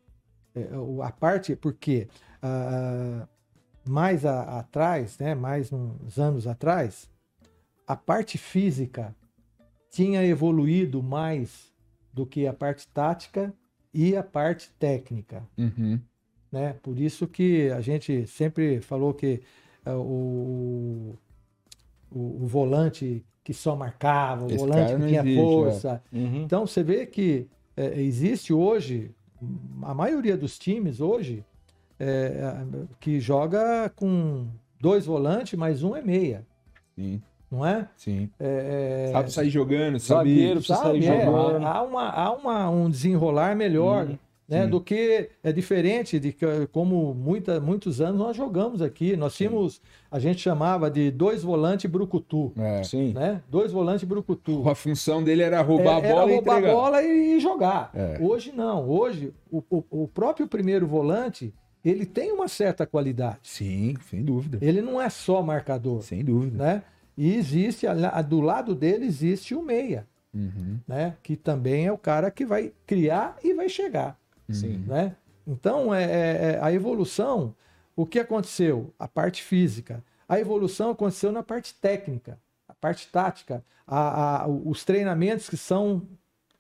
[0.55, 0.68] É,
[1.02, 2.06] a parte, porque
[3.89, 5.35] mais a- atrás, né?
[5.35, 7.09] Mais uns anos atrás,
[7.87, 9.15] a parte física
[9.91, 11.73] tinha evoluído mais
[12.13, 13.53] do que a parte tática
[13.93, 16.01] e a parte técnica Uhum.
[16.53, 16.75] né?
[16.83, 19.43] Por isso que a gente sempre falou que
[19.85, 21.15] eh, o,
[22.11, 26.03] o, o volante que só marcava, o Esse volante que tinha existe, força.
[26.13, 26.43] Uhum.
[26.43, 29.15] Então você vê que eh, existe hoje,
[29.83, 31.45] a maioria dos times hoje,
[31.98, 32.43] eh,
[33.01, 34.47] que joga com
[34.81, 36.44] dois volantes, mas um é meia,
[36.94, 37.20] Sim,
[37.51, 37.89] não é?
[37.97, 38.28] sim.
[38.39, 40.31] É, Sabe sair jogando, sabe?
[40.31, 41.66] Zagueiro precisa sabe, sair é, jogando.
[41.66, 44.06] há, uma, há uma, um desenrolar melhor
[44.48, 44.70] né, Sim.
[44.70, 49.16] do que é diferente de que, como muita, muitos anos nós jogamos aqui.
[49.16, 52.82] Nós tínhamos, a gente chamava de dois volantes brucutu, É.
[52.85, 53.12] Sim.
[53.12, 53.43] né?
[53.51, 54.68] Dois volantes brucutu.
[54.68, 57.90] A função dele era roubar É, a bola era e roubar a bola e jogar.
[57.93, 58.18] É.
[58.20, 58.89] Hoje não.
[58.89, 61.52] Hoje o, o, o próprio primeiro volante
[61.89, 63.39] ele tem uma certa qualidade.
[63.43, 64.59] Sim, sem dúvida.
[64.61, 66.57] Ele não é só marcador, Sem dúvida.
[66.63, 66.83] né?
[67.17, 67.87] E existe
[68.29, 70.79] do lado dele existe o meia, Uhum.
[70.87, 71.15] né?
[71.23, 74.19] Que também é o cara que vai criar e vai chegar.
[74.51, 74.85] Sim.
[74.87, 75.17] né?
[75.47, 77.55] Então, é, é- é- a evolução,
[77.97, 78.93] o que aconteceu?
[78.99, 80.03] A parte física.
[80.29, 82.39] A evolução aconteceu na parte técnica,
[82.69, 86.03] a parte tática, a- a- os treinamentos que são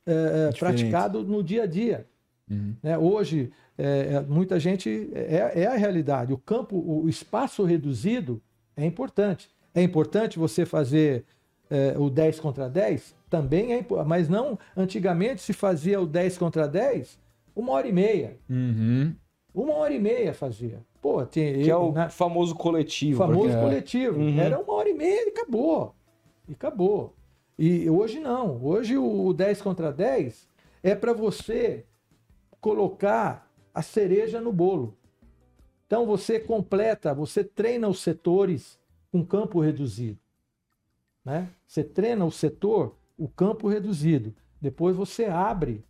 [0.08, 2.06] é, é, praticados no dia a dia.
[2.50, 2.74] Uhum.
[2.82, 2.96] né?
[2.96, 5.10] Hoje, é, é, muita gente.
[5.14, 6.32] É, é a realidade.
[6.32, 8.40] O campo, o espaço reduzido
[8.76, 9.48] é importante.
[9.74, 11.24] É importante você fazer
[11.70, 13.14] é, o 10 contra 10?
[13.28, 14.08] Também é importante.
[14.08, 14.58] Mas não.
[14.76, 17.18] Antigamente se fazia o 10 contra 10
[17.54, 18.36] uma hora e meia.
[18.48, 19.14] Uhum.
[19.54, 20.80] Uma hora e meia fazia.
[21.00, 23.18] Pô, tem, Que é o na- famoso coletivo.
[23.18, 24.20] famoso porque- coletivo.
[24.20, 24.38] Uhum.
[24.38, 25.94] Era uma hora e meia e acabou.
[26.48, 27.14] E acabou.
[27.58, 28.62] E hoje não.
[28.62, 30.46] Hoje o 10 contra 10
[30.82, 31.85] é para você
[32.66, 34.98] colocar a cereja no bolo.
[35.86, 38.76] Então você completa, você treina os setores
[39.12, 40.18] com campo reduzido.
[41.24, 41.48] Né?
[41.64, 44.34] Você treina o setor, o campo reduzido.
[44.60, 45.84] Depois você abre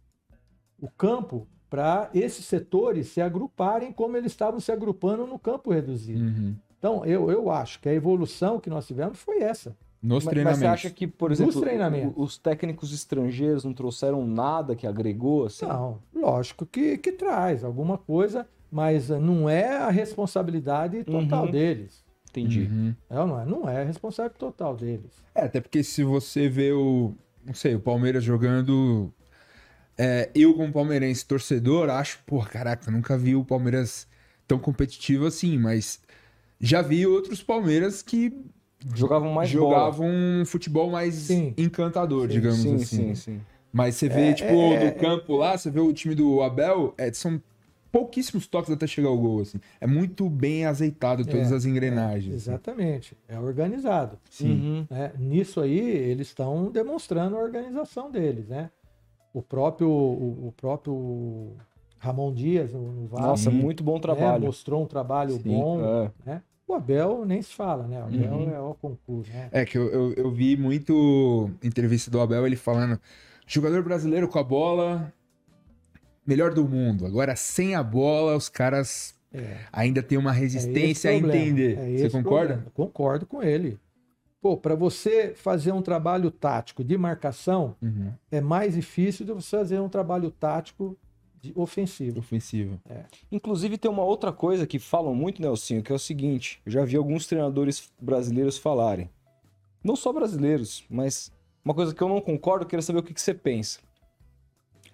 [0.78, 6.24] o campo para esses setores se agruparem como eles estavam se agrupando no campo reduzido.
[6.24, 6.56] Uhum.
[6.78, 9.74] Então, eu, eu acho que a evolução que nós tivemos foi essa.
[10.02, 10.60] Nos Mas, mas treinamentos.
[10.60, 15.46] você acha que, por exemplo, os técnicos estrangeiros não trouxeram nada que agregou?
[15.46, 15.66] Assim?
[15.66, 21.50] Não, lógico que, que traz alguma coisa, mas não é a responsabilidade total Uhum.
[21.50, 22.04] deles.
[22.30, 22.68] Entendi.
[22.70, 22.94] Uhum.
[23.08, 25.10] Não, não é, não é a responsabilidade total deles.
[25.34, 27.14] É, até porque se você vê o.
[27.44, 29.10] Não sei, o Palmeiras jogando.
[29.96, 34.06] é, eu, como palmeirense torcedor, acho, pô, caraca, nunca vi o Palmeiras
[34.46, 36.00] tão competitivo assim, mas
[36.60, 38.32] já vi outros Palmeiras que
[38.94, 39.64] Jogavam mais bola.
[39.74, 41.54] jogavam um futebol mais Sim.
[41.58, 42.84] encantador, Sim, digamos Sim, assim.
[42.84, 43.40] sim, sim.
[43.72, 46.94] Mas você vê, É, tipo, é, do campo lá, você vê o time do Abel,
[46.96, 47.40] é, são
[47.92, 49.58] pouquíssimos toques até chegar ao gol, assim.
[49.80, 52.34] É muito bem azeitado todas É, as engrenagens.
[52.34, 52.50] assim.
[52.50, 53.16] Exatamente.
[53.28, 54.18] É organizado.
[54.30, 54.50] Sim.
[54.52, 54.86] Uhum.
[54.90, 55.12] né?
[55.18, 58.70] Nisso aí, eles estão demonstrando a organização deles, né?
[59.34, 61.52] O próprio, o, o próprio
[61.98, 64.44] Ramon Dias, no, no Vasco, Nossa, muito bom né, trabalho.
[64.46, 66.10] mostrou um trabalho bom, É.
[66.24, 66.42] né?
[66.66, 68.00] O Abel nem se fala, né?
[68.02, 68.50] O Abel Uhum.
[68.54, 69.48] é o concurso, né?
[69.52, 73.00] É que eu, eu, eu vi muito entrevista do Abel, ele falando,
[73.46, 75.12] jogador brasileiro com a bola,
[76.26, 77.06] melhor do mundo.
[77.06, 79.58] Agora, sem a bola, os caras É.
[79.72, 81.78] ainda têm uma É resistência a o problema, entender.
[81.78, 82.46] é Você concorda?
[82.54, 82.70] problema.
[82.74, 83.78] Concordo com ele.
[84.40, 88.12] Pô, para você fazer um trabalho tático de marcação, Uhum.
[88.30, 90.96] é mais difícil do que você fazer um trabalho tático
[91.46, 92.18] de ofensivo.
[92.20, 92.80] Ofensivo.
[93.30, 96.84] Inclusive, tem uma outra coisa que falam muito, Nelsinho, que é o seguinte: eu já
[96.84, 99.10] vi alguns treinadores brasileiros falarem.
[99.82, 101.32] Não só brasileiros, mas
[101.64, 103.78] uma coisa que eu não concordo, eu queria saber o que, que você pensa.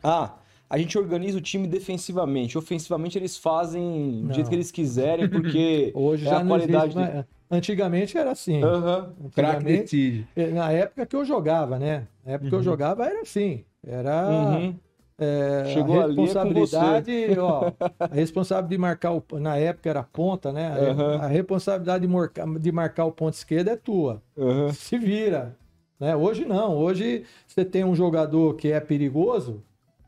[0.03, 0.37] Ah,
[0.69, 2.57] a gente organiza o time defensivamente.
[2.59, 4.35] Ofensivamente, eles fazem do Não.
[4.35, 5.93] jeito que eles quiserem, porque.
[5.95, 7.13] Hoje É já a qualidade existe.
[7.15, 8.63] mais- Antigamente era assim.
[8.63, 9.13] Aham.
[9.35, 10.29] Crack Antigamente, decide.
[10.35, 12.09] eh, na época que eu jogava, né?
[12.25, 12.65] Na época que eu Uhum.
[12.65, 13.63] jogava era assim.
[13.87, 14.75] Era Uhum.
[15.23, 20.01] É, Chegou a ali, é responsabilidade, ó, a responsabilidade de marcar o, na época era
[20.01, 20.69] a ponta, né?
[20.69, 21.17] A- Aham.
[21.21, 24.23] A responsabilidade de marcar, de marcar o ponto esquerdo é tua.
[24.37, 24.73] Aham.
[24.73, 25.57] Se vira,
[25.99, 26.17] né?
[26.17, 26.77] Hoje não.
[26.77, 29.63] Hoje você tem um jogador que é perigoso,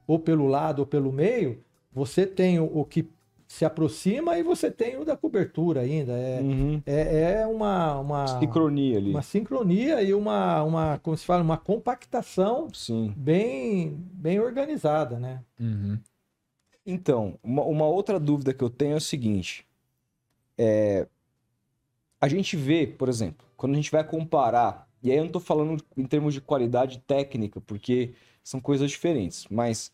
[0.07, 1.63] ou pelo lado ou pelo meio,
[1.93, 3.09] você tem o, o que
[3.55, 6.13] se aproxima e você tem o da cobertura ainda.
[6.13, 6.83] É, Uhum.
[6.85, 9.11] é, é uma, uma, Sincronia ali.
[9.11, 13.15] uma sincronia e uma, uma, como se fala, uma compactação Sim.
[13.17, 15.41] bem, bem organizada, né?
[15.61, 15.97] Uhum.
[16.85, 19.65] Então, uma, uma outra dúvida que eu tenho é o seguinte:
[20.59, 21.07] é,
[22.21, 25.39] a gente vê, por exemplo, quando a gente vai comparar E aí eu não tô
[25.41, 29.47] falando em termos de qualidade técnica, porque são coisas diferentes.
[29.49, 29.93] Mas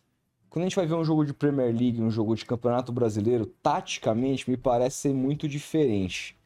[0.51, 3.47] quando a gente vai ver um jogo de Premier League, um jogo de Campeonato Brasileiro,
[3.47, 6.37] taticamente me parece ser muito diferente.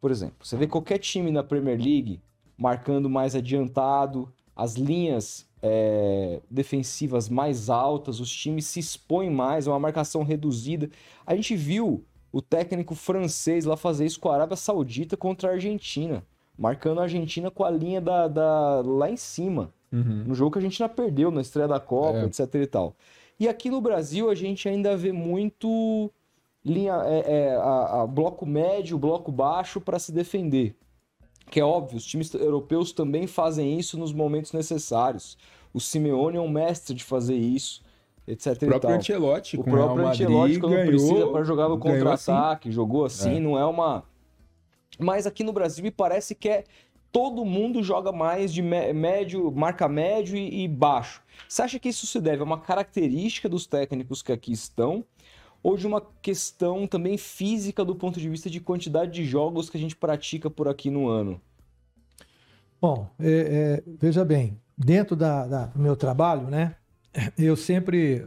[0.00, 2.20] Por exemplo, você vê qualquer time na Premier League
[2.56, 9.70] marcando mais adiantado, as linhas é, defensivas mais altas, os times se expõem mais, é
[9.70, 10.90] uma marcação reduzida.
[11.26, 15.52] A gente viu o técnico francês lá fazer isso com a Arábia Saudita contra a
[15.54, 16.22] Argentina,
[16.58, 20.22] marcando a Argentina com a linha da, da lá em cima, Uhum.
[20.28, 22.24] no jogo que a Argentina perdeu na estreia da Copa, É.
[22.26, 22.94] etc e tal.
[23.40, 26.10] E aqui no Brasil a gente ainda vê muito
[26.64, 30.76] linha é, é, a, a bloco médio, bloco baixo para se defender.
[31.50, 35.38] Que é óbvio, os times europeus também fazem isso nos momentos necessários.
[35.72, 37.82] O Simeone é um mestre de fazer isso,
[38.28, 38.94] etc O próprio.
[38.94, 42.26] Ancelotti, O Real próprio Ancelotti, quando ganhou- precisa para jogar no ganhou assim.
[42.30, 43.40] contra-ataque, jogou assim, É.
[43.40, 44.04] não é uma.
[44.98, 46.64] Mas aqui no Brasil me parece que é
[47.12, 51.22] todo mundo joga mais de mé- médio, marca médio e, e baixo.
[51.48, 55.04] Você acha que isso se deve a uma característica dos técnicos que aqui estão?
[55.62, 59.76] Ou de uma questão também física do ponto de vista de quantidade de jogos que
[59.76, 61.40] a gente pratica por aqui no ano?
[62.80, 66.76] Bom, é, é, veja bem, dentro da, da- do meu trabalho, né,
[67.36, 68.26] eu sempre,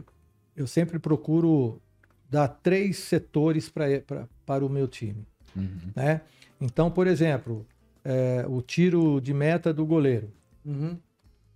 [0.54, 1.82] eu sempre procuro
[2.30, 5.90] dar três setores pra, pra, para o meu time, Uhum.
[5.94, 6.20] né?
[6.60, 7.66] Então, por exemplo,
[8.04, 10.30] é, o tiro de meta do goleiro.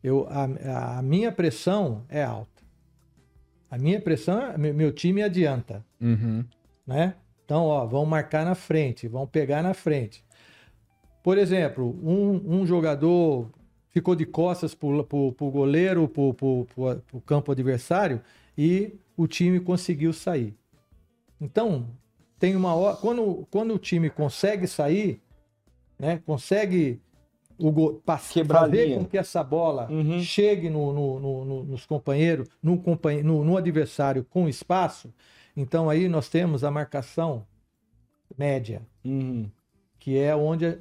[0.02, 2.62] Eu, a, a minha pressão é alta.
[3.70, 6.44] A minha pressão, meu meu time adianta Uhum.
[6.86, 7.14] né?
[7.44, 10.24] Então, ó, vão marcar na frente, vão pegar na frente.
[11.22, 13.50] Por exemplo, um, um jogador
[13.90, 18.20] ficou de costas para o goleiro, para o campo adversário
[18.56, 20.54] e o time conseguiu sair.
[21.40, 21.86] Então,
[22.38, 22.96] tem uma hora.
[22.96, 25.20] Quando, quando o time consegue sair,
[25.98, 26.22] né?
[26.24, 27.00] Consegue
[27.58, 28.00] o go-
[28.60, 30.20] fazer com que essa bola Uhum.
[30.20, 35.12] chegue no, no- no- no- nos companheiros, no, companhe- no- adversário com espaço,
[35.56, 37.44] então aí nós temos a marcação
[38.36, 39.50] média, Uhum.
[39.98, 40.78] que é onde é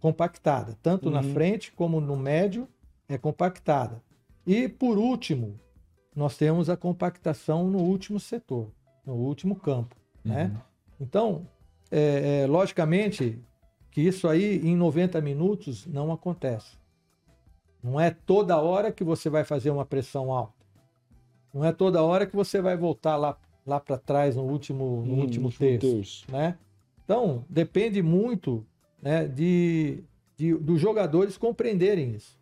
[0.00, 1.32] compactada, tanto na Uhum.
[1.34, 2.66] frente como no médio
[3.08, 4.02] é compactada.
[4.46, 5.60] E por último,
[6.16, 8.70] nós temos a compactação no último setor,
[9.04, 9.94] no último campo,
[10.24, 10.56] né?
[11.00, 11.46] Então,
[11.90, 13.38] é, é, logicamente
[13.98, 16.76] que isso aí em 90 minutos não acontece.
[17.82, 20.54] Não é toda hora que você vai fazer uma pressão alta.
[21.52, 25.14] Não é toda hora que você vai voltar lá, lá para trás no último, no
[25.14, 26.56] Hum, último terço né?
[27.04, 28.64] Então, depende muito
[29.02, 30.04] né, de,
[30.36, 32.38] de- dos jogadores compreenderem isso.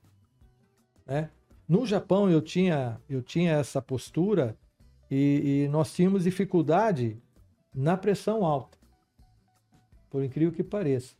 [1.07, 1.31] Né?
[1.67, 4.55] No Japão, eu tinha, eu tinha essa postura
[5.11, 7.17] e, e nós tínhamos dificuldade
[7.75, 8.77] na pressão alta,
[10.11, 11.17] por incrível que pareça.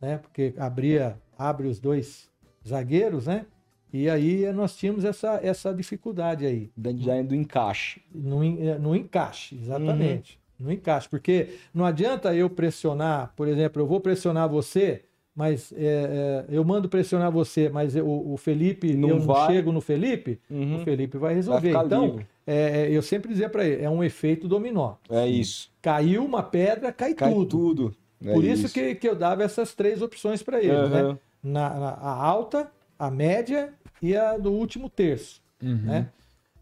[0.00, 0.18] Né?
[0.18, 2.28] Porque abria, abre os dois
[2.66, 3.46] zagueiros, né?
[3.92, 8.02] E aí nós tínhamos essa, essa dificuldade aí Já do encaixe.
[8.14, 10.38] no, eh, no encaixe, exatamente.
[10.58, 15.02] No encaixe, porque não adianta eu pressionar, por exemplo, eu vou pressionar você,
[15.34, 19.52] mas é, é, eu mando pressionar você, mas eu- o Felipe, Não eu não vai.
[19.52, 20.76] chego no Felipe, Uhum.
[20.76, 21.68] o Felipe vai Vai resolver.
[21.68, 24.94] ficar então, é, eu sempre dizia para ele, é um efeito dominó.
[25.10, 25.70] É isso.
[25.80, 27.46] Caiu uma pedra, cai, Cai tudo.
[27.48, 27.96] tudo.
[28.24, 31.00] É Por isso, Que, que eu dava essas três opções para ele, né?
[31.02, 31.18] Aham.
[31.42, 33.72] Na, na- a alta, a média
[34.02, 35.76] e a do último terço Uhum.
[35.84, 36.08] né?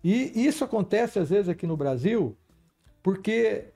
[0.03, 2.37] E isso acontece às vezes aqui no Brasil
[3.03, 3.67] porque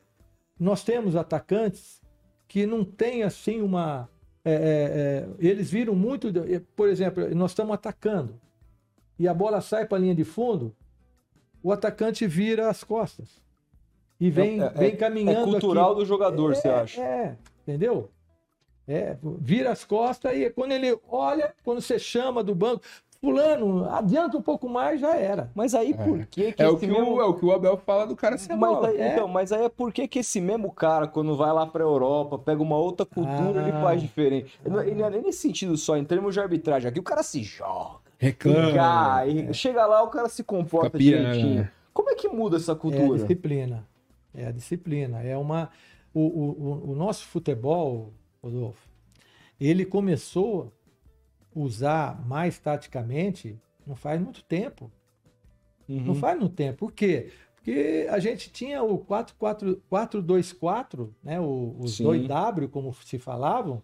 [0.59, 2.01] nós temos atacantes
[2.47, 4.09] que não têm assim uma.
[4.45, 6.29] é, é, é, eles viram muito.
[6.77, 8.35] Por exemplo, nós estamos atacando
[9.19, 10.75] e a bola sai para a linha de fundo,
[11.63, 13.43] o atacante vira as costas
[14.21, 15.49] e vem, É- é- vem caminhando.
[15.57, 16.01] É cultural aqui.
[16.01, 17.01] do jogador, você É, acha?
[17.03, 17.37] É,
[17.69, 18.11] entendeu?
[18.87, 22.83] É, vira as costas e quando ele olha, quando você chama do banco,
[23.21, 25.51] fulano, adianta um pouco mais, já era.
[25.55, 27.17] Mas aí por que que É o que, mesmo...
[27.17, 29.13] o, é o que o Abel fala do cara sem Mas aí, É.
[29.13, 32.39] Então, mas aí é por que que esse mesmo cara, quando vai lá pra Europa,
[32.39, 33.69] pega uma outra cultura, Ah.
[33.69, 34.59] ele faz diferente.
[34.65, 36.89] Ele não- Ele não é nem nesse sentido só, em termos de arbitragem.
[36.89, 38.73] Aqui o cara se joga, Reclama.
[38.73, 41.63] cai, chega lá, o cara se comporta direitinho.
[41.63, 41.71] né?
[41.93, 43.19] Como é que muda essa É a cultura?
[43.19, 43.87] disciplina.
[44.35, 45.21] É a disciplina.
[45.23, 45.69] É uma.
[46.15, 48.13] O, o, o- nosso futebol,
[48.43, 48.89] Rodolfo,
[49.61, 50.73] ele começou
[51.55, 54.91] a usar mais taticamente não faz muito tempo.
[55.89, 56.15] Não Uhum.
[56.15, 56.79] faz muito tempo.
[56.79, 57.31] Por quê?
[57.57, 61.41] Porque a gente tinha o 4-4-2-4, né?
[61.41, 62.05] o- os Sim.
[62.05, 63.83] 2W, como se falavam.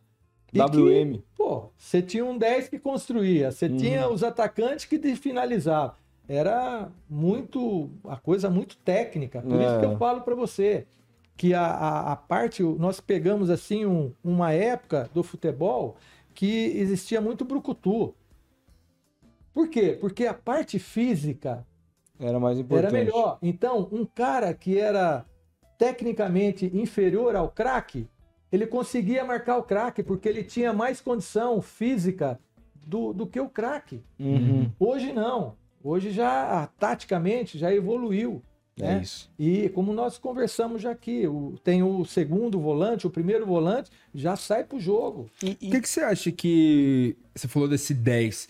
[0.52, 1.20] e que, WM.
[1.36, 3.76] Pô, você tinha um 10 que construía, você Uhum.
[3.76, 5.96] tinha os atacantes que finalizavam.
[6.28, 9.42] Era muito, a coisa muito técnica.
[9.42, 9.88] Por isso que É.
[9.88, 10.86] eu falo para você
[11.36, 15.97] que a, a, a parte, nós pegamos assim um- uma época do futebol
[16.35, 18.15] que existia muito brucutu.
[19.52, 19.97] Por quê?
[20.01, 21.66] Porque a parte física
[22.19, 22.94] Era mais importante.
[22.94, 23.39] era melhor.
[23.43, 25.24] Então, um cara que era
[25.78, 28.09] tecnicamente inferior ao craque,
[28.51, 32.39] ele conseguia marcar o craque porque ele tinha mais condição física
[32.86, 34.02] do, do que o craque.
[34.19, 34.70] Uhum.
[34.78, 35.56] Hoje não.
[35.82, 38.43] Hoje já, ah, taticamente, já evoluiu.
[38.80, 39.01] É né?
[39.02, 39.30] isso.
[39.38, 44.34] E como nós conversamos já aqui, o- tem o segundo volante, o primeiro volante, já
[44.36, 45.30] sai pro jogo.
[45.42, 47.16] E, O que, que você acha que.
[47.34, 48.48] Você falou desse 10.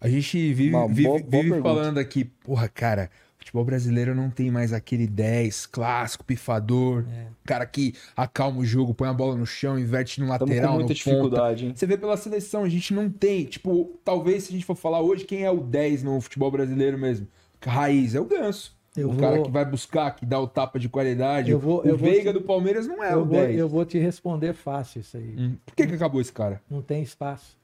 [0.00, 4.14] A gente vive, Uma vive, boa- boa vive falando aqui, porra, cara, o futebol brasileiro
[4.14, 7.26] não tem mais aquele 10 clássico, pifador, É.
[7.44, 10.70] cara que acalma o jogo, põe a bola no chão, inverte no lateral, com muita
[10.70, 10.94] no ponta.
[10.94, 11.72] dificuldade, hein?
[11.74, 13.44] Você vê pela seleção, a gente não tem.
[13.44, 16.96] Tipo, talvez se a gente for falar hoje, quem é o 10 no futebol brasileiro
[16.96, 17.26] mesmo?
[17.60, 18.77] Raiz é o Ganso.
[19.00, 21.50] Eu o vou- cara que vai buscar, que dá o tapa de qualidade.
[21.50, 23.58] Eu vou- o eu Veiga te- do Palmeiras não é eu, o vou, 10.
[23.58, 25.34] eu vou te responder fácil isso aí.
[25.38, 25.56] Hum.
[25.64, 26.60] Por que, que acabou esse cara?
[26.70, 27.56] Não tem espaço.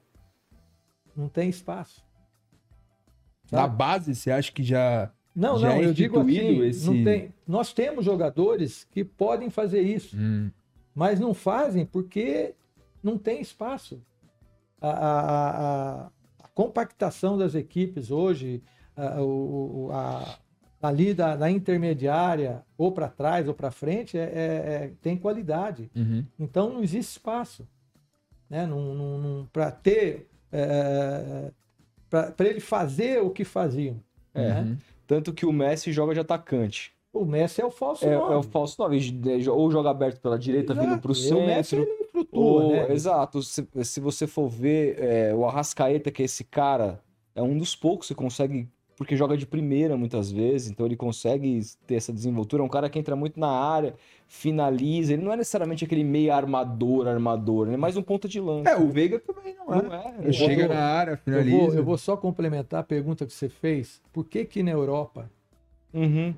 [1.16, 2.04] Não tem espaço.
[3.50, 3.76] Na Sabe?
[3.76, 5.10] base, você acha que já.
[5.34, 9.50] Não, já não, é eu digo assim, esse- não tem, nós temos jogadores que podem
[9.50, 10.50] fazer isso, Hum,
[10.94, 12.54] mas não fazem porque
[13.02, 14.00] não tem espaço.
[14.80, 18.62] A, a- a- a- compactação das equipes hoje,
[18.96, 20.38] a, a-
[20.86, 25.90] ali da, da intermediária, ou para trás ou para frente, é- é- é- tem qualidade.
[25.96, 26.24] uhum.
[26.38, 27.66] Então não existe espaço
[28.50, 28.68] né?
[29.52, 30.28] para ter.
[32.10, 33.96] para ele fazer o que faziam.
[34.34, 34.48] É.
[34.48, 34.60] né?
[34.60, 34.76] Uhum.
[35.06, 36.92] Tanto que o Messi joga de atacante.
[37.12, 38.34] O Messi é o falso É, é nove.
[38.34, 38.98] o falso 9.
[39.50, 41.12] Ou joga aberto pela direita, vindo Exato.
[41.12, 41.92] E o Messi, centro.
[41.92, 42.92] ele flutua, Ou, né?
[42.92, 43.42] Exato.
[43.42, 47.00] Se, se você for ver, é, o Arrascaeta, que é esse cara,
[47.34, 48.68] é um dos poucos que consegue.
[48.96, 52.62] Porque joga de primeira muitas vezes, então ele consegue ter essa desenvoltura.
[52.62, 53.94] É um cara que entra muito na área,
[54.28, 55.12] finaliza.
[55.12, 58.70] Ele não é necessariamente aquele meio armador, armador, ele é mais um ponta de lança.
[58.70, 59.82] É, o Veiga também não é.
[59.82, 60.14] Não é?
[60.22, 61.56] Eu Chega vou- na área, Eu finaliza.
[61.56, 64.00] vou, eu vou só complementar a pergunta que você fez.
[64.12, 65.28] Por que que na Europa
[65.92, 66.34] Uhum,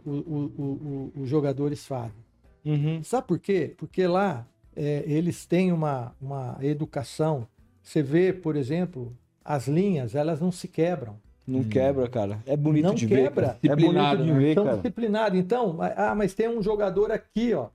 [1.16, 2.24] os jogadores fazem?
[2.64, 3.02] uhum.
[3.02, 3.74] Sabe por quê?
[3.76, 7.46] Porque lá é, eles têm uma, uma educação.
[7.82, 11.16] Você vê, por exemplo, as linhas, elas não se quebram.
[11.46, 11.68] Não Hum.
[11.68, 12.42] quebra, cara.
[12.46, 13.22] É bonito Não de quebra.
[13.22, 13.30] ver.
[13.34, 13.46] cara.
[13.62, 14.38] É bonito Disciplinado, de né?
[14.38, 14.76] ver, cara.
[14.76, 15.38] disciplinados.
[15.38, 17.68] Então, ah, mas tem um jogador aqui, ó.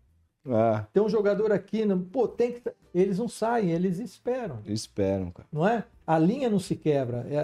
[0.49, 2.61] Ah, Tem um jogador aqui, não- pô, tem que.
[2.93, 4.59] Eles não saem, eles esperam.
[4.65, 5.47] esperam, cara.
[5.51, 5.83] não é?
[6.05, 7.25] A linha não se quebra.
[7.29, 7.37] É,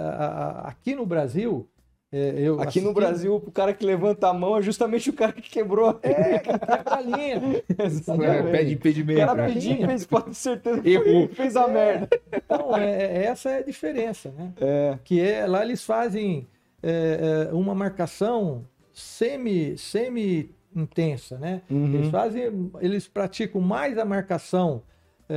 [0.68, 1.70] aqui no Brasil,
[2.12, 5.34] é, eu Aqui no Brasil, o cara que levanta a mão é justamente o cara
[5.34, 6.00] que quebrou.
[6.02, 7.42] é que quebra a linha.
[7.70, 9.20] É, pede O impedimento.
[9.20, 9.54] cara né?
[9.54, 11.28] pediu, fez, pode ter certeza que Errou.
[11.28, 12.08] que fez a merda.
[12.32, 14.54] Então, é- é- essa é a diferença, né?
[14.60, 16.48] É, Que é lá eles fazem
[16.82, 18.64] é, é, uma marcação
[18.94, 21.62] semi semi intensa, né?
[21.70, 21.94] Uhum.
[21.96, 24.82] Eles fazem, eles praticam mais a marcação
[25.30, 25.34] é,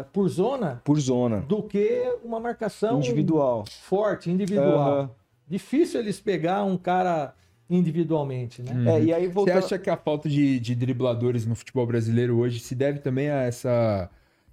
[0.00, 1.40] é, por zona por zona.
[1.40, 3.64] do que uma marcação Individual.
[3.82, 4.78] forte, individual.
[4.78, 5.10] Aham.
[5.48, 7.34] Difícil eles pegar um cara
[7.70, 8.72] individualmente, né?
[8.72, 8.88] Uhum.
[8.88, 12.60] É, e aí Você acha que a falta de, de dribladores no futebol brasileiro hoje
[12.60, 14.10] se deve também a essa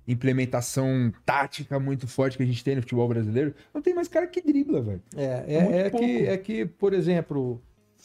[0.07, 3.53] implementação tática muito forte que a gente tem no futebol brasileiro?
[3.73, 5.01] Não tem mais cara que dribla, velho.
[5.15, 7.61] É, é, é que, é que, por exemplo,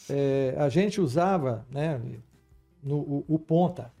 [0.09, 1.99] é, a gente usava né,
[2.81, 3.91] no, o, o ponta.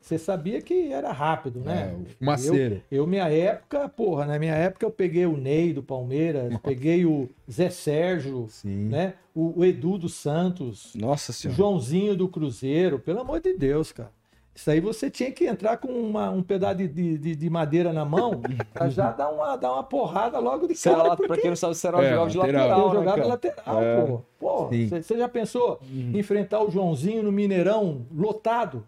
[0.00, 1.92] Você sabia que era rápido, né?
[1.92, 2.74] É, o fumaceiro.
[2.90, 7.04] Eu, eu, minha época, porra, na minha época eu peguei o Ney do Palmeiras, peguei
[7.06, 8.88] o Zé Sérgio, Sim.
[8.88, 9.14] né?
[9.34, 11.56] O, o Edu dos Santos, Nossa o senhora.
[11.56, 14.10] Joãozinho do Cruzeiro, pelo amor de Deus, cara.
[14.54, 16.88] Isso aí você tinha que entrar com uma- um pedaço de,
[17.18, 18.40] de, de madeira na mão
[18.72, 20.96] pra já dar uma, dar uma porrada logo de cara.
[20.96, 22.88] lá, porque pra quem não sabe, era É, jogava de lateral.
[22.88, 23.28] né, jogava cara?
[23.28, 24.06] lateral, É.
[24.06, 24.22] pô.
[24.38, 24.88] Pô, Sim.
[24.88, 28.82] você já pensou em enfrentar o Joãozinho no Mineirão lotado?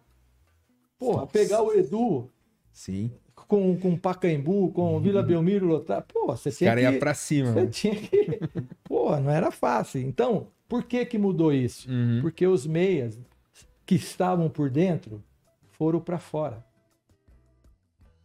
[0.98, 1.32] Porra, Nossa.
[1.32, 2.28] pegar o Edu
[2.72, 3.10] Sim.
[3.34, 6.04] com, com Pacaembu, com o Vila Belmiro lotado.
[6.12, 6.86] Pô, você O tinha cara que...
[6.92, 7.48] ia pra cima.
[7.52, 7.70] Você velho.
[7.70, 8.40] tinha que...
[8.84, 10.00] Pô, não era fácil.
[10.00, 11.90] Então, por que que mudou isso?
[11.90, 12.18] Uhum.
[12.20, 13.18] Porque os meias
[13.86, 15.22] que estavam por dentro
[15.70, 16.64] foram para fora.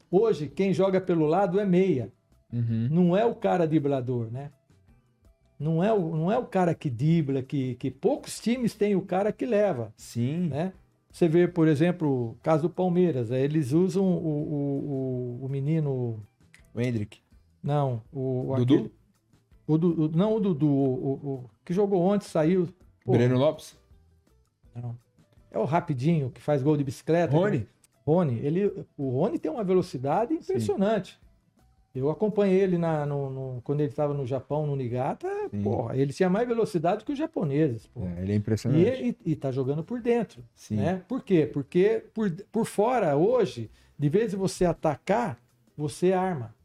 [0.10, 2.12] Hoje, quem joga pelo lado é meia.
[2.52, 2.88] Uhum.
[2.92, 4.52] Não é o cara driblador, né?
[5.60, 9.02] Não é o, não é o cara que dribla, que, que poucos times têm o
[9.02, 10.48] cara que leva, Sim.
[10.50, 10.74] né?
[11.14, 16.20] Você vê, por exemplo, o caso do Palmeiras, eles usam o, o, o, o menino...
[16.74, 17.20] O Hendrick.
[17.62, 18.52] Não, o...
[18.52, 18.74] o Dudu?
[18.74, 18.92] aquele-
[19.68, 22.68] o, Du- não, o Dudu, o, o- o que jogou ontem, saiu...
[23.06, 23.78] Pô, Breno Lopes.
[24.76, 24.98] não.
[25.52, 27.32] É o rapidinho, que faz gol de bicicleta.
[27.32, 27.68] Rony.
[28.08, 31.20] Rony, ele, o Rony tem uma velocidade impressionante.
[31.96, 35.62] Eu acompanhei ele na, no, no- quando ele estava no Japão, no Nigata, Sim.
[35.62, 37.86] porra, ele tinha mais velocidade que os japoneses.
[37.88, 38.02] pô.
[38.06, 39.18] É, ele é impressionante.
[39.26, 40.44] e, e tá jogando por dentro.
[40.56, 40.78] Sim.
[40.78, 41.04] Né?
[41.08, 41.46] Por quê?
[41.46, 45.38] Porque por, por fora, hoje, de vez de você atacar,
[45.78, 46.56] você arma.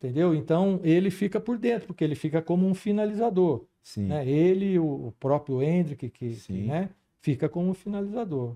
[0.00, 0.34] Entendeu?
[0.34, 3.64] Então ele fica por dentro, porque ele fica como um finalizador.
[3.82, 4.06] Sim.
[4.08, 4.28] Né?
[4.28, 6.90] Ele, o, o próprio Hendrick, que, que, né?
[7.20, 8.54] fica como um finalizador.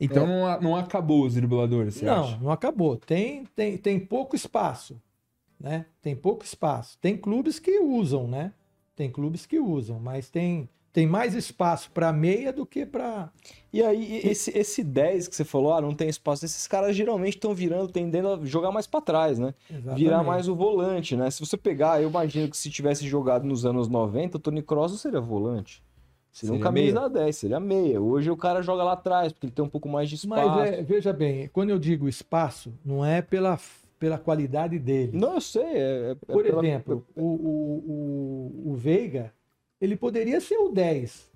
[0.00, 2.38] Então não, a- não acabou os dribladores, você não, acha?
[2.38, 2.96] não acabou.
[2.96, 4.98] Tem, tem, tem pouco espaço.
[5.60, 5.84] Né?
[6.00, 6.96] Tem pouco espaço.
[6.98, 8.52] Tem clubes que usam, né?
[8.96, 13.30] Tem clubes que usam, mas tem, tem mais espaço para meia do que para.
[13.72, 17.36] E aí, esse, esse 10 que você falou, ah, não tem espaço, esses caras geralmente
[17.36, 19.54] estão virando, tendendo a jogar mais pra trás, né?
[19.94, 21.30] Virar mais o volante, né?
[21.30, 24.92] Se você pegar, eu imagino que se tivesse jogado nos anos 90, o Tony Kroos
[24.92, 25.82] não seria volante.
[26.32, 28.00] Seria, um Seria camisa 10, seria meia.
[28.00, 30.48] Hoje o cara joga lá atrás, porque ele tem um pouco mais de espaço.
[30.48, 33.58] Mas é, veja bem, quando eu digo espaço, não é pela,
[34.00, 35.12] pela qualidade dele.
[35.16, 35.62] Não, eu sei.
[35.62, 39.32] É, é Por pela- exemplo, o, o, o, o Veiga,
[39.80, 41.30] ele poderia ser o 10.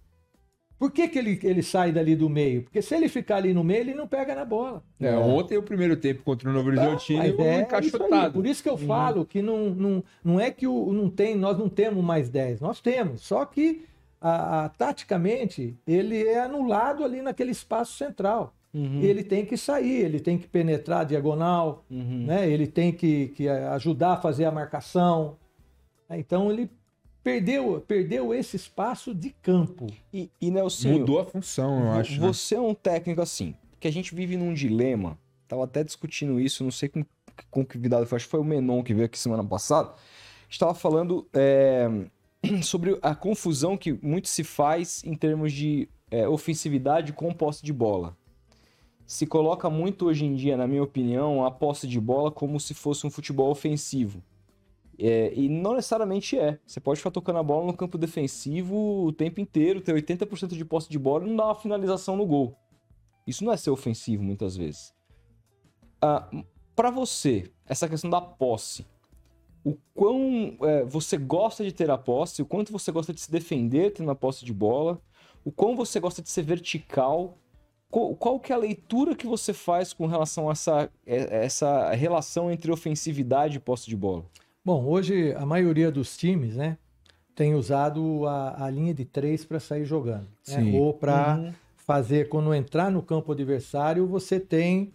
[0.76, 2.62] Por que, que ele, ele sai dali do meio?
[2.64, 4.82] Porque se ele ficar ali no meio, ele não pega na bola.
[5.00, 7.60] É, ontem o primeiro tempo contra o Novo Horizontino, é isso aí.
[7.60, 8.32] encaixotado.
[8.34, 11.56] Por isso que eu falo que não, não, não é que o, não tem, nós
[11.56, 13.20] não temos mais 10, nós temos.
[13.22, 13.84] Só que
[14.20, 18.52] a, a- taticamente ele é anulado ali naquele espaço central.
[18.74, 22.26] Uhum, Ele tem que sair, ele tem que penetrar a diagonal, uhum.
[22.26, 22.51] né?
[22.51, 25.36] ele tem que, que ajudar a fazer a marcação.
[26.10, 26.68] Então ele
[27.22, 29.86] perdeu, perdeu esse espaço de campo.
[30.12, 32.20] E, e Nelsinho, Mudou a função, eu acho.
[32.20, 32.26] né?
[32.26, 35.16] Você é um técnico assim, que a gente vive num dilema.
[35.46, 37.05] Tava até discutindo isso, não sei com,
[37.51, 39.90] com que convidado foi, acho que foi o Menon que veio aqui semana passada.
[39.90, 41.88] A gente tava falando é,
[42.62, 47.72] sobre a confusão que muito se faz em termos de é, ofensividade com posse de
[47.72, 48.16] bola.
[49.06, 52.72] Se coloca muito hoje em dia, na minha opinião, a posse de bola como se
[52.72, 54.22] fosse um futebol ofensivo.
[54.98, 56.59] É, e não necessariamente é.
[56.66, 60.64] Você pode ficar tocando a bola no campo defensivo o tempo inteiro, ter 80% de
[60.64, 62.56] posse de bola e não dar uma finalização no gol.
[63.26, 64.94] Isso não é ser ofensivo muitas vezes.
[66.01, 66.28] Ah,
[66.76, 68.86] para você, essa questão da posse,
[69.64, 73.31] o quão é, você gosta de ter a posse, o quanto você gosta de se
[73.31, 75.01] defender tendo a posse de bola,
[75.44, 77.39] o quão você gosta de ser vertical,
[77.94, 81.92] qual, qual que é a leitura que você faz com relação a essa, é- essa
[81.92, 84.24] relação entre ofensividade e posse de bola?
[84.64, 86.76] Bom, hoje a maioria dos times, né,
[87.36, 90.74] tem usado a, a linha de três para sair jogando, né?
[90.74, 91.52] Ou para Uhum.
[91.76, 94.92] fazer quando entrar no campo adversário você tem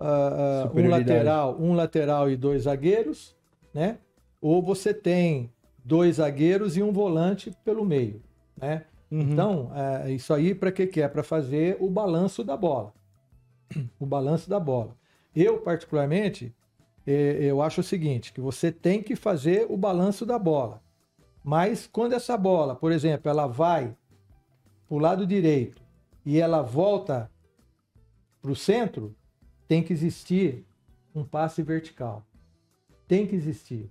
[0.00, 3.36] ah, um lateral, um lateral e dois zagueiros,
[3.72, 3.98] né?
[4.40, 5.48] Ou você tem
[5.84, 8.20] dois zagueiros e um volante pelo meio,
[8.56, 8.84] né?
[9.10, 9.20] Uhum.
[9.20, 11.08] Então, é, isso aí para que que é?
[11.08, 12.92] Para fazer o balanço da bola.
[14.00, 14.96] O balanço da bola.
[15.34, 16.54] Eu, particularmente,
[17.06, 20.82] eu acho o seguinte, que você tem que fazer o balanço da bola.
[21.44, 23.94] Mas quando essa bola, por exemplo, ela vai
[24.88, 25.82] para o lado direito
[26.24, 27.30] e ela volta
[28.42, 29.14] para o centro,
[29.68, 30.64] tem que existir
[31.14, 32.24] um passe vertical.
[33.06, 33.90] Tem que existir.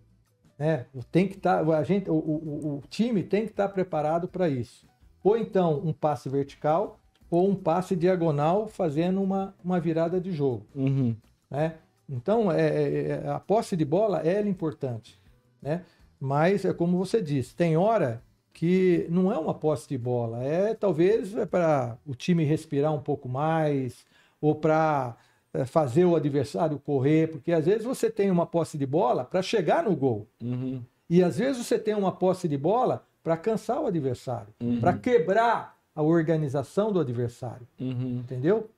[0.57, 0.85] Né?
[1.11, 4.87] Tem que estar, a gente, o, o- o time tem que estar preparado para isso.
[5.25, 6.99] Ou então um passe vertical
[7.31, 10.67] ou um passe diagonal fazendo uma, uma virada de jogo.
[10.75, 11.15] Uhum.
[11.49, 11.73] Né?
[12.07, 15.19] Então, é, é- é- a posse de bola é importante.
[15.59, 15.83] Né?
[16.19, 18.21] Mas, é como você disse, tem hora
[18.53, 23.01] que não é uma posse de bola, é talvez é para o time respirar um
[23.01, 24.05] pouco mais,
[24.39, 25.17] ou para
[25.51, 29.41] é, fazer o adversário correr, porque às vezes você tem uma posse de bola para
[29.41, 30.27] chegar no gol.
[30.41, 30.83] Uhum.
[31.09, 34.79] E às vezes você tem uma posse de bola para cansar o adversário, Uhum.
[34.79, 38.19] para quebrar a organização do adversário Uhum.
[38.19, 38.69] entendeu?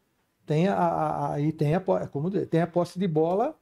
[0.46, 3.54] Tem a, a- a- aí tem a, po- como tem a posse de bola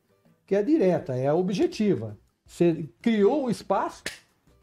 [0.46, 2.16] que é direta, é objetiva.
[2.46, 4.04] Você criou o espaço,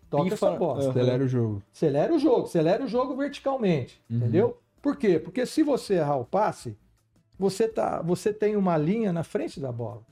[0.09, 0.91] toca Pifa, essa bola.
[0.91, 1.61] Acelera o jogo.
[1.75, 4.19] Acelera o jogo, acelera o jogo verticalmente, Uhum.
[4.19, 4.59] entendeu?
[4.81, 5.19] Por quê?
[5.19, 6.79] Porque se você errar o passe,
[7.37, 10.03] você, tá, você tem uma linha na frente da bola.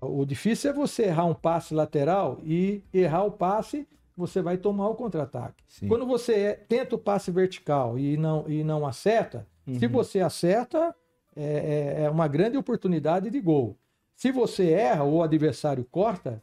[0.00, 3.86] O difícil é você errar um passe lateral e errar o passe,
[4.16, 5.64] você vai tomar o contra-ataque.
[5.88, 9.46] Quando você é- tenta o passe vertical e não, e não acerta,
[9.78, 9.92] se Uhum.
[9.92, 10.94] você acerta,
[11.36, 13.76] é, é- é uma grande oportunidade de gol.
[14.14, 16.40] Se você erra ou o adversário corta,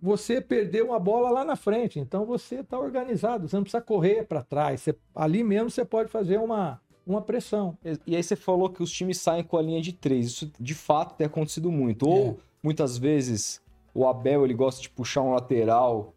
[0.00, 1.98] você perdeu a bola lá na frente.
[1.98, 4.82] Então você está organizado, você não precisa correr para trás.
[4.82, 7.78] Você- ali mesmo você pode fazer uma, uma pressão.
[8.06, 10.26] E aí você falou que os times saem com a linha de três.
[10.26, 12.06] Isso de fato tem acontecido muito.
[12.06, 12.34] Ou É.
[12.62, 13.62] muitas vezes
[13.94, 16.12] o Abel ele gosta de puxar um lateral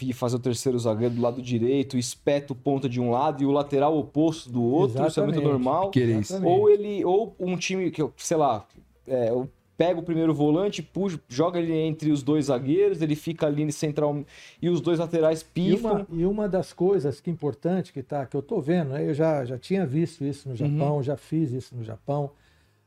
[0.00, 3.46] e fazer o terceiro zagueiro do lado direito, espeta o ponta de um lado e
[3.46, 5.06] o lateral oposto do outro.
[5.06, 5.42] Isso é muito Exatamente.
[5.64, 5.90] normal.
[5.90, 6.34] Querer isso.
[6.34, 6.60] Exatamente.
[6.60, 8.66] Ou ele, ou um time que, sei lá,
[9.06, 13.46] é, eu pego o primeiro volante, puxa, joga ele entre os dois zagueiros, ele fica
[13.46, 14.24] ali no central
[14.60, 15.92] e os dois laterais E pifam.
[15.92, 19.08] uma, e uma das coisas que é importante que, tá, que eu estou vendo, né,
[19.08, 22.30] eu já, já tinha visto isso no Japão, já fiz isso no Japão.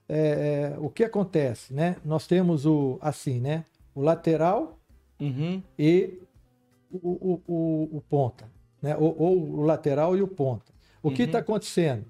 [0.07, 1.73] É, é, o que acontece?
[1.73, 1.97] Né?
[2.05, 3.65] Nós temos o assim, né?
[3.93, 4.77] O lateral
[5.19, 5.61] Uhum.
[5.79, 6.19] e
[7.01, 8.49] o, o, o, ponta,
[8.81, 8.95] né?
[8.97, 10.73] Ou, ou o lateral e o ponta.
[11.01, 11.25] O que Uhum.
[11.27, 12.05] está acontecendo?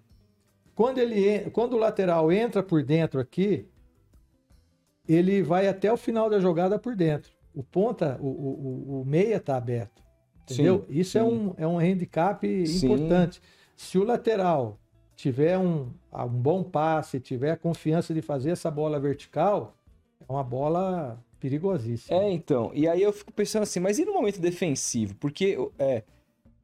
[0.74, 3.68] Quando, ele, quando o lateral entra por dentro aqui,
[5.08, 7.32] ele vai até o final da jogada por dentro.
[7.54, 10.04] O ponta, o, o, o- meia está aberto.
[10.44, 10.86] Entendeu?
[10.88, 11.28] Sim, Isso é sim.
[11.28, 12.86] um, é um handicap Sim.
[12.86, 13.42] importante.
[13.76, 14.78] Se o lateral
[15.16, 19.76] tiver um, um bom passe, tiver a confiança de fazer essa bola vertical,
[20.28, 22.18] é uma bola perigosíssima.
[22.18, 22.72] É, então.
[22.74, 25.16] E aí eu fico pensando assim, mas e no momento defensivo?
[25.16, 26.04] Porque é,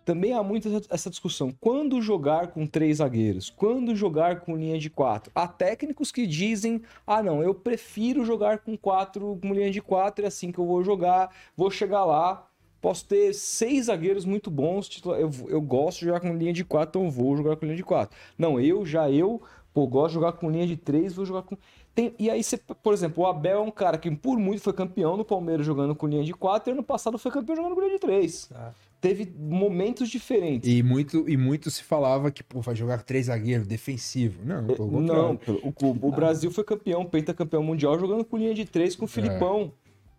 [0.04, 1.54] também há muito essa- discussão.
[1.60, 3.50] Quando jogar com três zagueiros?
[3.50, 5.32] Quando jogar com linha de quatro?
[5.36, 10.26] Há técnicos que dizem: ah, não, eu prefiro jogar com quatro, com linha de quatro,
[10.26, 12.48] é assim que eu vou jogar, vou chegar lá.
[12.82, 17.00] Posso ter seis zagueiros muito bons, eu, eu gosto de jogar com linha de quatro,
[17.00, 18.18] então vou jogar com linha de quatro.
[18.36, 19.40] Não, eu, já eu,
[19.72, 21.56] pô, gosto de jogar com linha de três, vou jogar com.
[21.94, 24.72] Tem- e aí, você, por exemplo, o Abel é um cara que por muito foi
[24.72, 27.82] campeão no Palmeiras jogando com linha de 4 e ano passado foi campeão jogando com
[27.82, 28.46] linha de 3.
[28.48, 28.74] Tá.
[29.02, 30.72] Teve momentos diferentes.
[30.72, 34.40] E muito, e muito se falava que, pô, vai jogar três zagueiros, defensivo.
[34.46, 35.74] Não, pelo Não, contrário.
[36.02, 39.74] o, o Brasil foi campeão, pentacampeão mundial, jogando com linha de 3 com o Filipão.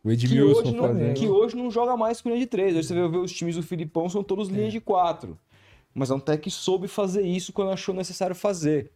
[0.05, 1.15] O Que Edmilson hoje, não, fazendo.
[1.15, 2.77] que hoje não joga mais com linha de 3.
[2.77, 5.39] Hoje você vai ver os times do Filipão, são todos linha de 4.
[5.94, 8.90] Mas é um técnico que soube fazer isso quando achou necessário fazer.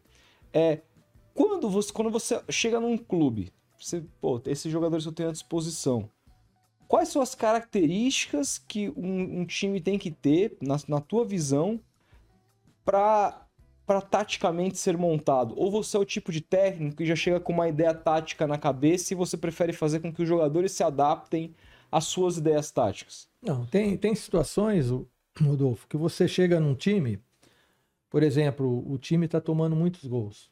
[0.53, 0.81] É,
[1.37, 6.09] quando você, quando você chega num clube, você, pô, esses jogadores eu tenho à disposição,
[6.89, 11.79] quais são as características que um, um time tem que ter, na, na tua visão,
[12.85, 13.43] para
[13.85, 15.55] para taticamente ser montado?
[15.57, 18.59] Ou você é o tipo de técnico que já chega com uma ideia tática na
[18.59, 21.55] cabeça e você prefere fazer com que os jogadores se adaptem
[21.93, 23.29] às suas ideias táticas?
[23.41, 24.87] Não, tem, tem situações,
[25.41, 27.21] Rodolfo, que você chega num time,
[28.11, 30.51] por exemplo, o time está tomando muitos gols.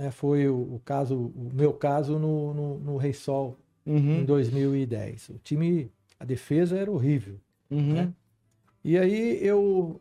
[0.00, 3.54] Né, foi o, o caso, o meu caso no, no, no Rei Sol
[3.86, 5.28] em Uhum, 2010.
[5.28, 7.34] O time, a defesa era horrível.
[7.70, 8.12] uhum, né?
[8.82, 10.00] E aí eu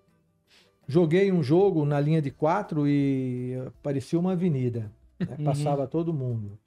[0.88, 4.90] joguei um jogo na linha de quatro e parecia uma avenida.
[5.20, 5.36] né?
[5.38, 5.44] Uhum.
[5.44, 6.58] Passava todo mundo.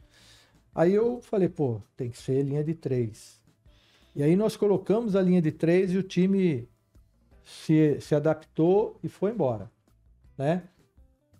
[0.75, 3.41] Aí eu falei, pô, tem que ser linha de três.
[4.15, 6.69] E aí nós colocamos a linha de três e o time
[7.43, 9.71] se, se adaptou e foi embora.
[10.37, 10.65] Né?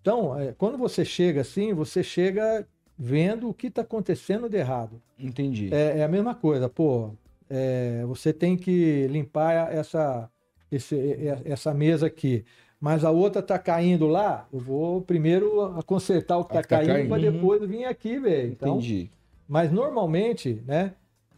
[0.03, 2.67] Então, é, quando você chega assim, você chega
[2.99, 5.01] vendo o que está acontecendo de errado.
[5.19, 5.73] Entendi.
[5.73, 7.11] É, é a mesma coisa, pô.
[7.55, 10.29] é, você tem que limpar essa,
[10.71, 12.45] esse- essa mesa aqui.
[12.81, 15.51] Mas a outra tá caindo lá, eu vou primeiro
[15.87, 17.09] consertar o que tá que tá caindo caindo.
[17.11, 17.33] para Uhum.
[17.33, 18.53] depois vir aqui, velho.
[18.53, 19.11] Então, Entendi.
[19.47, 20.95] mas normalmente, né?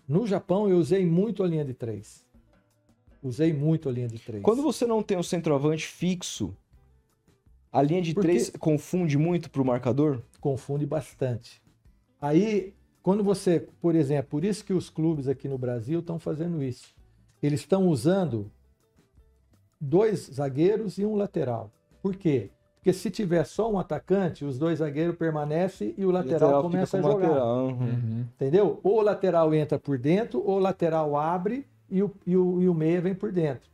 [0.09, 2.25] No Japão eu usei muito a linha de três.
[3.23, 4.43] Usei muito a linha de três.
[4.43, 6.55] Quando você não tem um centroavante fixo,
[7.75, 10.23] a linha de Porque- 3 confunde muito pro marcador?
[10.41, 11.63] confunde bastante.
[12.21, 16.63] Aí, quando você, por exemplo, por isso que os clubes aqui no Brasil estão fazendo
[16.63, 16.95] isso.
[17.43, 18.51] Eles estão usando
[19.81, 21.71] dois zagueiros e um lateral.
[22.03, 22.51] Por quê?
[22.77, 26.99] Porque se tiver só um atacante, os dois zagueiros permanecem e o lateral, fica começa
[26.99, 27.29] a com o jogar.
[27.29, 27.67] lateral.
[27.69, 28.21] Uhum.
[28.35, 28.81] Entendeu?
[28.83, 32.69] Ou o lateral entra por dentro, ou o lateral abre e o, e o, e
[32.69, 33.71] o meia vem por dentro.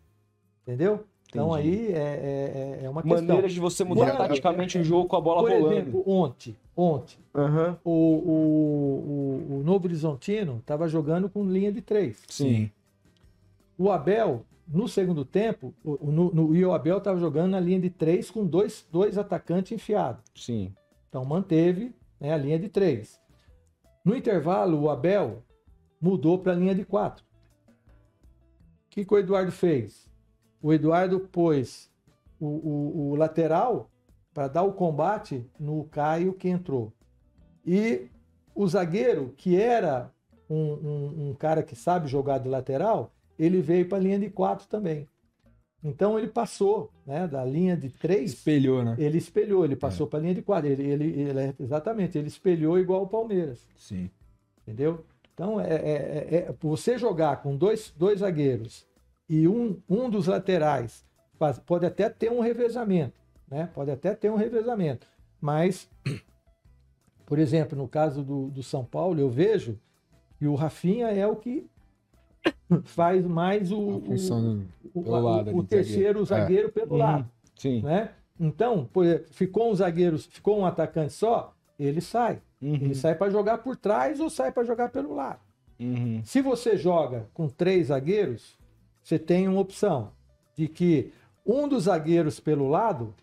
[0.63, 1.05] Entendeu?
[1.31, 3.23] Então aí é, é, é uma questão.
[3.23, 5.73] Maneiras de você mudar taticamente o jogo com a bola Por rolando.
[5.73, 7.79] exemplo, ontem, ontem Aham.
[7.85, 12.23] o, o, o, o Novo Horizontino estava jogando com linha de três.
[12.29, 12.69] Sim.
[13.79, 17.79] O Abel, no segundo tempo, o, no, no- e o Abel estava jogando na linha
[17.81, 20.25] de três com dois, dois atacantes enfiados.
[20.35, 20.73] Sim.
[21.09, 23.21] Então manteve né, a linha de três.
[24.05, 25.45] No intervalo, o Abel
[26.01, 27.25] mudou para a linha de quatro.
[28.87, 30.10] O que, que o Eduardo fez?
[30.63, 31.91] O Eduardo pôs
[32.39, 33.91] o, o- o lateral
[34.33, 36.93] para dar o combate no Caio que entrou.
[37.67, 38.09] E
[38.55, 40.11] o zagueiro, que era
[40.49, 44.29] um, um- um cara que sabe jogar de lateral, ele veio para a linha de
[44.31, 45.09] quatro também.
[45.83, 48.95] Então ele passou né, da linha de três Espelhou, né?
[48.99, 50.69] ele espelhou, ele passou para a linha de quadra.
[50.69, 54.11] Ele, ele, ele- é- exatamente, ele espelhou igual o Palmeiras, Sim.
[54.63, 55.05] entendeu?
[55.33, 55.79] Então, é, é-
[56.31, 58.87] é- é- você jogar com dois, dois zagueiros
[59.33, 61.07] e um, um dos laterais,
[61.39, 63.15] faz- pode até ter um revezamento,
[63.49, 63.71] né?
[63.73, 65.07] Pode até ter um revezamento,
[65.41, 65.89] mas,
[67.25, 69.79] por exemplo, no caso do, do São Paulo, eu vejo
[70.37, 71.67] que o Rafinha é o que
[72.85, 74.15] faz mais o, o,
[74.95, 76.27] o- lado o terceiro zagueiro.
[76.27, 76.99] zagueiro pelo Uhum.
[76.99, 77.83] lado Sim.
[77.83, 78.11] né?
[78.39, 82.41] Então, por ficou um zagueiro, ficou um atacante só, ele sai.
[82.61, 82.75] Uhum.
[82.75, 85.41] Ele sai para jogar por trás ou sai para jogar pelo lado.
[85.79, 86.21] Uhum.
[86.25, 88.59] Se você joga com três zagueiros,
[89.03, 90.13] você tem uma opção
[90.57, 91.13] de que
[91.47, 93.15] um dos zagueiros pelo lado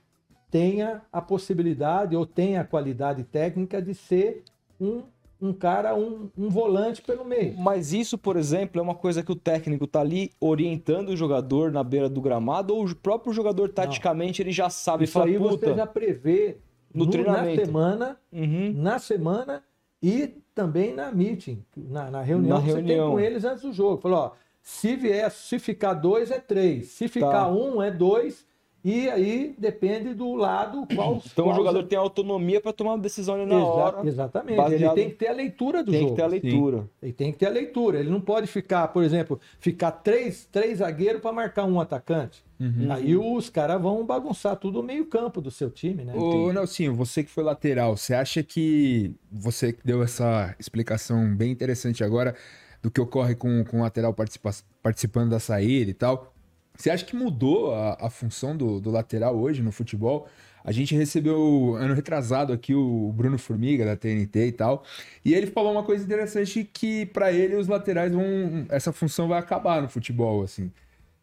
[0.50, 4.44] tenha a possibilidade ou tenha a qualidade técnica de ser
[4.80, 5.04] um
[5.40, 7.56] um cara, um, um volante pelo meio.
[7.60, 11.72] Mas isso, por exemplo, é uma coisa que o técnico tá ali orientando o jogador
[11.72, 15.38] na beira do gramado ou o próprio jogador taticamente ele já sabe Isso fala, aí
[15.38, 16.58] você já prevê
[16.92, 17.66] No na treinamento.
[17.68, 18.74] semana, Uhum.
[18.78, 19.64] na semana
[20.02, 23.06] e também na meeting, na, na reunião Na que você reunião.
[23.10, 24.02] tem com eles antes do jogo.
[24.02, 24.32] Falou, ó,
[24.70, 27.48] se vier, se ficar dois é três, se ficar Tá.
[27.50, 28.46] um é dois,
[28.84, 31.22] e aí depende do lado qual.
[31.26, 34.08] Então qual o jogador tem autonomia para tomar uma decisão ali na Exa- hora.
[34.08, 34.58] Exatamente.
[34.58, 36.12] baseado- Ele tem que ter a leitura do Tem jogo.
[36.12, 36.90] que ter a leitura.
[37.02, 38.00] Ele tem que ter a leitura.
[38.00, 42.44] Ele não pode ficar, por exemplo, ficar três, três zagueiros para marcar um atacante.
[42.60, 42.88] Uhum.
[42.92, 46.14] Aí os caras vão bagunçar tudo o meio-campo do seu time, né?
[46.14, 51.52] Ô, Nelsinho, você que foi lateral, você acha que você que deu essa explicação bem
[51.52, 52.36] interessante agora
[52.82, 56.34] do que ocorre com, com o lateral participa- participando da saída e tal?
[56.76, 60.28] Você acha que mudou a, a função do, do lateral hoje no futebol?
[60.64, 64.84] A gente recebeu ano retrasado aqui o Bruno Formiga da TNT e tal,
[65.24, 69.40] e ele falou uma coisa interessante que pra ele os laterais vão essa função vai
[69.40, 70.72] acabar no futebol assim.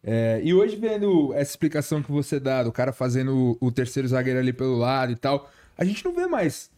[0.03, 4.39] É, e hoje, vendo essa explicação que você dá, do cara fazendo o terceiro zagueiro
[4.39, 6.69] ali pelo lado e tal, a gente não vê mais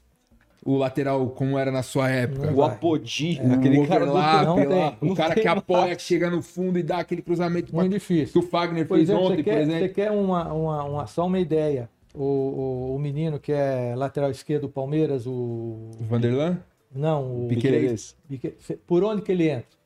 [0.69, 2.51] o lateral como era na sua época.
[2.53, 2.61] O.
[2.61, 5.11] Apodi, O aquele cara do overlap não lá, tem.
[5.11, 7.99] o cara que apoia, que chega no fundo e dá aquele cruzamento pra- Muito que
[7.99, 8.41] difícil.
[8.41, 9.79] o Fagner Por fez exemplo, ontem, você por quer, exemplo.
[9.79, 11.89] você quer uma, uma, uma- só uma ideia.
[12.13, 15.31] O, o, o menino que é lateral esquerdo do Palmeiras, o.
[15.31, 16.57] O Vanderlan?
[16.93, 17.47] Não, o.
[17.47, 18.15] Piquerez.
[18.27, 19.77] Pique- Por onde que ele entra?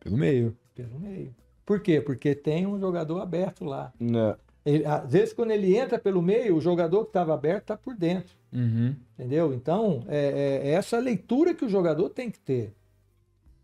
[0.00, 0.56] Pelo meio.
[0.74, 1.34] Pelo meio.
[1.64, 2.00] Por quê?
[2.00, 3.92] Porque tem um jogador aberto lá.
[4.00, 4.34] Não.
[4.64, 7.94] Ele- às vezes, quando ele entra pelo meio, o jogador que estava aberto está por
[7.94, 8.30] dentro.
[8.56, 8.96] Uhum.
[9.18, 9.52] Entendeu?
[9.52, 12.74] Então, é, é- é essa leitura que o jogador tem que ter.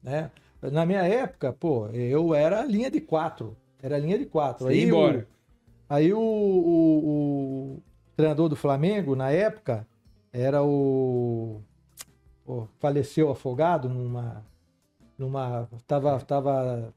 [0.02, 0.30] Né?
[0.60, 3.56] Na minha época, pô, eu era linha de quatro.
[3.82, 4.66] Era linha de quatro.
[4.66, 5.26] Você Aí, embora.
[5.88, 7.82] o, aí o, o- o
[8.16, 9.86] treinador do Flamengo, na época,
[10.32, 11.60] era o.
[12.44, 14.44] pô, faleceu afogado numa.
[15.18, 16.92] numa tava, tava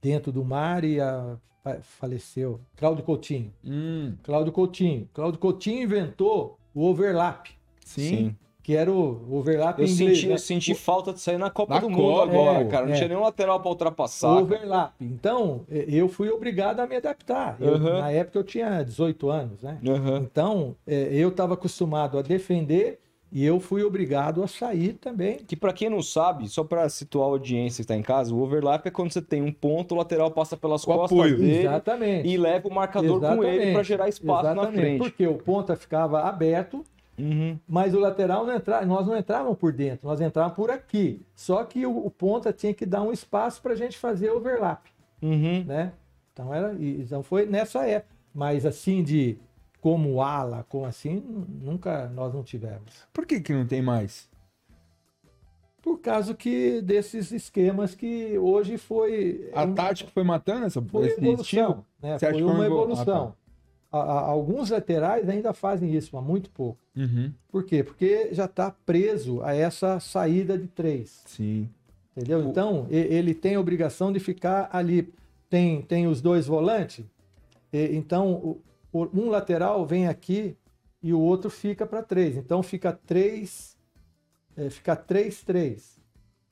[0.00, 1.36] dentro do mar e a-
[1.82, 2.60] faleceu.
[2.76, 3.52] Cláudio Coutinho.
[3.64, 5.08] Hum, Cláudio Coutinho.
[5.12, 7.48] Cláudio Coutinho inventou o overlap,
[7.84, 8.34] sim.
[8.62, 10.16] que era o overlap Eu em inglês.
[10.16, 10.34] senti, né?
[10.34, 12.86] eu senti falta de sair na Copa Na do Copa, Mundo agora, é, cara.
[12.86, 12.96] Não é.
[12.96, 14.28] tinha nenhum lateral pra O ultrapassar.
[14.28, 14.40] cara.
[14.40, 14.94] overlap.
[15.00, 17.56] Então, eh, eu fui obrigado a me adaptar.
[17.60, 17.98] Eu, Uhum.
[17.98, 19.78] Na época eu tinha 18 anos, né?
[19.86, 20.18] Aham.
[20.18, 23.00] Então, eh, eu estava acostumado a defender
[23.32, 25.38] e eu fui obrigado a sair também.
[25.38, 28.40] Que pra quem não sabe, só pra situar a audiência que tá em casa, o
[28.40, 31.38] overlap é quando você tem um ponto, o lateral passa pelas Com costas apoio.
[31.38, 32.28] dele Exatamente.
[32.28, 34.80] e leva o marcador com ele pra gerar espaço na Exatamente.
[34.80, 34.98] frente.
[34.98, 36.84] Porque o ponta ficava aberto,
[37.18, 37.58] Uhum.
[37.68, 41.20] mas o lateral não entrava, nós não entrávamos por dentro, nós entrávamos por aqui.
[41.34, 44.86] Só que o, o ponta tinha que dar um espaço para a gente fazer overlap,
[45.22, 45.64] Uhum.
[45.66, 45.92] né?
[46.32, 48.12] Então era, então foi nessa época.
[48.34, 49.36] Mas assim de
[49.82, 51.20] como ala, como assim,
[51.60, 53.04] nunca nós não tivemos.
[53.12, 54.30] Por que que não tem mais?
[55.82, 61.08] Por causa que desses esquemas que hoje foi A um- tática foi matando essa, foi
[61.08, 62.16] evolução, né?
[62.16, 63.34] Você Foi uma uma evolu- evolução.
[63.90, 66.78] A- a- alguns laterais ainda fazem isso, mas muito pouco.
[66.96, 67.32] Uhum.
[67.48, 67.82] Por quê?
[67.82, 71.22] Porque já está preso a essa saída de três.
[71.26, 71.68] Sim.
[72.16, 72.42] Entendeu?
[72.48, 75.12] Então, e- ele tem a obrigação de ficar ali.
[75.50, 77.04] Tem, tem os dois volantes,
[77.72, 78.60] então o- o-
[78.92, 80.56] um lateral vem aqui
[81.02, 82.36] e o outro fica para três.
[82.36, 83.76] Então fica três,
[84.56, 85.98] é, fica três, três.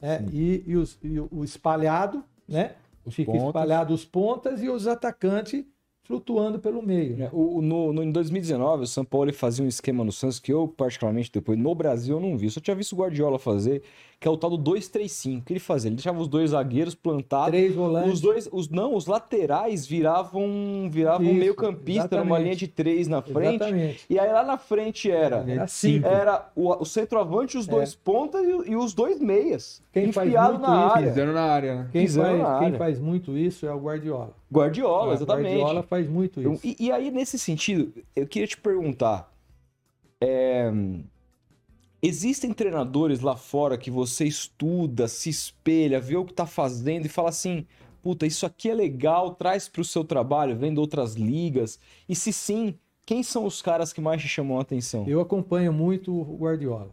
[0.01, 0.27] Né?
[0.33, 2.75] E, e os- e o, o espalhado, né?
[3.05, 3.47] Os fica pontas.
[3.49, 5.65] espalhado os pontas e os atacantes
[6.15, 7.23] flutuando pelo meio.
[7.23, 10.41] É, o- no, no- em 2019, o São Paulo ele fazia um esquema no Santos
[10.41, 12.51] que eu, particularmente, depois no Brasil eu não vi.
[12.51, 13.83] Só tinha visto o Guardiola fazer,
[14.19, 15.39] que é o tal do 2-3-5.
[15.39, 15.89] O que ele fazia?
[15.89, 17.51] Ele deixava os dois zagueiros plantados.
[17.51, 18.13] Três volantes.
[18.15, 23.07] Os dois, os não, os laterais viravam, viravam Isso, meio campista numa linha de três
[23.07, 23.55] na frente.
[23.63, 24.05] Exatamente.
[24.11, 26.07] E aí lá na frente era Era cinco.
[26.09, 29.81] era o, o centroavante, os dois pontas e, e os dois meias.
[29.95, 30.01] É.
[30.01, 31.09] Quem faz enfiado muito na isso, área.
[31.13, 31.89] Pisando na área, né?
[31.93, 32.79] Quem faz, na quem área.
[32.79, 34.40] faz muito isso é o Guardiola.
[34.53, 35.57] Guardiola, O exatamente.
[35.57, 36.61] Guardiola faz muito isso.
[36.67, 39.33] e, e aí, nesse sentido, eu queria te perguntar:
[40.21, 40.71] é,
[42.03, 47.09] existem treinadores lá fora que você estuda, se espelha, vê o que tá fazendo e
[47.09, 47.67] fala assim:
[48.03, 51.79] puta, isso aqui é legal, traz pro seu trabalho, vendo outras ligas?
[52.09, 52.75] E se sim,
[53.07, 55.05] quem são os caras que mais te chamam a atenção?
[55.07, 56.91] Eu acompanho muito o Guardiola,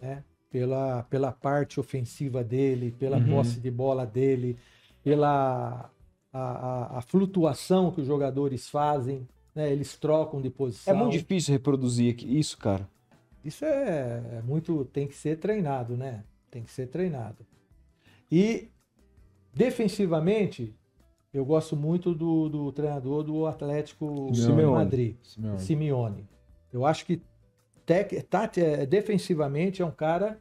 [0.00, 0.22] né?
[0.50, 3.28] Pela, pela parte ofensiva dele, pela Uhum.
[3.30, 4.56] posse de bola dele,
[5.02, 5.90] pela
[6.36, 9.70] a, a- a flutuação que os jogadores fazem, né?
[9.72, 10.96] Eles trocam de É posição.
[10.96, 12.88] muito difícil reproduzir isso, cara.
[13.44, 14.84] Isso é, é muito.
[14.86, 16.24] tem que ser treinado, né?
[16.50, 17.44] Tem que ser treinado.
[18.30, 18.68] E
[19.54, 20.74] defensivamente,
[21.32, 24.72] eu gosto muito do, do treinador do Atlético de Simeone.
[24.74, 25.16] Madrid.
[25.22, 25.58] Simeone.
[25.60, 26.28] Simeone.
[26.72, 27.22] Eu acho que
[27.86, 30.38] tec, tati- é, defensivamente é um cara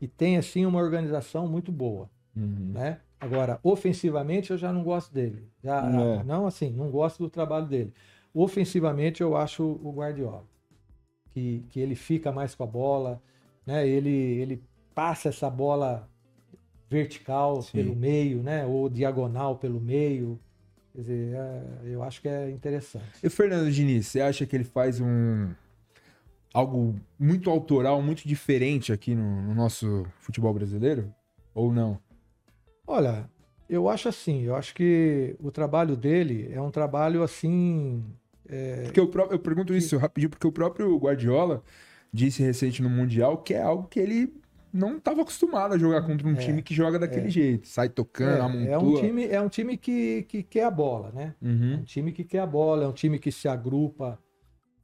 [0.00, 2.72] e tem assim uma organização muito boa, Uhum.
[2.74, 3.00] né?
[3.20, 5.46] Agora, ofensivamente eu já não gosto dele.
[5.62, 6.24] Já, É.
[6.24, 7.92] Não assim, não gosto do trabalho dele.
[8.32, 10.44] Ofensivamente eu acho o Guardiola.
[11.32, 13.22] Que, que ele fica mais com a bola,
[13.66, 13.86] né?
[13.86, 14.62] Ele, ele
[14.94, 16.08] passa essa bola
[16.88, 17.72] vertical Sim.
[17.72, 18.66] pelo meio, né?
[18.66, 20.40] Ou diagonal pelo meio.
[20.92, 23.04] Quer dizer, é, eu acho que é interessante.
[23.22, 25.50] E o Fernando Diniz, você acha que ele faz um
[26.52, 31.14] algo muito autoral, muito diferente aqui no, no nosso futebol brasileiro?
[31.54, 31.98] Ou não?
[32.90, 33.30] Olha,
[33.68, 38.04] eu acho assim, eu acho que o trabalho dele é um trabalho assim.
[38.82, 41.62] Porque o pró- eu pergunto isso rapidinho, porque o próprio Guardiola
[42.12, 44.34] disse recente no Mundial que é algo que ele
[44.72, 47.68] não estava acostumado a jogar contra um time que joga daquele jeito.
[47.68, 48.68] Sai tocando, amontoa.
[48.68, 51.34] É, é um time, é um time que, que quer a bola, né?
[51.40, 51.76] É Uhum.
[51.78, 54.18] um time que quer a bola, é um time que se agrupa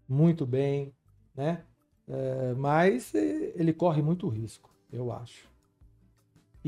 [0.08, 0.92] muito bem,
[1.34, 1.64] né?
[2.08, 5.48] É, mas eh, ele corre muito risco, eu acho.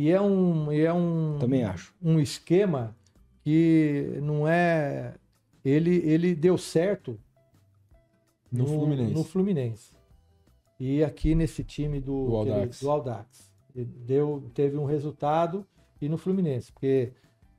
[0.01, 1.93] E é um, e é um, Também acho.
[2.01, 2.95] um esquema
[3.43, 5.15] que não é.
[5.65, 7.19] Ele, ele deu certo
[8.51, 9.13] No Fluminense.
[9.13, 9.91] no Fluminense.
[10.79, 12.81] E aqui nesse time do, Do que ele- Audax.
[12.81, 13.51] do Audax.
[13.75, 15.67] Ele Deu, teve um resultado
[16.01, 17.11] e no Fluminense, porque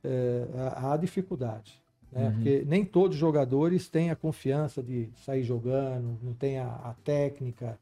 [0.02, 0.46] é,
[0.76, 1.78] há há dificuldade.
[2.10, 2.26] Né?
[2.28, 2.32] Uhum.
[2.36, 6.94] Porque nem todos os jogadores têm a confiança de sair jogando, não tem a, a
[7.04, 7.78] técnica.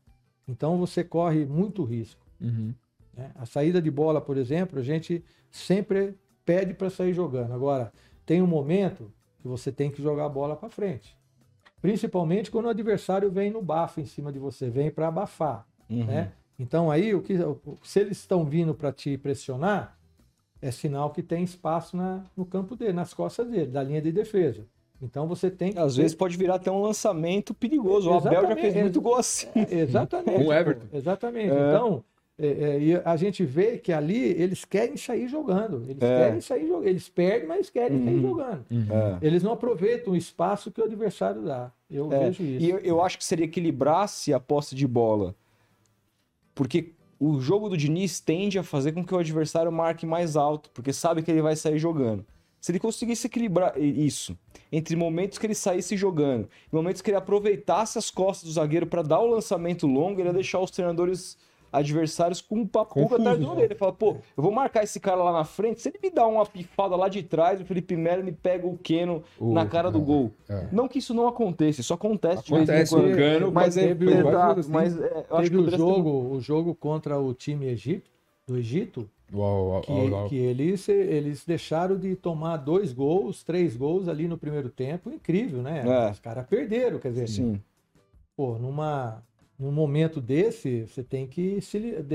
[0.48, 2.20] Então você corre muito risco.
[2.40, 2.74] Uhum.
[3.18, 3.32] Né?
[3.34, 6.14] A saída de bola, por exemplo, a gente sempre
[6.46, 7.52] pede para sair jogando.
[7.52, 7.92] Agora,
[8.24, 11.18] tem um momento que você tem que jogar a bola para frente.
[11.82, 15.66] Principalmente quando o adversário vem no bafo em cima de você, vem para abafar.
[15.90, 16.04] Uhum.
[16.04, 16.32] Né?
[16.58, 17.34] Então aí, o que,
[17.82, 19.96] se eles estão vindo para te pressionar,
[20.60, 24.10] é sinal que tem espaço na, no campo dele, nas costas dele, da linha de
[24.10, 24.66] defesa.
[25.00, 25.78] Então você tem que.
[25.78, 28.10] Às vezes pode virar até um lançamento perigoso.
[28.10, 28.60] O Abel já Exatamente.
[28.60, 29.48] fez muito gol assim.
[29.70, 30.34] Exatamente.
[30.42, 30.86] Com o Everton.
[30.92, 31.50] Exatamente.
[31.50, 31.68] É.
[31.68, 32.04] Então,
[32.40, 35.82] é, é, e a gente vê que ali eles querem sair jogando.
[35.88, 36.18] Eles É.
[36.26, 36.86] querem sair jogando.
[36.88, 38.20] Eles perdem, mas querem sair Uhum.
[38.22, 38.64] jogando.
[38.70, 39.26] É.
[39.26, 41.72] Eles não aproveitam o espaço que o adversário dá.
[41.90, 42.64] Eu É, vejo isso.
[42.64, 45.34] E eu, eu acho que seria equilibrasse a posse de bola.
[46.54, 50.70] Porque o jogo do Diniz tende a fazer com que o adversário marque mais alto,
[50.72, 52.24] porque sabe que ele vai sair jogando.
[52.60, 54.36] Se ele conseguisse equilibrar isso,
[54.70, 58.86] entre momentos que ele saísse jogando e momentos que ele aproveitasse as costas do zagueiro
[58.86, 61.36] para dar o lançamento longo, ele ia deixar os treinadores
[61.72, 63.50] adversários com um papuga atrás do né?
[63.50, 63.64] orelha.
[63.66, 66.26] Ele fala, pô, eu vou marcar esse cara lá na frente, se ele me dá
[66.26, 69.90] uma pifada lá de trás, o Felipe Melo me pega o Keno O- na cara
[69.90, 70.32] do é, gol.
[70.48, 70.68] é.
[70.72, 73.12] Não que isso não aconteça, isso acontece de vez em Acontece, quando.
[73.12, 74.70] o Cano Mas é, teve assim.
[74.70, 78.10] mas é, eu acho que o jogo, o jogo contra o time Egito,
[78.46, 80.28] do Egito, Uau, uau, que, uau, uau.
[80.30, 85.10] que eles, eles deixaram de tomar dois gols, três gols ali no primeiro tempo.
[85.10, 85.84] Incrível, né?
[85.86, 86.10] É.
[86.10, 87.60] Os caras perderam, quer dizer, Sim.
[88.34, 89.22] pô, numa,
[89.58, 91.58] num momento desse, você tem que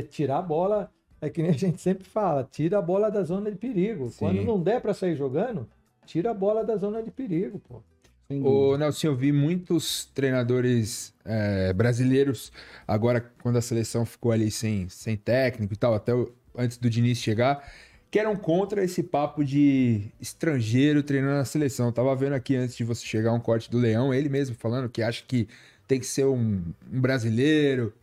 [0.10, 0.92] tirar a bola.
[1.20, 4.10] É que nem a gente sempre fala, tira a bola da zona de perigo.
[4.10, 4.18] Sim.
[4.20, 5.68] Quando não der para sair jogando,
[6.06, 7.82] tira a bola da zona de perigo, pô.
[8.30, 12.52] Ô, Nelson, eu vi muitos treinadores é, brasileiros,
[12.88, 16.90] agora quando a seleção ficou ali sem, sem técnico e tal, até o- antes do
[16.90, 17.70] Diniz chegar,
[18.10, 21.88] que eram contra esse papo de estrangeiro treinando a seleção.
[21.88, 24.90] Eu tava vendo aqui antes de você chegar um corte do Leão, ele mesmo falando
[24.90, 25.48] que acha que
[25.88, 26.62] tem que ser um,
[26.92, 27.94] um brasileiro,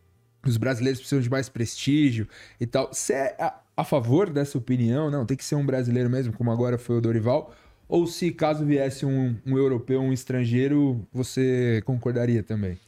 [0.46, 2.26] os brasileiros precisam de mais prestígio
[2.60, 2.88] e tal.
[2.92, 5.10] Você é a, a favor dessa opinião?
[5.10, 7.52] Não, tem que ser um brasileiro mesmo, como agora foi o Dorival?
[7.88, 12.78] Ou se caso viesse um, um europeu, um estrangeiro, você concordaria também?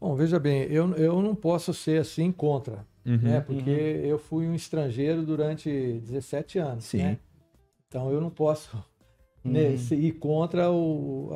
[0.00, 3.18] Bom, veja bem, eu, eu não posso ser assim contra, Uhum.
[3.18, 3.40] né?
[3.40, 6.98] Porque eu fui um estrangeiro durante 17 anos, Sim.
[7.02, 7.18] né?
[7.88, 8.82] Então eu não posso
[9.44, 11.30] né, se- ir contra o,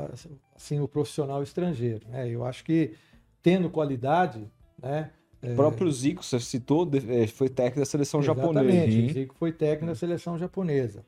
[0.58, 2.28] assim, o profissional estrangeiro, né?
[2.28, 2.94] Eu acho que
[3.42, 4.50] tendo qualidade,
[4.82, 5.10] né?
[5.40, 8.66] O próprio Zico, você citou, é, foi técnico da seleção japonesa.
[8.68, 9.06] Exatamente, Uhum.
[9.06, 11.04] o Zico foi técnico da seleção japonesa.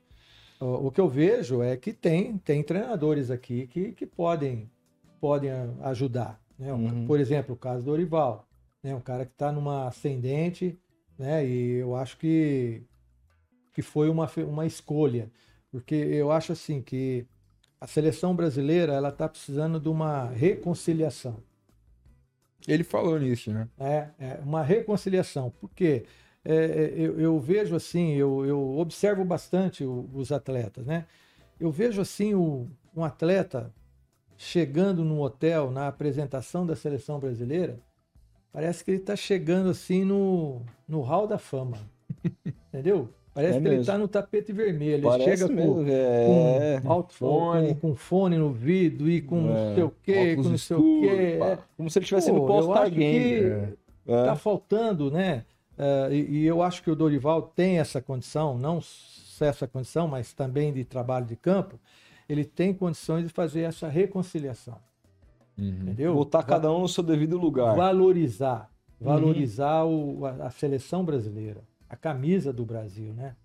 [0.61, 4.71] O, que eu vejo é que tem, tem treinadores aqui que, que podem,
[5.19, 5.51] podem
[5.83, 6.41] ajudar.
[6.59, 6.73] Né?
[6.73, 7.07] Uhum.
[7.07, 8.47] Por exemplo, o caso do Orival,
[8.83, 8.95] né?
[8.95, 10.79] um cara que está numa ascendente,
[11.19, 11.45] né?
[11.45, 12.83] e eu acho que,
[13.73, 15.33] que foi uma, uma escolha,
[15.73, 17.27] porque eu acho assim que
[17.81, 21.43] a seleção brasileira ela está precisando de uma reconciliação
[22.69, 23.69] Ele falou nisso, né?
[23.79, 26.05] é, é uma reconciliação, porque
[26.45, 31.07] é, é, eu, eu vejo assim, eu, eu observo bastante o- os atletas, né?
[31.59, 33.73] Eu vejo assim o, um atleta
[34.39, 37.79] chegando num hotel na apresentação da seleção brasileira,
[38.53, 41.79] parece que ele está chegando assim no, no hall da fama,
[42.69, 43.09] entendeu?
[43.33, 43.81] Parece É que ele mesmo.
[43.83, 46.81] está no tapete vermelho, ele Parece chega mesmo, com, é...
[46.83, 47.75] com, alto, fone.
[47.77, 51.01] com, fone no vidro e com É, não sei o quê, com não sei o
[51.01, 51.37] quê.
[51.39, 51.47] pá.
[51.47, 51.59] é.
[51.77, 53.21] como se ele estivesse no All-Star Game.
[54.05, 54.13] que É.
[54.13, 54.25] É.
[54.25, 55.45] tá faltando, né?
[55.79, 60.09] eh, e, e eu acho que o Dorival tem essa condição, não só essa condição,
[60.09, 61.79] mas também de trabalho de campo,
[62.29, 64.77] ele tem condições de fazer essa reconciliação,
[65.57, 65.69] Uhum.
[65.83, 66.15] entendeu?
[66.15, 67.77] Botar cada um no seu devido lugar.
[67.77, 68.69] valorizar,
[69.01, 69.07] Uhum.
[69.07, 71.61] valorizar o- a, a seleção brasileira,
[71.91, 73.37] a camisa do Brasil, né?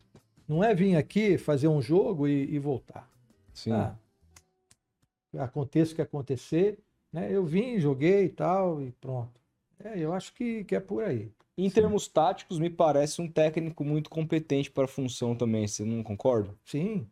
[0.48, 3.10] Não é vir aqui fazer um jogo e, e voltar.
[3.52, 3.72] Sim.
[3.72, 3.98] Ah,
[5.40, 6.78] aconteça o que acontecer,
[7.12, 7.28] né?
[7.32, 9.42] Eu vim, joguei e tal e pronto.
[9.84, 11.32] É, eu acho que, que é por aí.
[11.58, 16.04] Em termos táticos, me parece um técnico muito competente para a função também, você não
[16.04, 16.54] concorda?
[16.64, 17.08] Sim.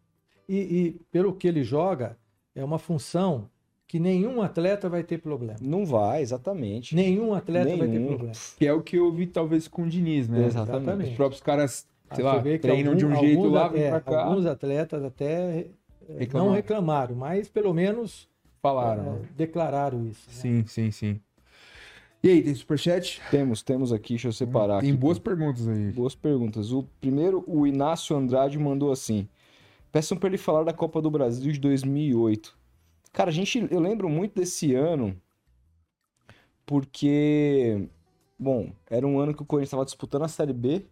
[0.48, 2.18] E, e pelo que ele joga,
[2.54, 3.50] é uma função
[3.94, 5.60] que nenhum atleta vai ter problema.
[5.62, 6.96] Não vai, exatamente.
[6.96, 8.08] Nenhum atleta vai ter Nenhum.
[8.08, 8.32] problema.
[8.58, 10.48] Que é o que eu vi talvez com o Diniz, né?
[10.48, 11.12] Exatamente.
[11.12, 13.84] Os próprios caras, sei Ah, lá, vê que treinam de um algum- jeito lá, vem
[13.84, 15.28] é, pra cá, Alguns atletas até
[15.60, 15.68] eh,
[16.10, 16.54] não Reclamaram.
[16.56, 18.28] reclamaram, mas pelo menos
[18.64, 19.04] falaram.
[19.04, 19.20] né?
[19.38, 20.28] declararam isso.
[20.28, 20.34] né?
[20.34, 21.20] Sim, sim, sim.
[22.24, 23.22] E aí, tem superchat?
[23.30, 24.98] Temos, temos aqui, deixa eu separar Tem aqui.
[25.00, 25.92] boas perguntas aí.
[25.92, 26.72] Boas perguntas.
[26.72, 29.28] O primeiro, o Inácio Andrade mandou assim:
[29.92, 32.58] Peçam para ele falar da Copa do Brasil de 2008.
[33.14, 35.16] Cara, a gente, eu lembro muito desse ano
[36.66, 37.88] porque,
[38.40, 40.86] bom, era um ano que o Corinthians estava disputando a Série B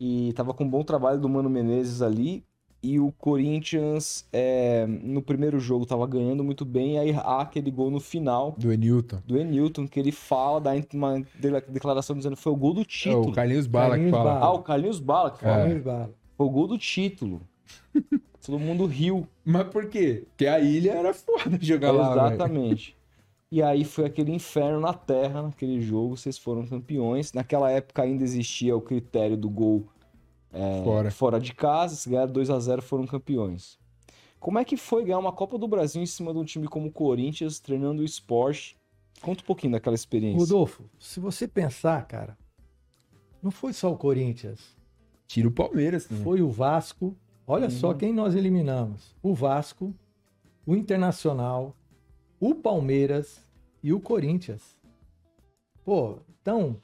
[0.00, 2.44] e estava com um bom trabalho do Mano Menezes ali.
[2.82, 6.96] E o Corinthians, é, no primeiro jogo, estava ganhando muito bem.
[6.96, 9.22] E aí há aquele gol no final Do Enilton.
[9.26, 12.82] do Enilton, que ele fala, dá uma de- declaração dizendo que foi o gol do
[12.82, 13.30] É, título.
[13.30, 14.34] o Carlinhos Bala Carlinhos que fala.
[14.34, 14.44] Bala.
[14.46, 15.56] Ah, o Carlinhos Bala que fala.
[15.56, 16.14] Carlinhos Bala.
[16.36, 17.40] Foi o gol do título.
[18.44, 19.26] Todo mundo riu.
[19.44, 20.24] Mas por quê?
[20.28, 22.12] Porque a ilha era foda jogar lá.
[22.12, 22.96] Exatamente.
[23.50, 27.32] E aí foi aquele inferno na terra naquele jogo, vocês foram campeões.
[27.32, 29.88] Naquela época ainda existia o critério do gol
[30.52, 31.10] é, Fora.
[31.10, 33.78] fora de casa, se ganhar 2 a 0 foram campeões.
[34.38, 36.88] Como é que foi ganhar uma Copa do Brasil em cima de um time como
[36.88, 38.76] o Corinthians, treinando o esporte?
[39.22, 40.38] Conta um pouquinho daquela experiência.
[40.38, 42.36] Rodolfo, se você pensar, cara,
[43.42, 44.76] não foi só o Corinthians,
[45.26, 46.22] Tira o Palmeiras também.
[46.22, 47.16] foi o Vasco.
[47.46, 47.98] Olha só Uhum.
[47.98, 49.94] quem nós eliminamos: o Vasco,
[50.66, 51.74] o Internacional,
[52.40, 53.44] o Palmeiras
[53.82, 54.62] e o Corinthians.
[55.84, 56.76] Pô, então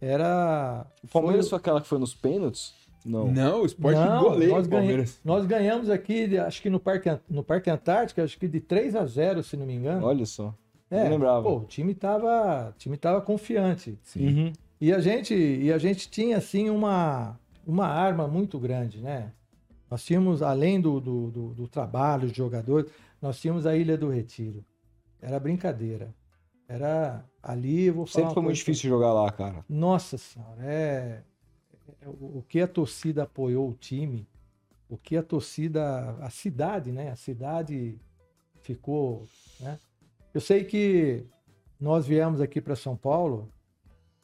[0.00, 0.86] era.
[1.04, 2.74] O Palmeiras foi aquela que foi nos pênaltis?
[3.04, 3.28] Não.
[3.30, 5.20] Não, o esporte Não, goleiro nós, o ganha- Palmeiras.
[5.24, 9.06] nós ganhamos aqui, acho que no Parque, no Parque Antártica, acho que de 3 a
[9.06, 10.04] 0, se não me engano.
[10.04, 10.52] Olha só.
[10.90, 11.42] é, não lembrava.
[11.42, 13.96] Pô, o time tava, o time tava confiante.
[14.02, 14.26] Sim.
[14.26, 14.52] Uhum.
[14.80, 19.32] E a gente, e a gente tinha assim uma, uma arma muito grande, né?
[19.90, 22.90] Nós tínhamos, além do, do, do, do trabalho de jogadores,
[23.20, 24.64] nós tínhamos a Ilha do Retiro.
[25.20, 26.14] Era brincadeira.
[26.68, 28.24] Era ali, vou falar.
[28.24, 29.64] Sempre foi muito difícil jogar lá, cara.
[29.68, 31.22] Nossa Senhora, é,
[32.02, 34.28] é o o que a torcida apoiou o time,
[34.88, 37.10] o que a torcida, a cidade, né?
[37.10, 37.98] A cidade
[38.60, 39.26] ficou,
[39.60, 39.80] né?
[40.34, 41.24] Eu sei que
[41.80, 43.50] nós viemos aqui para São Paulo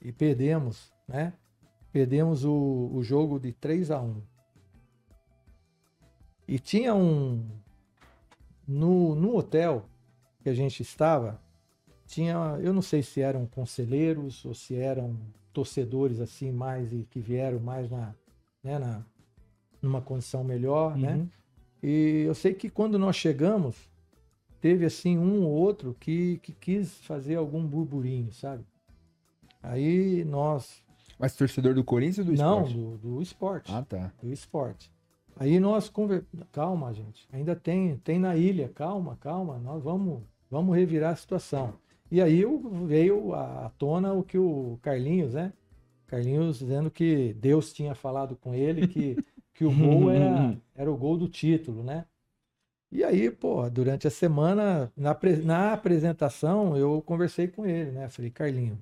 [0.03, 1.33] e perdemos, né?
[1.91, 4.34] Perdemos o, o jogo de 3 a 1
[6.47, 7.45] E tinha um.
[8.67, 9.87] No, no hotel
[10.43, 11.41] que a gente estava,
[12.07, 12.35] tinha.
[12.63, 15.17] Eu não sei se eram conselheiros ou se eram
[15.53, 18.15] torcedores assim, mais e que vieram mais na.
[18.63, 19.05] Né, na
[19.85, 21.17] numa condição melhor, né?
[21.17, 21.29] Uhum.
[21.83, 23.77] E eu sei que quando nós chegamos,
[24.61, 28.65] teve assim um ou outro que, que quis fazer algum burburinho, sabe?
[29.63, 30.83] Aí nós.
[31.19, 32.75] Mas torcedor do Corinthians ou do não, esporte?
[32.75, 33.73] do, do esporte.
[33.73, 34.13] Ah, tá.
[34.23, 34.91] Do esporte.
[35.37, 36.25] Aí nós conver...
[36.53, 37.27] Calma, gente.
[37.33, 38.69] Ainda tem, tem na ilha.
[38.69, 39.59] Calma, calma.
[39.59, 41.75] Nós vamos, vamos revirar a situação.
[42.11, 42.45] E aí
[42.87, 45.53] veio à tona o que o Carlinhos, né?
[46.07, 49.17] Carlinhos dizendo que Deus tinha falado com ele que,
[49.53, 52.05] que o gol era, era o gol do título, né?
[52.93, 58.09] E aí, pô, durante a semana, na, na apresentação, eu conversei com ele, né?
[58.09, 58.79] Falei, Carlinho,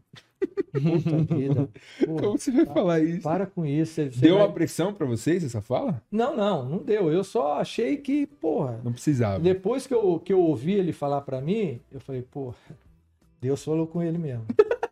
[0.72, 1.68] puta vida,
[2.06, 3.22] Como você vai falar isso?
[3.22, 3.94] para com isso.
[3.94, 6.02] você- Deu vai- uma pressão pra vocês essa fala?
[6.10, 7.12] Não, não, não deu.
[7.12, 9.38] Eu só achei que, porra, Não precisava.
[9.40, 12.54] depois que eu, que eu ouvi ele falar pra mim, eu falei, pô,
[13.40, 14.44] Deus falou com ele mesmo.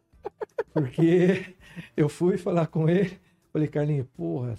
[0.72, 1.54] Porque
[1.96, 3.18] eu fui falar com ele,
[3.52, 4.56] falei, Carlinhos, porra,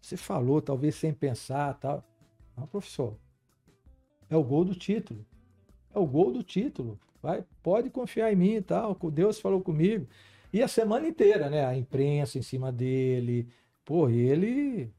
[0.00, 2.04] você falou, talvez sem pensar tal.
[2.56, 3.14] Não, professor,
[4.28, 5.24] é o gol do título.
[5.94, 6.98] É o gol do título.
[7.22, 8.94] Vai, pode confiar em mim e tal.
[9.12, 10.06] Deus falou comigo.
[10.52, 11.64] E a semana inteira, né?
[11.64, 13.48] A imprensa em cima dele.
[13.84, 14.90] Pô, ele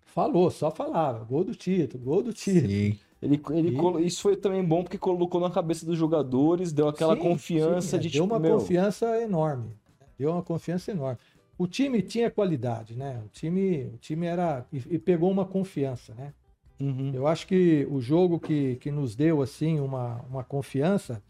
[0.00, 1.24] falou, só falava.
[1.24, 2.68] Gol do título, gol do título.
[2.68, 2.98] Sim.
[3.20, 6.88] Ele, ele E- colo- Isso foi também bom porque colocou na cabeça dos jogadores, deu
[6.88, 9.76] aquela Sim, confiança sim, é, de Deu tipo, uma meu, confiança enorme.
[10.18, 11.18] Deu uma confiança enorme.
[11.56, 13.20] O time tinha qualidade, né?
[13.24, 14.64] O time, o time era.
[14.72, 16.32] E, e pegou uma confiança, né?
[16.80, 17.12] uhum.
[17.12, 21.22] Eu acho que o jogo que, que nos deu, assim, uma, uma confiança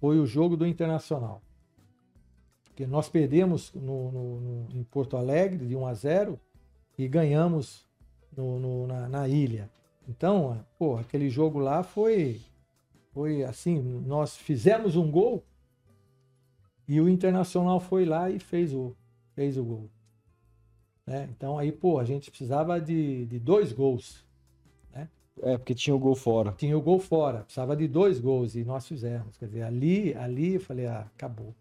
[0.00, 1.42] foi o jogo do Internacional.
[2.64, 6.38] Porque nós perdemos no, no- no- em Porto Alegre de 1 a 0
[6.98, 7.84] e ganhamos
[8.36, 9.70] no- no- na, na ilha.
[10.08, 12.40] Então, pô, aquele jogo lá foi,
[13.12, 15.42] foi assim, nós fizemos um gol
[16.86, 18.94] e o Internacional foi lá e fez o,
[19.34, 19.90] fez o gol.
[21.06, 21.28] né?
[21.30, 24.25] Então aí, pô, a gente precisava de, de dois gols.
[25.42, 26.54] É, porque tinha o gol fora.
[26.56, 29.36] Tinha o gol fora, precisava de dois gols e nós fizemos.
[29.36, 31.54] Quer dizer, ali, ali eu falei, ah, acabou.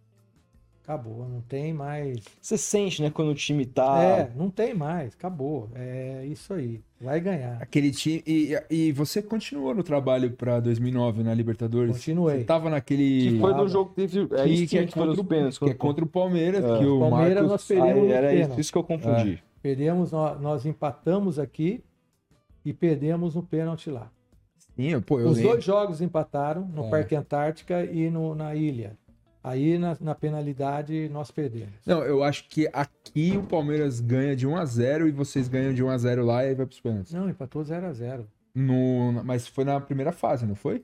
[0.84, 2.20] Acabou, não tem mais.
[2.40, 4.04] Você sente, né, quando o time tá.
[4.04, 5.68] É, não tem mais, acabou.
[5.74, 7.58] É isso aí, vai ganhar.
[7.60, 8.24] Aquele time.
[8.26, 11.98] E, e você continuou no trabalho pra 2009 na Libertadores?
[11.98, 12.38] Continuei.
[12.38, 13.32] Você tava naquele.
[13.32, 14.28] Que foi no jogo que teve.
[14.36, 15.58] É que, isso que é que foi nos pênaltis.
[15.58, 16.78] que é contra o Palmeiras, É.
[16.78, 17.52] que o Palmeiras Marcos.
[17.52, 18.04] nós perdemos.
[18.04, 19.44] Aí, era isso, isso que eu confundi.
[19.64, 21.84] Perdemos, nós, nós empatamos aqui
[22.66, 24.12] e perdemos no pênalti lá.
[24.76, 25.52] Sim, pô, eu Os lembro.
[25.54, 26.90] dois jogos empataram no É.
[26.90, 28.98] Parque Antártica e no, na ilha.
[29.44, 31.76] Aí na, na penalidade nós perdemos.
[31.86, 35.72] Não, eu acho que aqui o Palmeiras ganha de 1 a 0 e vocês ganham
[35.74, 37.14] de 1 a 0 lá e aí vai pros pênaltis.
[37.14, 40.84] Não, empatou 0 a 0 No, mas foi na primeira fase, não foi?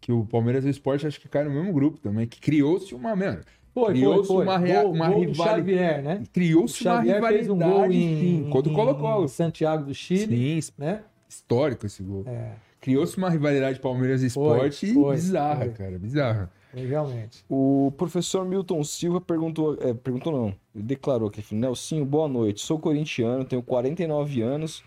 [0.00, 2.94] Que o Palmeiras e o Sport acho que caíram no mesmo grupo também, que criou-se
[2.94, 3.40] uma, mano,
[3.72, 4.44] Foi, foi, Criou-se foi.
[4.44, 6.22] uma rea- Gol- uma gol do rivali- Xavier, né?
[6.32, 7.90] Criou-se uma rivalidade fez um gol em,
[8.20, 9.28] sim, contra o Colo-Colo.
[9.28, 11.02] Santiago do Chile, Sim, né?
[11.28, 12.24] histórico esse gol.
[12.26, 14.70] É, Criou-se uma rivalidade Palmeiras e foi,
[15.14, 15.68] bizarra, foi.
[15.74, 16.50] cara, bizarra.
[16.74, 17.44] realmente.
[17.48, 22.60] O professor Milton Silva perguntou, é, perguntou não, ele declarou aqui, falou, Nelsinho, boa noite,
[22.62, 24.82] sou corintiano, tenho 49 anos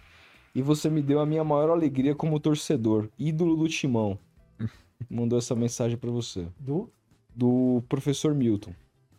[0.55, 4.17] e você me deu a minha maior alegria como torcedor, ídolo do timão.
[5.09, 6.47] Mandou essa mensagem pra você.
[6.59, 6.89] Do
[7.35, 8.73] Do professor Milton.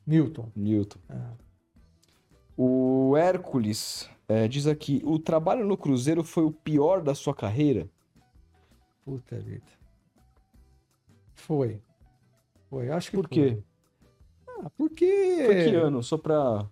[0.07, 0.51] Milton.
[0.55, 0.99] Newton.
[1.09, 1.32] Ah,
[2.57, 7.89] O Hércules é, diz aqui, o trabalho no Cruzeiro foi o pior da sua carreira?
[9.05, 9.66] puta vida.
[11.35, 11.81] Foi.
[12.70, 13.35] Foi, acho que Por foi.
[13.57, 13.62] quê?
[14.49, 16.03] Ah, porque Foi que ano?
[16.03, 16.66] Só pra...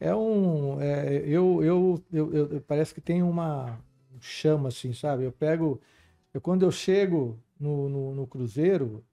[0.00, 0.80] é um.
[0.80, 3.78] é, eu, eu, eu, eu- parece que tem uma
[4.14, 5.24] um chama assim, sabe?
[5.24, 5.80] Eu pego.
[6.32, 9.04] Eu, quando eu chego no, no, no Cruzeiro,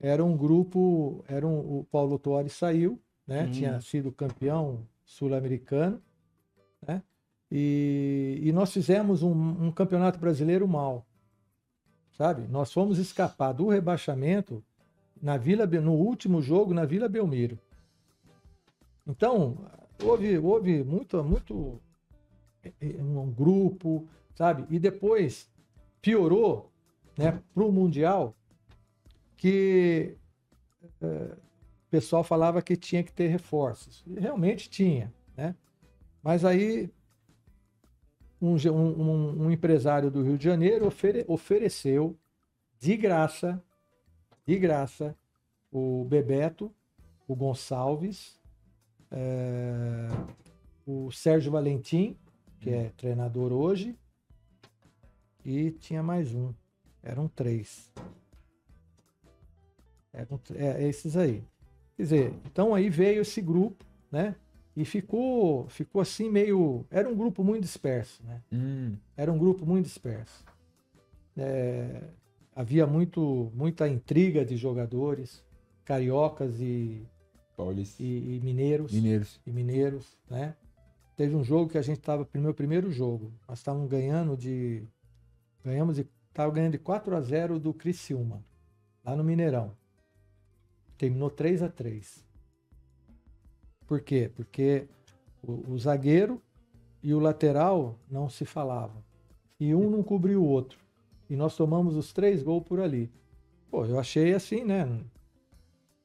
[0.00, 1.24] era um grupo.
[1.28, 3.44] Era um, o Paulo Torres saiu, né?
[3.44, 3.50] Hum.
[3.50, 6.00] Tinha sido campeão sul-americano,
[6.86, 7.02] né?
[7.50, 11.04] E, e nós fizemos um, um campeonato brasileiro mal,
[12.16, 12.46] sabe?
[12.46, 14.62] Nós fomos escapar do rebaixamento
[15.20, 17.58] na Vila, no último jogo na Vila Belmiro.
[19.06, 19.58] Então,
[20.02, 21.80] houve, houve muito, muito
[22.62, 24.64] eh, eh, um grupo, sabe?
[24.70, 25.50] E depois
[26.00, 26.69] piorou,
[27.16, 28.34] né, para o Mundial,
[29.36, 30.16] que
[31.00, 34.04] eh, o pessoal falava que tinha que ter reforços.
[34.06, 35.54] E realmente tinha, né?
[36.22, 36.90] Mas aí
[38.40, 42.16] um, um- um- empresário do Rio de Janeiro ofere- ofereceu
[42.78, 43.62] de graça,
[44.46, 45.16] de graça,
[45.70, 46.74] o Bebeto,
[47.28, 48.40] o Gonçalves,
[49.10, 50.08] eh,
[50.86, 52.16] o Sérgio Valentim,
[52.60, 53.96] que é treinador hoje,
[55.44, 56.52] e tinha mais um.
[57.02, 57.90] Eram três.
[60.12, 61.42] Eram, tr- é, esses aí.
[61.96, 64.34] Quer dizer, então aí veio esse grupo, né?
[64.76, 66.84] E ficou, ficou assim meio.
[66.90, 68.42] Era um grupo muito disperso, né?
[68.52, 70.44] Hum, Era um grupo muito disperso.
[71.36, 72.02] É,
[72.54, 75.44] havia muito, muita intriga de jogadores,
[75.84, 77.06] cariocas e,
[77.98, 79.40] e- e mineiros Mineiros.
[79.46, 80.54] e mineiros, né?
[81.16, 84.82] Teve um jogo que a gente estava, meu primeiro jogo, nós estávamos ganhando de,
[85.62, 88.44] ganhamos de, tava ganhando de 4 a 0 do Criciúma,
[89.04, 89.76] lá no Mineirão.
[90.96, 92.24] Terminou 3 a 3.
[93.86, 94.30] Por quê?
[94.34, 94.86] Porque
[95.42, 96.40] o, o zagueiro
[97.02, 99.02] e o lateral não se falavam.
[99.58, 100.78] E um não cobriu o outro.
[101.28, 103.10] E nós tomamos os três gols por ali.
[103.70, 104.86] Pô, eu achei assim, né?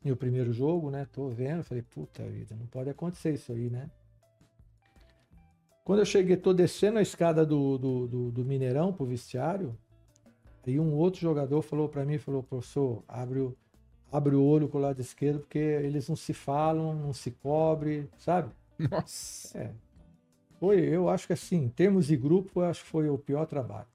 [0.03, 1.07] Meu primeiro jogo, né?
[1.11, 3.89] Tô vendo, falei, puta vida, não pode acontecer isso aí, né?
[5.83, 9.77] Quando eu cheguei, tô descendo a escada do, do, do, do Mineirão pro vestiário,
[10.65, 13.55] aí um outro jogador falou para mim, falou, professor, abre o,
[14.11, 18.09] abre o olho com o lado esquerdo, porque eles não se falam, não se cobre,
[18.17, 18.51] sabe?
[18.77, 19.57] Nossa.
[19.57, 19.71] É.
[20.59, 23.45] Foi, eu acho que assim, em termos de grupo, eu acho que foi o pior
[23.45, 23.87] trabalho.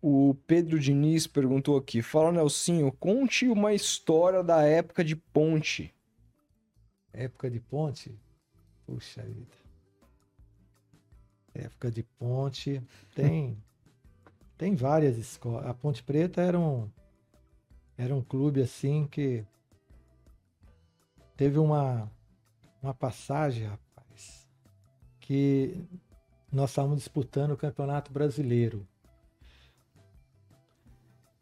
[0.00, 5.94] O Pedro Diniz perguntou aqui, fala Nelsinho, conte uma história da época de ponte.
[7.12, 8.18] Época de ponte,
[8.86, 9.56] puxa vida.
[11.54, 12.82] Época de ponte,
[13.14, 13.58] tem
[14.58, 15.66] tem várias escolas.
[15.66, 16.90] A Ponte Preta era um
[17.96, 19.44] era um clube assim que
[21.36, 22.10] teve uma
[22.82, 24.46] uma passagem, rapaz,
[25.20, 25.84] que
[26.52, 28.86] nós estávamos disputando o Campeonato Brasileiro.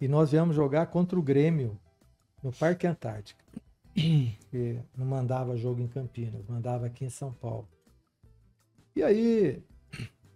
[0.00, 1.78] E nós viemos jogar contra o Grêmio
[2.42, 3.44] no Parque Antártica.
[3.94, 7.68] que não mandava jogo em Campinas, mandava aqui em São Paulo.
[8.94, 9.62] E aí,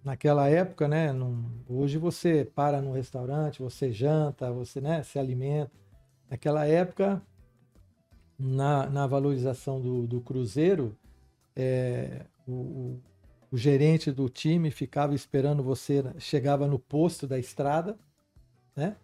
[0.05, 1.13] naquela época, né?
[1.13, 5.71] não- hoje você para no restaurante, você janta, você né, se alimenta.
[6.29, 7.21] Naquela época,
[8.39, 10.97] na, na valorização do, do Cruzeiro,
[11.55, 13.01] é, o, o-
[13.53, 17.99] o gerente do time ficava esperando você, chegava no posto da estrada,
[18.77, 18.95] né?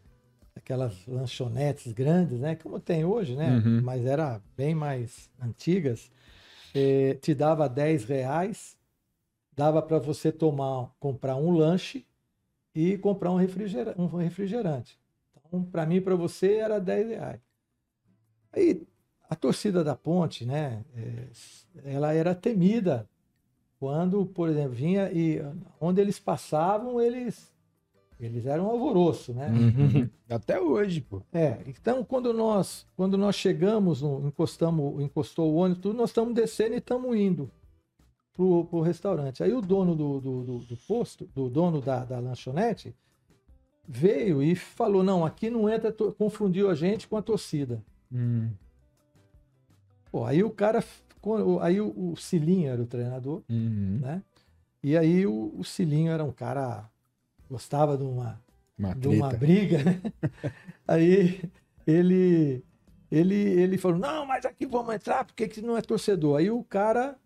[0.54, 2.54] Aquelas lanchonetes grandes, né?
[2.54, 3.56] Como tem hoje, né?
[3.58, 3.80] Uhum.
[3.82, 6.10] Mas era bem mais antigas.
[6.72, 8.75] É, te dava 10 reais,
[9.56, 12.06] dava para você tomar, comprar um lanche
[12.74, 15.00] e comprar um, refrigera- um refrigerante.
[15.46, 17.40] Então, para mim e para você era 10 reais.
[18.52, 18.86] Aí
[19.28, 20.84] a torcida da Ponte, né?
[20.94, 23.08] é, ela era temida
[23.80, 25.40] quando, por exemplo, vinha e
[25.80, 27.54] onde eles passavam, eles
[28.18, 29.50] eles eram alvoroço, né?
[29.50, 30.08] Uhum.
[30.28, 31.20] Até hoje, pô.
[31.32, 36.34] É, então quando nós quando nós chegamos, no, encostamos, encostou o ônibus, tudo, nós estamos
[36.34, 37.50] descendo e estamos indo
[38.36, 39.42] pro, pro restaurante.
[39.42, 42.94] Aí o dono do, do, do- do posto, do dono da, da lanchonete,
[43.88, 47.82] veio e falou: não, aqui não entra, confundiu a gente com a torcida.
[48.12, 48.50] Hum.
[50.10, 50.82] Pô, aí o cara,
[51.60, 53.98] aí o, o Cilinho era o treinador, Uhum.
[54.00, 54.22] né?
[54.82, 56.88] E aí o, o Cilinho era um cara
[57.50, 58.40] gostava de uma
[58.78, 60.00] Uma de uma briga, né?
[60.86, 61.42] Aí
[61.86, 62.62] ele,
[63.10, 66.38] ele, ele falou: não, mas aqui vamos entrar porque que não é torcedor.
[66.38, 67.16] Aí o cara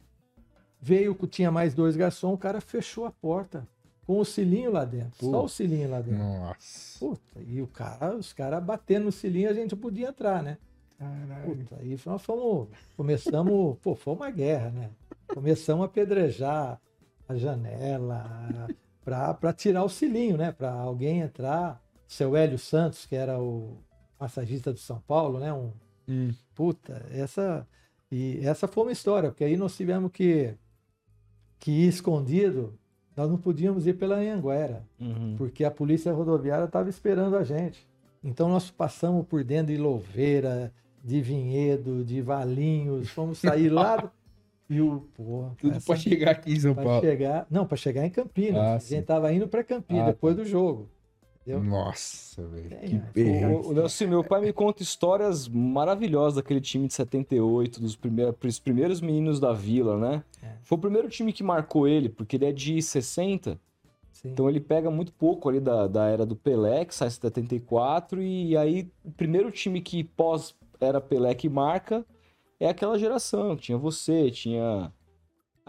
[0.81, 3.67] veio, tinha mais dois garçons, o cara fechou a porta
[4.07, 5.31] com o cilinho lá dentro.
[5.31, 6.19] Só o cilinho lá dentro.
[6.19, 6.99] Nossa.
[6.99, 10.59] Puta, e o cara, os caras batendo no cilinho, a gente podia entrar, né?
[10.99, 11.57] Caralho.
[11.57, 14.91] Puta, aí nós fomos, começamos, pô, foi uma guerra, né?
[15.29, 16.81] Começamos a apedrejar
[17.29, 18.69] a janela
[19.05, 20.51] para tirar o cilinho, né?
[20.53, 21.81] Para alguém entrar.
[22.07, 23.79] Seu Hélio Santos, que era o
[24.19, 25.53] massagista do São Paulo, né?
[25.53, 25.71] Um,
[26.09, 26.33] Hum.
[26.57, 27.65] puta, essa
[28.11, 30.53] e essa foi uma história, porque aí nós tivemos que
[31.61, 32.75] que escondido.
[33.17, 35.35] Nós não podíamos ir pela Anhanguera Uhum.
[35.37, 37.87] porque a polícia rodoviária estava esperando a gente.
[38.25, 40.73] Então nós passamos por dentro de Louveira,
[41.05, 44.11] de Vinhedo, de Valinhos, fomos sair lá do...
[44.71, 47.01] e o pô, Tudo pra chegar aqui em São pra Paulo.
[47.01, 48.61] chegar, não, para chegar em Campinas.
[48.61, 50.43] Ah, a gente tava indo para Campinas Ah, depois tá.
[50.43, 50.89] do jogo.
[51.41, 51.63] Entendeu?
[51.63, 52.75] Nossa, velho.
[52.75, 52.99] É, Que é.
[52.99, 53.55] perrengue.
[53.55, 58.35] O, o Nelson, meu pai me conta histórias maravilhosas daquele time de 78, dos primeiros,
[58.43, 60.25] os primeiros meninos da vila, né?
[60.43, 60.57] É.
[60.63, 63.59] Foi o primeiro time que marcou ele, porque ele é de 60,
[64.13, 64.29] Sim.
[64.29, 68.23] então ele pega muito pouco ali da, da era do Pelé, que sai em 74,
[68.23, 72.05] e aí o primeiro time que pós era Pelé que marca
[72.59, 73.57] é aquela geração.
[73.57, 74.93] Tinha você, tinha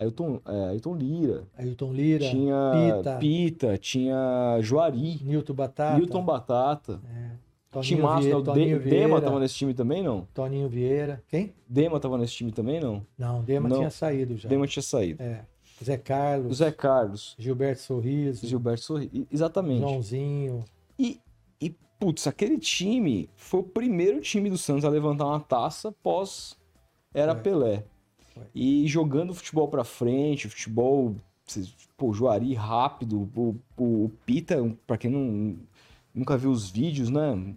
[0.02, 3.18] Ailton, é, Ailton Lira, Ailton Lira, tinha Pita.
[3.18, 7.00] Pita, tinha Juari, Nilton Batata, Newton Batata.
[7.70, 8.24] Toninho, Timaço, né?
[8.26, 8.34] Vie...
[8.36, 10.28] O Toninho De- Dema Vieira, tava nesse time também, não?
[10.34, 11.24] Toninho Vieira.
[11.30, 11.54] Quem?
[11.70, 13.06] Dema tava nesse time também, não?
[13.18, 13.78] Não, Dema Não.
[13.78, 14.50] tinha saído já.
[14.50, 15.22] Dema tinha saído.
[15.24, 15.46] É.
[15.82, 19.10] Zé Carlos, Zé Carlos, Gilberto Sorriso, Gilberto Sorri.
[19.14, 19.80] e- Exatamente.
[19.82, 20.66] Joãozinho.
[21.00, 21.20] E,
[21.62, 21.70] e,
[22.00, 26.58] putz, aquele time foi o primeiro time do Santos a levantar uma taça pós
[27.14, 27.44] era Foi.
[27.44, 27.84] Pelé.
[28.56, 31.16] E jogando futebol pra frente, futebol,
[31.98, 35.58] pô, Juari rápido, o, o, o Pita, pra quem não,
[36.14, 37.56] nunca viu os vídeos, né?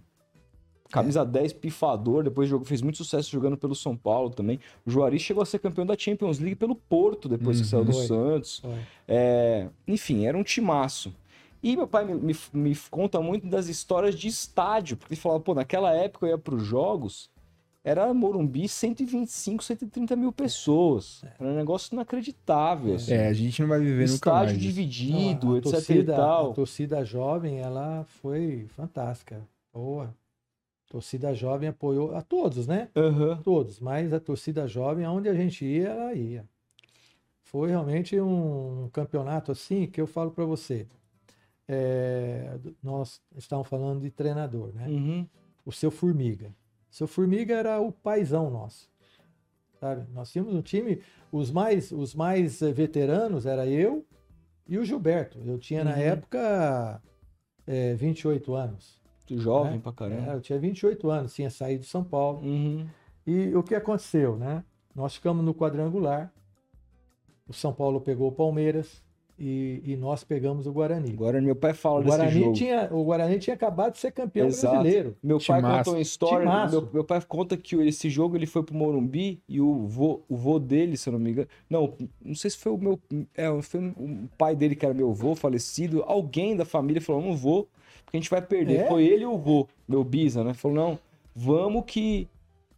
[0.91, 1.25] Camisa É.
[1.25, 4.59] 10, pifador, depois jogou, fez muito sucesso jogando pelo São Paulo também.
[4.85, 7.69] O Juari chegou a ser campeão da Champions League pelo Porto, depois que Uhum.
[7.69, 8.05] saiu do Foi.
[8.07, 8.59] Santos.
[8.59, 8.77] Foi.
[9.07, 11.13] É, enfim, era um timaço.
[11.61, 15.41] E meu pai me, me- me conta muito das histórias de estádio, porque ele falava,
[15.41, 17.29] pô, naquela época eu ia para os jogos,
[17.87, 21.23] era Morumbi 125, 130 mil pessoas.
[21.39, 22.95] Era um negócio inacreditável.
[22.95, 23.13] assim.
[23.13, 24.51] É, a gente não vai viver nunca Estádio mais.
[24.53, 24.59] isso.
[24.61, 26.49] dividido, Não, a etc torcida, e tal.
[26.49, 29.39] A torcida jovem, ela foi fantástica.
[29.71, 30.05] Boa.
[30.87, 32.89] A torcida jovem apoiou a todos, né?
[32.95, 33.39] Aham.
[33.43, 36.43] Todos, mas a torcida jovem, aonde a gente ia, ela ia.
[37.43, 40.87] Foi realmente um campeonato assim que eu falo para você.
[41.67, 44.87] É, nós estávamos falando de treinador, né?
[44.87, 45.27] Uhum.
[45.63, 46.51] o seu Formiga.
[46.95, 48.89] Seu Formiga era o paizão nosso.
[49.81, 50.05] Sabe?
[50.13, 54.05] Nós tínhamos um time, os mais, os mais eh, veteranos era eu
[54.65, 55.37] e o Gilberto.
[55.45, 55.97] Eu tinha na Uhum.
[55.97, 57.01] época
[57.67, 58.97] eh, 28 anos.
[59.29, 60.31] Jovem É, pra É, caramba.
[60.35, 62.39] eu tinha 28 anos, tinha saído de São Paulo.
[62.39, 62.87] Uhum.
[63.27, 64.63] E o que aconteceu, né?
[64.95, 66.31] Nós ficamos no quadrangular.
[67.45, 69.03] O São Paulo pegou o Palmeiras
[69.37, 71.11] e, e nós pegamos o Guarani.
[71.11, 72.53] Agora meu pai fala O desse Guarani, jogo.
[72.53, 74.75] tinha, o Guarani tinha acabado de ser campeão Exato.
[74.75, 75.17] brasileiro.
[75.21, 75.77] Meu pai Timaço.
[75.77, 76.67] conta uma história.
[76.69, 80.35] Meu, meu pai conta que esse jogo ele foi pro Morumbi e o vô, o
[80.35, 81.47] vô dele, se eu não me engano.
[81.69, 81.93] Não,
[82.23, 82.99] não sei se foi o meu.
[83.35, 86.03] É, foi o pai dele que era meu vô falecido.
[86.07, 87.67] Alguém da família falou: não vou,
[88.05, 88.81] porque a gente vai perder.
[88.81, 88.87] É?
[88.87, 90.53] Foi ele e o vô, meu bisa, né?
[90.53, 90.99] Falou: não,
[91.35, 92.27] vamos que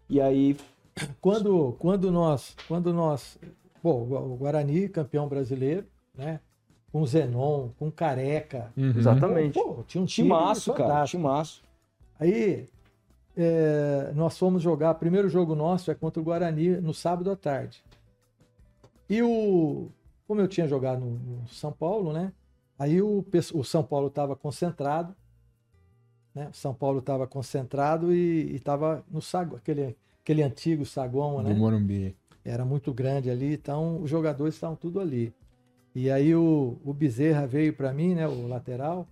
[0.09, 0.55] E aí,
[1.21, 3.38] Quando, quando nós, quando nós,
[3.84, 5.85] pô, o Guarani, campeão brasileiro,
[6.17, 6.39] né?
[6.91, 8.72] Com Zenon, com Careca.
[8.76, 8.93] Uhum.
[8.97, 9.53] exatamente.
[9.53, 11.05] Pô, tinha um time Timaço, cara.
[11.05, 11.61] Timaço.
[12.19, 12.68] Aí
[13.35, 17.35] é, nós fomos jogar, o primeiro jogo nosso é contra o Guarani no sábado à
[17.35, 17.84] tarde.
[19.09, 19.89] E o.
[20.27, 22.34] Como eu tinha jogado no, no São Paulo, né?
[22.77, 23.23] Aí o,
[23.53, 25.15] o São Paulo estava concentrado.
[26.34, 26.49] Né?
[26.51, 31.55] O São Paulo estava concentrado e estava no saguão, aquele, aquele antigo saguão, Do né?
[31.55, 32.15] Morumbi.
[32.43, 35.34] Era muito grande ali, então os jogadores estavam tudo ali.
[35.98, 39.07] E aí o, o Bezerra veio para mim, né, o lateral,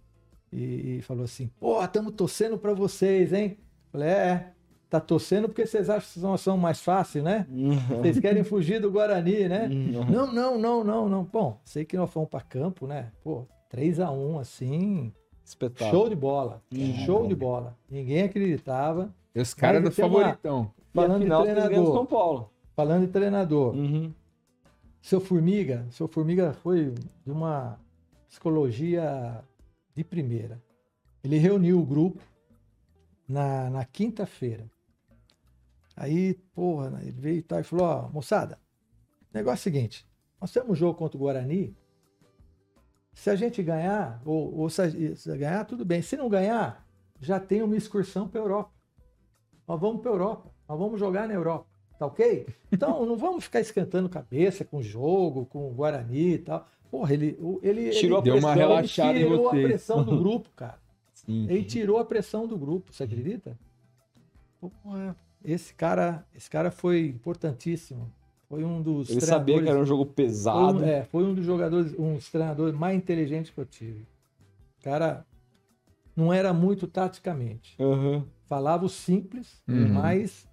[0.53, 3.57] e, e falou assim: Pô, estamos torcendo para vocês, hein?
[3.91, 4.51] Falei: É,
[4.87, 7.47] tá torcendo porque vocês acham que nós somos mais fácil, né?
[7.89, 9.67] Vocês querem fugir do Guarani, né?
[9.67, 11.23] Não, não, não, não, não.
[11.23, 13.11] Bom, sei que nós fomos para campo, né?
[13.23, 15.11] Pô, 3 a 1 assim,
[15.43, 15.89] Espetáculo.
[15.89, 16.61] show de bola.
[16.71, 16.93] Uhum.
[17.03, 17.75] Show de bola.
[17.89, 19.11] Ninguém acreditava.
[19.33, 20.71] E os caras do uma- favoritão.
[20.77, 21.93] E a Falando de treinador.
[21.95, 22.51] São Paulo.
[22.75, 23.73] Falando de treinador.
[23.75, 24.13] Uhum.
[25.05, 26.89] Seu Formiga, seu Formiga foi
[27.23, 27.79] de uma
[28.27, 29.39] psicologia
[29.93, 30.59] de primeira.
[31.23, 32.23] Ele reuniu o grupo
[33.27, 34.67] na, na quinta-feira.
[35.95, 38.59] Aí, porra, ele veio e tal e falou: Ó, moçada,
[39.31, 40.07] negócio é o seguinte:
[40.41, 41.77] nós temos um jogo contra o Guarani.
[43.13, 46.01] Se a gente ganhar, ou, ou se, a, se ganhar, tudo bem.
[46.01, 46.83] Se não ganhar,
[47.21, 48.73] já tem uma excursão para Europa.
[49.67, 50.51] Nós vamos para Europa.
[50.67, 51.74] Nós vamos jogar na Europa.
[51.97, 52.45] Tá ok?
[52.71, 56.67] Então, não vamos ficar esquentando cabeça com o jogo, com o Guarani e tal.
[56.91, 60.17] Porra, ele, ele, Tirou ele, a Deu uma pressão, relaxada ele tirou a pressão do
[60.17, 60.79] grupo, cara.
[61.13, 61.47] Sim.
[61.49, 63.57] Ele tirou a pressão do grupo, você acredita?
[64.59, 68.11] Porra, esse cara, esse cara foi importantíssimo.
[68.47, 70.83] Foi um dos Ele sabia que era um jogo foi um, pesado.
[70.83, 74.05] é, foi um dos jogadores, um dos treinadores mais inteligentes que eu tive.
[74.79, 75.25] O cara
[76.15, 77.75] não era muito taticamente.
[77.79, 78.23] Uhum.
[78.47, 79.93] Falava o simples, Uhum.
[79.93, 80.47] mas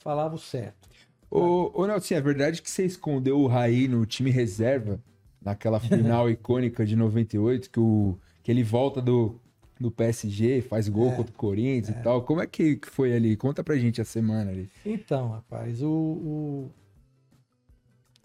[0.00, 0.88] falava o certo.
[1.30, 5.00] Ô, ô Nelson, é verdade que você escondeu o Raí no time reserva,
[5.40, 9.38] naquela final icônica de 98, que, o, que ele volta do,
[9.78, 12.22] do PSG, faz gol É, contra o Corinthians e tal.
[12.22, 13.36] Como é que foi ali?
[13.36, 14.68] Conta pra gente a semana ali.
[14.84, 16.70] Então, rapaz, o, o,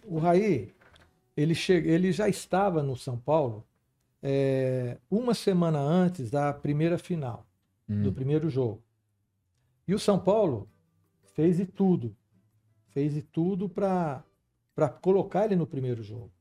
[0.05, 0.73] o Raí,
[1.37, 1.73] ele, che...
[1.73, 3.63] ele já estava no São Paulo
[4.23, 7.45] é, uma semana antes da primeira final,
[7.87, 8.13] do Hum.
[8.13, 8.81] primeiro jogo.
[9.87, 10.67] E o São Paulo
[11.35, 12.15] fez de tudo,
[12.87, 14.23] fez de tudo para
[15.01, 16.31] colocar ele no primeiro jogo,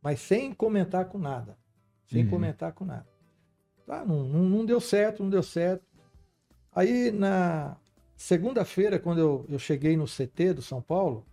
[0.00, 1.58] mas sem comentar com nada,
[2.06, 2.30] sem Uhum.
[2.30, 3.06] comentar com nada.
[3.84, 5.84] Tá, não, não, deu certo, não deu certo.
[6.72, 7.76] Aí na
[8.16, 11.26] segunda-feira, quando eu, eu cheguei no CT do São Paulo,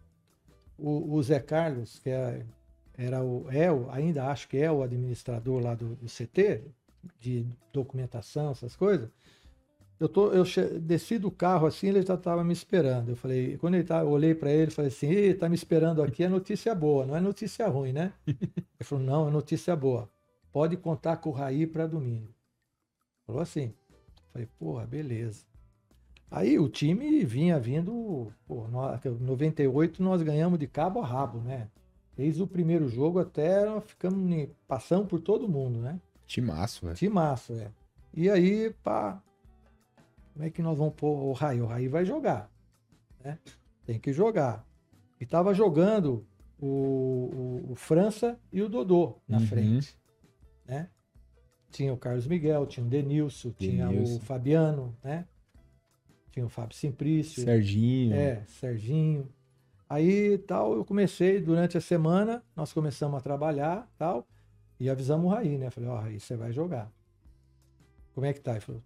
[0.78, 2.44] o, o Zé Carlos, que é,
[2.98, 6.64] era o, é o, ainda acho que é o administrador lá do, do CT,
[7.20, 9.10] de documentação, essas coisas,
[10.00, 10.44] eu, tô, eu
[10.82, 13.10] desci do carro assim, ele já estava me esperando.
[13.10, 16.02] Eu falei, quando ele tá, eu olhei para ele, falei assim, Ih, tá me esperando
[16.04, 18.14] aqui, é notícia boa, não é notícia ruim, né?
[18.28, 20.10] Ele falou, não, é notícia boa.
[20.52, 22.34] Pode contar com o Raí para domingo.
[23.26, 23.74] Falou assim.
[24.32, 25.46] Falei, porra, beleza.
[26.30, 31.70] Aí o time vinha vindo, pô, nó- 98 nós ganhamos de cabo a rabo, né?
[32.18, 36.00] Desde o primeiro jogo até nós ficamos passando por todo mundo, né?
[36.28, 36.98] Timaço, velho.
[36.98, 37.72] Timaço, é.
[38.14, 39.22] E aí, pá,
[40.36, 41.62] como é que nós vamos pôr o Raí?
[41.62, 42.52] O Raí vai jogar,
[43.24, 43.40] né?
[43.86, 44.68] Tem que jogar.
[45.18, 46.28] E tava jogando
[46.60, 49.46] o, o- o França e o Dodô na Uhum.
[49.48, 49.98] frente,
[50.68, 50.90] né?
[51.72, 55.26] Tinha o Carlos Miguel, tinha o Denilson, tinha o Fabiano, né?
[56.32, 57.44] Tinha o Fábio Simplício.
[57.46, 58.14] Serginho.
[58.14, 59.30] É, Serginho.
[59.90, 64.28] Aí tal, eu comecei durante a semana, nós começamos a trabalhar tal,
[64.78, 65.70] e avisamos o Raí, né?
[65.70, 66.92] Falei, ó, Raí, você vai jogar.
[68.14, 68.52] Como é que tá?
[68.52, 68.82] Ele falou,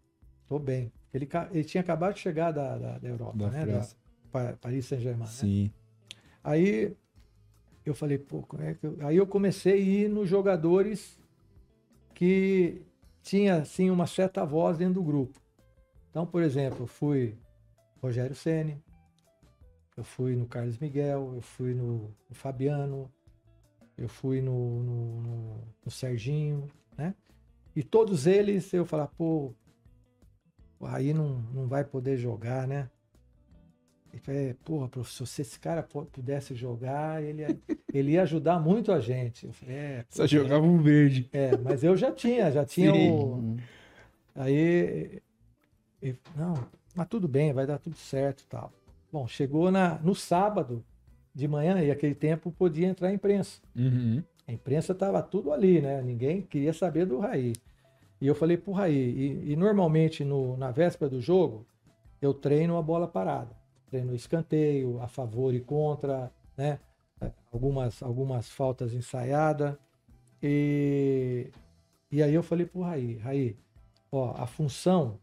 [0.47, 0.91] tô bem.
[1.13, 3.65] Ele, ele tinha acabado de chegar da, da, da Europa, Da né?
[3.65, 3.95] Da França.
[4.31, 5.21] Pa- Paris Saint-Germain.
[5.27, 5.33] né?
[5.33, 5.71] Sim.
[6.43, 6.95] Aí
[7.85, 8.97] eu falei, pô, como é que eu...
[9.01, 11.19] Aí eu comecei a ir nos jogadores
[12.13, 12.81] que
[13.23, 15.39] tinha assim uma certa voz dentro do grupo.
[16.09, 17.35] Então, por exemplo, eu fui
[18.01, 18.81] Rogério Ceni,
[19.97, 23.11] eu fui no Carlos Miguel, eu fui no, no Fabiano,
[23.97, 26.67] eu fui no, no, no- no Serginho,
[26.97, 27.13] né?
[27.75, 29.53] E todos eles eu falar, pô,
[30.85, 32.89] aí não, não vai poder jogar, né?
[34.11, 37.59] Ele falou, é, porra, professor, se esse cara pudesse jogar, ele ia,
[37.93, 39.45] ele ia ajudar muito a gente.
[39.45, 41.29] Eu falei, é, Só pô, jogava um verde.
[41.31, 43.11] é, mas eu já tinha, já tinha Sim.
[43.11, 43.57] o.
[44.35, 45.21] Aí.
[46.35, 46.53] Não,
[46.95, 48.71] mas tudo bem, vai dar tudo certo e tal.
[49.11, 50.83] Bom, chegou na, no sábado
[51.33, 53.61] de manhã, e aquele tempo podia entrar a imprensa.
[53.75, 54.23] Uhum.
[54.47, 56.01] A imprensa estava tudo ali, né?
[56.01, 57.53] Ninguém queria saber do Raí.
[58.21, 61.65] E eu falei pro Raí, e, e normalmente no, na véspera do jogo,
[62.21, 63.55] eu treino a bola parada.
[63.89, 66.79] treinou escanteio, a favor e contra, né?
[67.51, 69.75] Algumas, algumas faltas ensaiadas.
[70.41, 71.49] E,
[72.11, 73.57] e aí eu falei pro Raí, Raí,
[74.11, 75.17] ó, a função,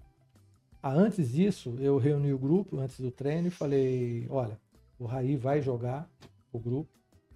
[0.83, 4.59] antes disso, eu reuni o grupo, antes do treino, e falei, olha,
[4.99, 6.09] o Raí vai jogar
[6.53, 6.91] o grupo,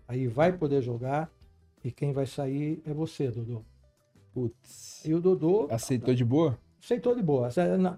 [0.07, 1.31] aí vai poder jogar,
[1.83, 3.63] e quem vai sair é você, Dodô.
[4.33, 5.05] Putz.
[5.05, 6.59] E o Dodô Aceitou de boa?
[6.83, 7.49] aceitou de boa.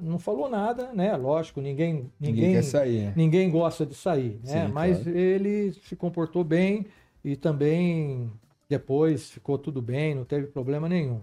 [0.01, 1.15] Não falou nada, né?
[1.17, 3.13] Lógico, ninguém, Ninguém, ninguém, quer sair, né?
[3.17, 4.67] ninguém gosta de sair, né?
[4.67, 5.17] Sim, Mas claro.
[5.19, 6.87] ele se comportou bem
[7.25, 8.31] e também
[8.69, 11.21] depois ficou tudo bem, não teve problema nenhum.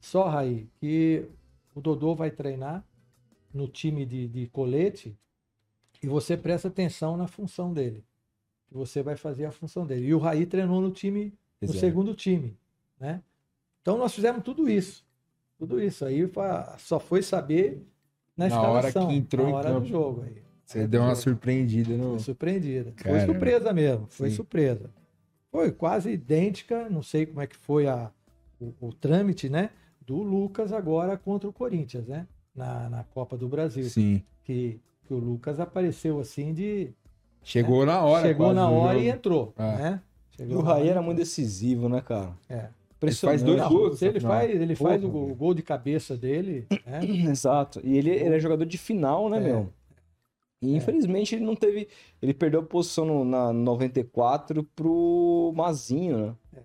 [0.00, 1.26] Só, Raí, que
[1.74, 2.84] o Dodô vai treinar
[3.52, 5.16] no time de, de colete
[6.02, 8.04] e você presta atenção na função dele.
[8.70, 10.06] Você vai fazer a função dele.
[10.06, 11.78] E o Raí treinou no time, no Exato.
[11.80, 12.56] segundo time,
[13.00, 13.22] né?
[13.84, 15.04] Então nós fizemos tudo isso.
[15.58, 16.26] Tudo isso aí
[16.78, 17.86] só foi saber
[18.34, 19.80] na, Na hora escalação, que entrou na em hora campo.
[19.80, 20.42] do jogo aí.
[20.64, 21.20] Você hora deu uma jogo.
[21.20, 22.10] surpreendida no.
[22.12, 22.94] Foi surpreendida.
[22.96, 24.06] Foi surpresa mesmo.
[24.08, 24.36] Foi Sim.
[24.36, 24.90] surpresa.
[25.52, 28.10] Foi quase idêntica, não sei como é que foi a,
[28.58, 29.68] o, o trâmite, né?
[30.00, 32.26] Do Lucas agora contra o Corinthians, né?
[32.56, 33.84] Na, na Copa do Brasil.
[33.84, 34.22] Sim.
[34.44, 36.90] Que, que o Lucas apareceu assim de.
[37.42, 38.26] Chegou na hora.
[38.26, 39.04] chegou na hora jogo.
[39.04, 39.54] e entrou.
[39.58, 39.76] É.
[39.76, 40.00] Né?
[40.32, 42.32] E Chegou o na Raí era e muito decisivo, né, cara?
[42.48, 42.68] É.
[43.04, 43.40] Impressionante.
[43.40, 46.66] faz dois gols ele faz, ele faz o, Porra, gol, o gol de cabeça dele,
[46.86, 47.00] né?
[47.30, 47.80] Exato.
[47.84, 49.40] E ele, ele é jogador de final, né, É.
[49.40, 49.72] meu?
[50.62, 51.88] E infelizmente ele não teve.
[52.22, 56.34] Ele perdeu a posição no, na 94 pro Mazinho, né?
[56.56, 56.60] É.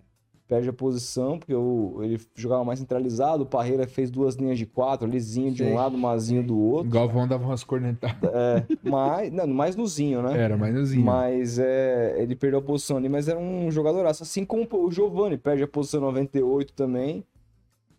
[0.50, 3.44] Perde a posição, porque o, ele jogava mais centralizado.
[3.44, 6.90] O Parreira fez duas linhas de quatro, lisinho de um lado, Mazinho do O outro.
[6.90, 8.32] Galvão dava umas cornetadas.
[8.34, 10.36] É, mas, não, mais no Zinho, né?
[10.36, 11.06] Era, mais nozinho.
[11.06, 14.24] Mas é, ele perdeu a posição ali, mas era um jogadoraço.
[14.24, 17.24] Assim como o Giovani perde a posição 98 também.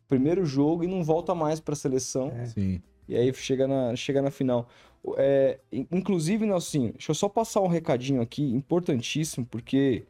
[0.09, 2.33] Primeiro jogo e não volta mais pra seleção.
[2.37, 2.47] É.
[2.47, 2.83] Sim.
[3.09, 4.67] E aí chega na, chega na final.
[5.17, 10.03] É, in- inclusive, Nelsinho, deixa eu só passar um recadinho aqui, importantíssimo, porque.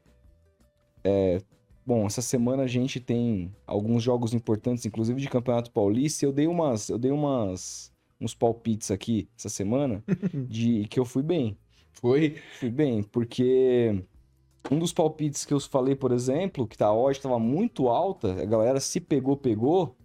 [1.04, 1.38] é,
[1.84, 6.24] bom, essa semana a gente tem alguns jogos importantes, inclusive de Campeonato Paulista.
[6.24, 6.88] Eu dei umas.
[6.88, 7.92] Eu dei umas.
[8.20, 10.02] uns palpites aqui essa semana
[10.48, 11.56] de que eu fui bem.
[11.92, 12.36] Foi.
[12.58, 14.04] Fui bem, porque
[14.70, 18.32] um dos palpites que eu falei, por exemplo, que tá, a odd estava muito alta,
[18.40, 19.96] a galera se pegou, pegou,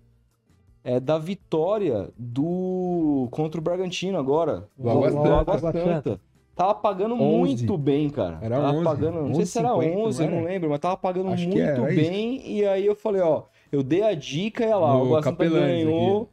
[0.83, 4.69] é da vitória do contra o Bragantino agora.
[4.77, 5.33] Do do.
[5.33, 6.21] Água Santa.
[6.55, 7.21] Tava pagando 11.
[7.63, 8.39] muito bem, cara.
[8.41, 8.83] Era tava 11.
[8.83, 10.49] pagando, não sei se era 11,50, 11, eu não não era?
[10.53, 12.41] lembro, mas tava pagando Acho muito era bem.
[12.49, 15.21] E aí eu falei, ó, eu dei a dica e olha lá, No o Santa
[15.23, 16.29] Capelães ganhou.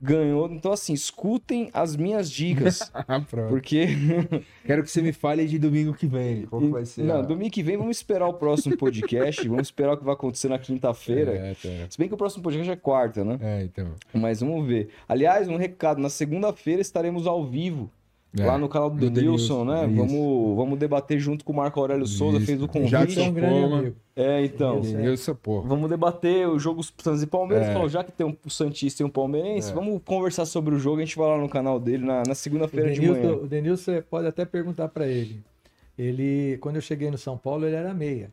[0.00, 0.50] Ganhou.
[0.52, 2.92] Então, assim, escutem as minhas dicas.
[3.08, 3.86] Ah, porque
[4.66, 6.46] Quero que você me fale de domingo que vem.
[6.46, 7.02] Qual que vai ser?
[7.04, 9.46] Não, a- domingo que vem vamos esperar o próximo podcast.
[9.48, 11.32] vamos esperar o que vai acontecer na quinta-feira.
[11.32, 11.68] É, tá.
[11.88, 13.38] Se bem que o próximo podcast é quarta, né?
[13.40, 13.88] É, então.
[14.12, 14.90] Mas vamos ver.
[15.08, 17.90] Aliás, um recado: na segunda-feira estaremos ao vivo.
[18.36, 18.44] É.
[18.44, 19.86] Lá no canal do, Do Denilson, né?
[19.86, 20.16] Denilson, isso.
[20.16, 22.46] Vamos, vamos debater junto com o Marco Aurélio Souza, Isso.
[22.46, 23.10] fez o Já convite.
[23.12, 23.96] Esse é um grande amigo.
[24.16, 24.80] É, então.
[24.80, 24.96] Isso.
[24.96, 25.62] Eu sou, pô.
[25.62, 27.68] Vamos debater o jogo Santos e Palmeiras.
[27.68, 27.72] É.
[27.72, 29.74] Falou, já que tem um Santista e um Palmeirense, É.
[29.74, 30.96] vamos conversar sobre o jogo.
[31.00, 33.14] A gente vai lá no canal dele na, na segunda-feira de manhã.
[33.14, 35.40] Denilson, o Denilson, você pode até perguntar para ele.
[35.96, 38.32] Ele, quando eu cheguei no São Paulo, ele era meia.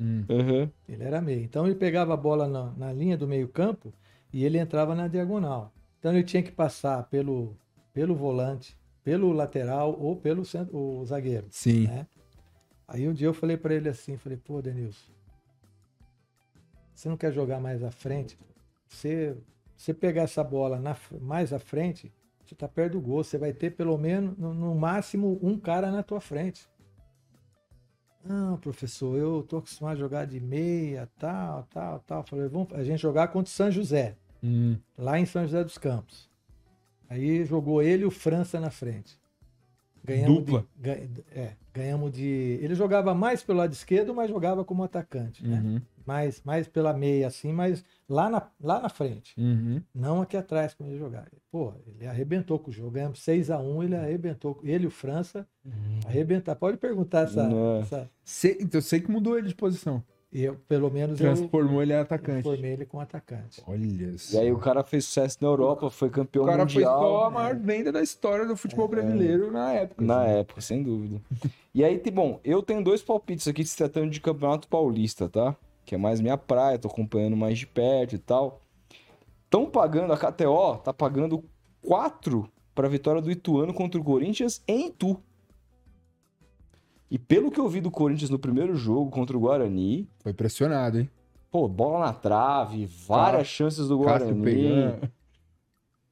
[0.00, 0.24] Hum.
[0.28, 0.68] Uhum.
[0.88, 1.42] Ele era meia.
[1.42, 3.92] Então ele pegava a bola na, na linha do meio-campo
[4.32, 5.72] e ele entrava na diagonal.
[5.98, 7.54] Então ele tinha que passar pelo,
[7.92, 8.76] pelo volante,
[9.10, 11.48] pelo lateral ou pelo centro, o zagueiro.
[11.50, 11.88] Sim.
[11.88, 12.06] né?
[12.86, 15.10] Aí um dia eu falei para ele assim, falei, pô, Denilson,
[16.94, 18.38] você não quer jogar mais à frente?
[18.88, 19.36] Você,
[19.76, 22.12] você pegar essa bola na, mais à frente,
[22.46, 25.90] você tá perto do gol, você vai ter pelo menos, no, no máximo, um cara
[25.90, 26.68] na tua frente.
[28.24, 32.22] Não, professor, eu tô acostumado a jogar de meia, tal, tal, tal.
[32.22, 34.78] Falei, vamos a gente jogar contra o São José, Hum.
[34.96, 36.29] lá em São José dos Campos.
[37.10, 39.18] Aí jogou ele e o França na frente.
[40.02, 40.60] Ganhamos Dupla.
[40.76, 42.24] De, ganha- é, ganhamos de.
[42.62, 45.60] Ele jogava mais pelo lado esquerdo, mas jogava como atacante, né?
[45.62, 45.80] Uhum.
[46.06, 49.38] Mais, mais pela meia, assim, mas lá na, lá na frente.
[49.38, 49.82] Uhum.
[49.94, 51.28] Não aqui atrás, quando ele jogava.
[51.52, 52.92] Pô, ele arrebentou com o jogo.
[52.92, 54.58] Ganhamos 6x1, ele arrebentou.
[54.64, 55.46] Ele e o França
[56.06, 56.58] arrebentaram.
[56.58, 57.48] Pode perguntar essa.
[57.82, 60.02] Essa Sei- então eu sei que mudou ele de posição.
[60.32, 62.42] Eu, pelo menos, eu Transformou ele em atacante.
[62.44, 63.60] formei ele com atacante.
[63.66, 64.40] Olha E só.
[64.40, 67.00] aí o cara fez sucesso na Europa, foi campeão O cara foi mundial.
[67.00, 70.04] só a maior venda da história do futebol brasileiro na época.
[70.04, 70.32] Na assim.
[70.32, 71.20] época, sem dúvida.
[71.74, 75.56] E aí, tem- bom, eu tenho dois palpites aqui se tratando de Campeonato Paulista, tá?
[75.84, 78.60] Que é mais minha praia, tô acompanhando mais de perto e tal.
[79.44, 81.42] Estão pagando, a KTO tá pagando
[81.82, 85.20] 4 pra vitória do Ituano contra o Corinthians em Itu.
[87.10, 91.00] E pelo que eu vi do Corinthians no primeiro jogo contra o Guarani, Foi pressionado,
[91.00, 91.10] hein?
[91.50, 94.30] pô, bola na trave, várias chances do Guarani.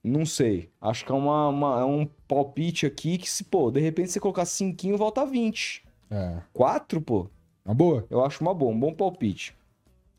[0.02, 0.70] Não sei.
[0.80, 4.20] Acho que é, uma, uma- é um palpite aqui que se, pô, de repente você
[4.20, 5.84] colocar 5, volta a 20.
[6.10, 6.38] É.
[6.52, 7.28] 4, pô,
[7.64, 8.06] Uma boa.
[8.08, 9.54] eu acho uma boa, um bom palpite.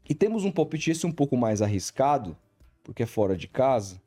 [0.07, 2.35] E temos um palpite esse um pouco mais arriscado,
[2.83, 4.01] porque é fora de casa,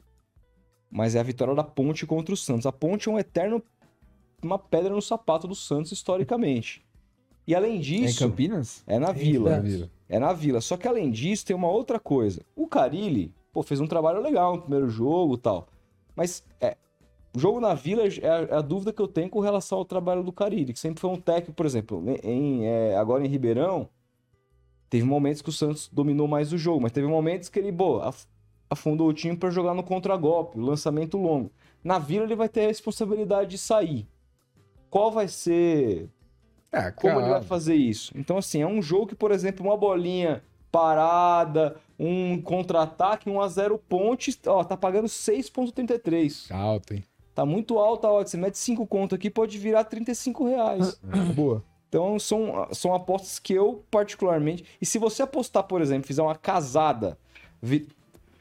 [0.91, 2.67] mas é a vitória da Ponte contra o Santos.
[2.67, 3.63] A Ponte é um eterno
[4.43, 6.85] uma pedra no sapato do Santos historicamente.
[7.47, 8.83] E além É em disso, Campinas?
[8.87, 9.51] é na Em Vila.
[10.09, 10.61] É na Vila.
[10.61, 12.43] Só que além disso, tem uma outra coisa.
[12.55, 15.67] O Carilli, pô, fez um trabalho legal no primeiro jogo e tal.
[16.15, 16.77] Mas, é,
[17.35, 19.85] o jogo na Vila é a, é a dúvida que eu tenho com relação ao
[19.85, 23.89] trabalho do Carilli, que sempre foi um técnico, por exemplo, em, é, agora em Ribeirão,
[24.91, 28.01] teve momentos que o Santos dominou mais o jogo, mas teve momentos que ele, pô,
[28.01, 28.27] af-
[28.69, 31.51] afundou o time para jogar no contragolpe, o lançamento longo.
[31.83, 34.07] Na Vila ele vai ter a responsabilidade de sair.
[34.93, 36.07] Qual vai ser
[36.71, 38.13] É, como ele vai fazer isso?
[38.15, 44.39] Então, assim, é um jogo que, por exemplo, uma bolinha parada, um contra-ataque, 1x0 ponte,
[44.47, 46.49] ó, tá pagando 6,33.
[46.49, 47.03] Tá alto, hein?
[47.35, 48.29] Tá muito alta a odd.
[48.29, 51.01] Você mete 5 conto aqui, pode virar 35 reais.
[51.35, 51.65] Boa.
[51.89, 54.63] Então, são, são apostas que eu, particularmente...
[54.79, 57.17] E se você apostar, por exemplo, fizer uma casada,
[57.63, 57.89] vi-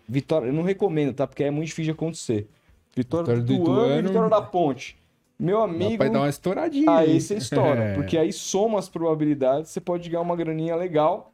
[0.07, 0.47] vitória...
[0.47, 1.25] Eu não recomendo, tá?
[1.25, 2.49] Porque é muito difícil de acontecer.
[2.93, 4.97] Vitória, Vitória do do Ituano e vitória da Ponte.
[5.41, 5.97] Meu amigo...
[5.97, 6.91] pra dar uma estouradinha.
[6.91, 7.93] Aí você estoura, É.
[7.95, 11.31] porque aí soma as probabilidades, você pode ganhar uma graninha legal.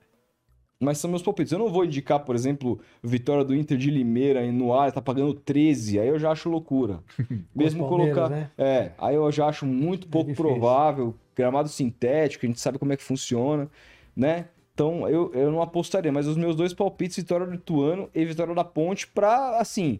[0.79, 1.51] Mas são meus palpites.
[1.51, 5.33] Eu não vou indicar, por exemplo, vitória do Inter de Limeira no ar, tá pagando
[5.33, 6.99] 13, aí eu já acho loucura.
[7.53, 8.29] Mesmo colocar.
[8.29, 8.51] né?
[8.57, 10.51] É, aí eu já acho muito pouco difícil.
[10.51, 11.15] provável.
[11.35, 13.67] Gramado sintético, a gente sabe como é que funciona,
[14.15, 14.45] né?
[14.73, 18.53] Então eu, eu não apostaria, mas os meus dois palpites, vitória do Ituano e vitória
[18.53, 19.99] da Ponte, pra, assim,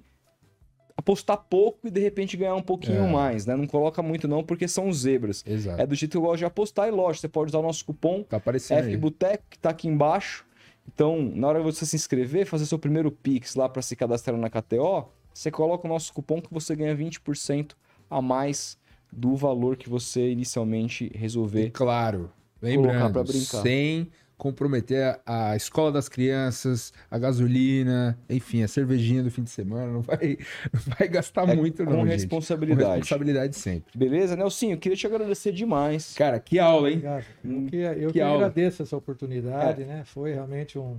[0.98, 3.12] apostar pouco e de repente ganhar um pouquinho É.
[3.12, 3.56] mais, né?
[3.56, 5.44] Não coloca muito não, porque são zebras.
[5.48, 5.80] Exato.
[5.80, 7.86] É do jeito que eu gosto de apostar e lógico, você pode usar o nosso
[7.86, 8.42] cupom Tá.
[8.42, 10.46] FBoteco, que tá aqui embaixo.
[10.92, 14.36] Então, na hora de você se inscrever, fazer seu primeiro Pix lá para se cadastrar
[14.38, 17.76] na KTO, você coloca o nosso cupom que você ganha 20%
[18.10, 18.78] a mais
[19.12, 21.70] do valor que você inicialmente E resolver.
[21.72, 29.32] claro, Colocar lembrando, sem comprometer a, escola das crianças, a gasolina, enfim, a cervejinha do
[29.32, 30.38] fim de semana, não vai,
[30.72, 32.00] não vai gastar É muito com não.
[32.00, 33.00] Com responsabilidade.
[33.00, 33.98] responsabilidade sempre.
[33.98, 34.74] Beleza, Nelsinho?
[34.74, 36.14] Eu queria te agradecer demais.
[36.14, 36.98] Cara, que aula, hein?
[36.98, 37.26] Obrigado.
[37.44, 38.36] Hum, Eu que, eu que que aula.
[38.46, 40.04] agradeço essa oportunidade, né?
[40.06, 40.98] Foi realmente um,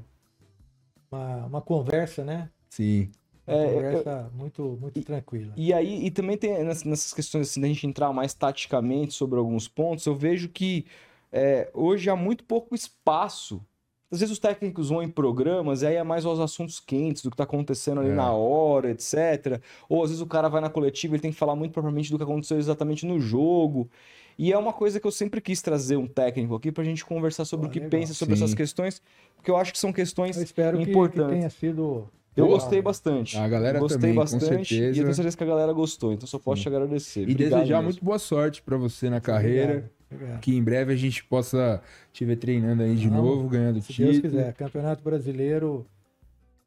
[1.10, 2.49] uma, uma conversa, né?
[2.68, 3.08] Sim.
[3.47, 5.52] Uma É, eu- conversa muito, muito tranquila.
[5.57, 9.39] E aí, e também tem ness- nessas questões assim, da gente entrar mais taticamente sobre
[9.39, 10.84] alguns pontos, eu vejo que
[11.32, 13.62] é, hoje há muito pouco espaço.
[14.10, 17.31] Às vezes os técnicos vão em programas e aí é mais aos assuntos quentes do
[17.31, 18.15] que tá acontecendo ali É.
[18.15, 19.60] na hora, etc.
[19.89, 22.10] Ou às vezes o cara vai na coletiva e ele tem que falar muito propriamente
[22.10, 23.90] do que aconteceu exatamente no jogo.
[24.39, 27.44] E é uma coisa que eu sempre quis trazer um técnico aqui pra gente conversar
[27.44, 27.90] sobre Pô, o que legal.
[27.90, 28.44] pensa sobre Sim.
[28.44, 29.02] essas questões,
[29.36, 31.34] porque eu acho que são questões Eu espero que, que importantes.
[31.34, 32.08] tenha sido.
[32.34, 32.82] Eu gostei né?
[32.82, 33.36] bastante.
[33.36, 34.44] A galera gostei também, com bastante.
[34.47, 35.02] E eu certeza.
[35.02, 37.20] tenho certeza que a galera gostou, então só posso te agradecer.
[37.28, 37.82] E Obrigado desejar mesmo.
[37.90, 39.65] muito boa sorte pra você na carreira.
[39.73, 40.40] Obrigado, obrigado.
[40.40, 43.92] Que em breve a gente possa te ver treinando aí de Vamos, novo, ganhando Se
[43.92, 44.08] título.
[44.12, 44.52] Deus quiser.
[44.54, 45.86] Campeonato Brasileiro,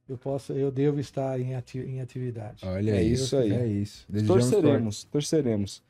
[0.09, 2.65] eu, posso, eu devo estar em, ati- em atividade.
[2.65, 3.51] Olha É isso aí.
[3.53, 4.05] É isso.
[4.09, 4.61] Desejamos sorte.
[4.61, 5.83] Torceremos, torceremos.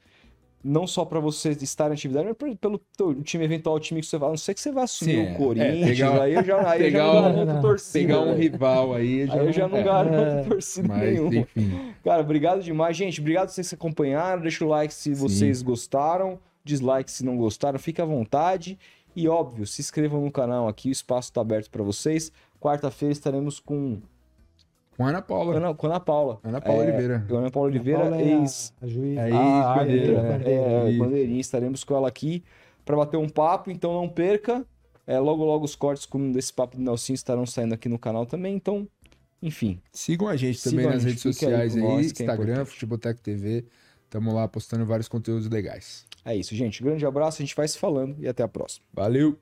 [0.64, 4.20] Não só pra você estar em atividade, mas pelo teu time, eventual time que você
[4.20, 4.28] vai.
[4.28, 5.34] A não sei que você vai assumir Sim, o é.
[5.34, 8.00] Corinthians, É, pegar- aí eu já, aí eu já pegar não um- garanto torcida.
[8.00, 9.24] Pegar um rival aí.
[9.24, 10.44] Aí eu já não é, garanto É.
[10.44, 11.36] torcida Mas, nenhuma.
[11.36, 11.94] enfim.
[12.04, 13.20] Cara, obrigado demais, gente.
[13.20, 14.40] Obrigado por vocês que acompanharam.
[14.44, 16.38] Deixa o like se vocês gostaram.
[16.64, 17.78] Dislike se não gostaram.
[17.80, 18.78] Fique à vontade.
[19.16, 20.90] E óbvio, se inscrevam no canal aqui.
[20.90, 22.32] O espaço está aberto para vocês.
[22.60, 24.00] Quarta-feira estaremos com
[24.98, 25.56] Com a Ana Paula.
[25.58, 26.40] Ana, com a Ana Paula.
[26.44, 27.26] Ana Paula É, Oliveira.
[27.30, 28.74] Ana Paula Oliveira, Paula é a- ex.
[28.82, 29.18] a juiz.
[29.18, 30.50] É Ah, Ex-bandeira, é, bandeira.
[30.62, 31.00] é, Isso.
[31.00, 31.42] bandeirinha.
[31.42, 32.44] Estaremos com ela aqui
[32.86, 33.72] para bater um papo.
[33.72, 34.66] Então não perca.
[35.08, 38.26] É, logo, logo os cortes com desse papo do Nelson estarão saindo aqui no canal
[38.26, 38.56] também.
[38.56, 38.88] Então,
[39.42, 39.82] enfim.
[39.92, 42.44] Sigam a gente também a nas gente, redes aí sociais com aí, nós, é Instagram,
[42.44, 42.70] importante.
[42.70, 43.66] Futeboteco TV.
[44.10, 46.06] Tamo lá postando vários conteúdos legais.
[46.24, 46.84] É isso, gente.
[46.84, 47.42] Grande abraço.
[47.42, 48.86] A gente vai se falando e até a próxima.
[48.94, 49.38] Valeu!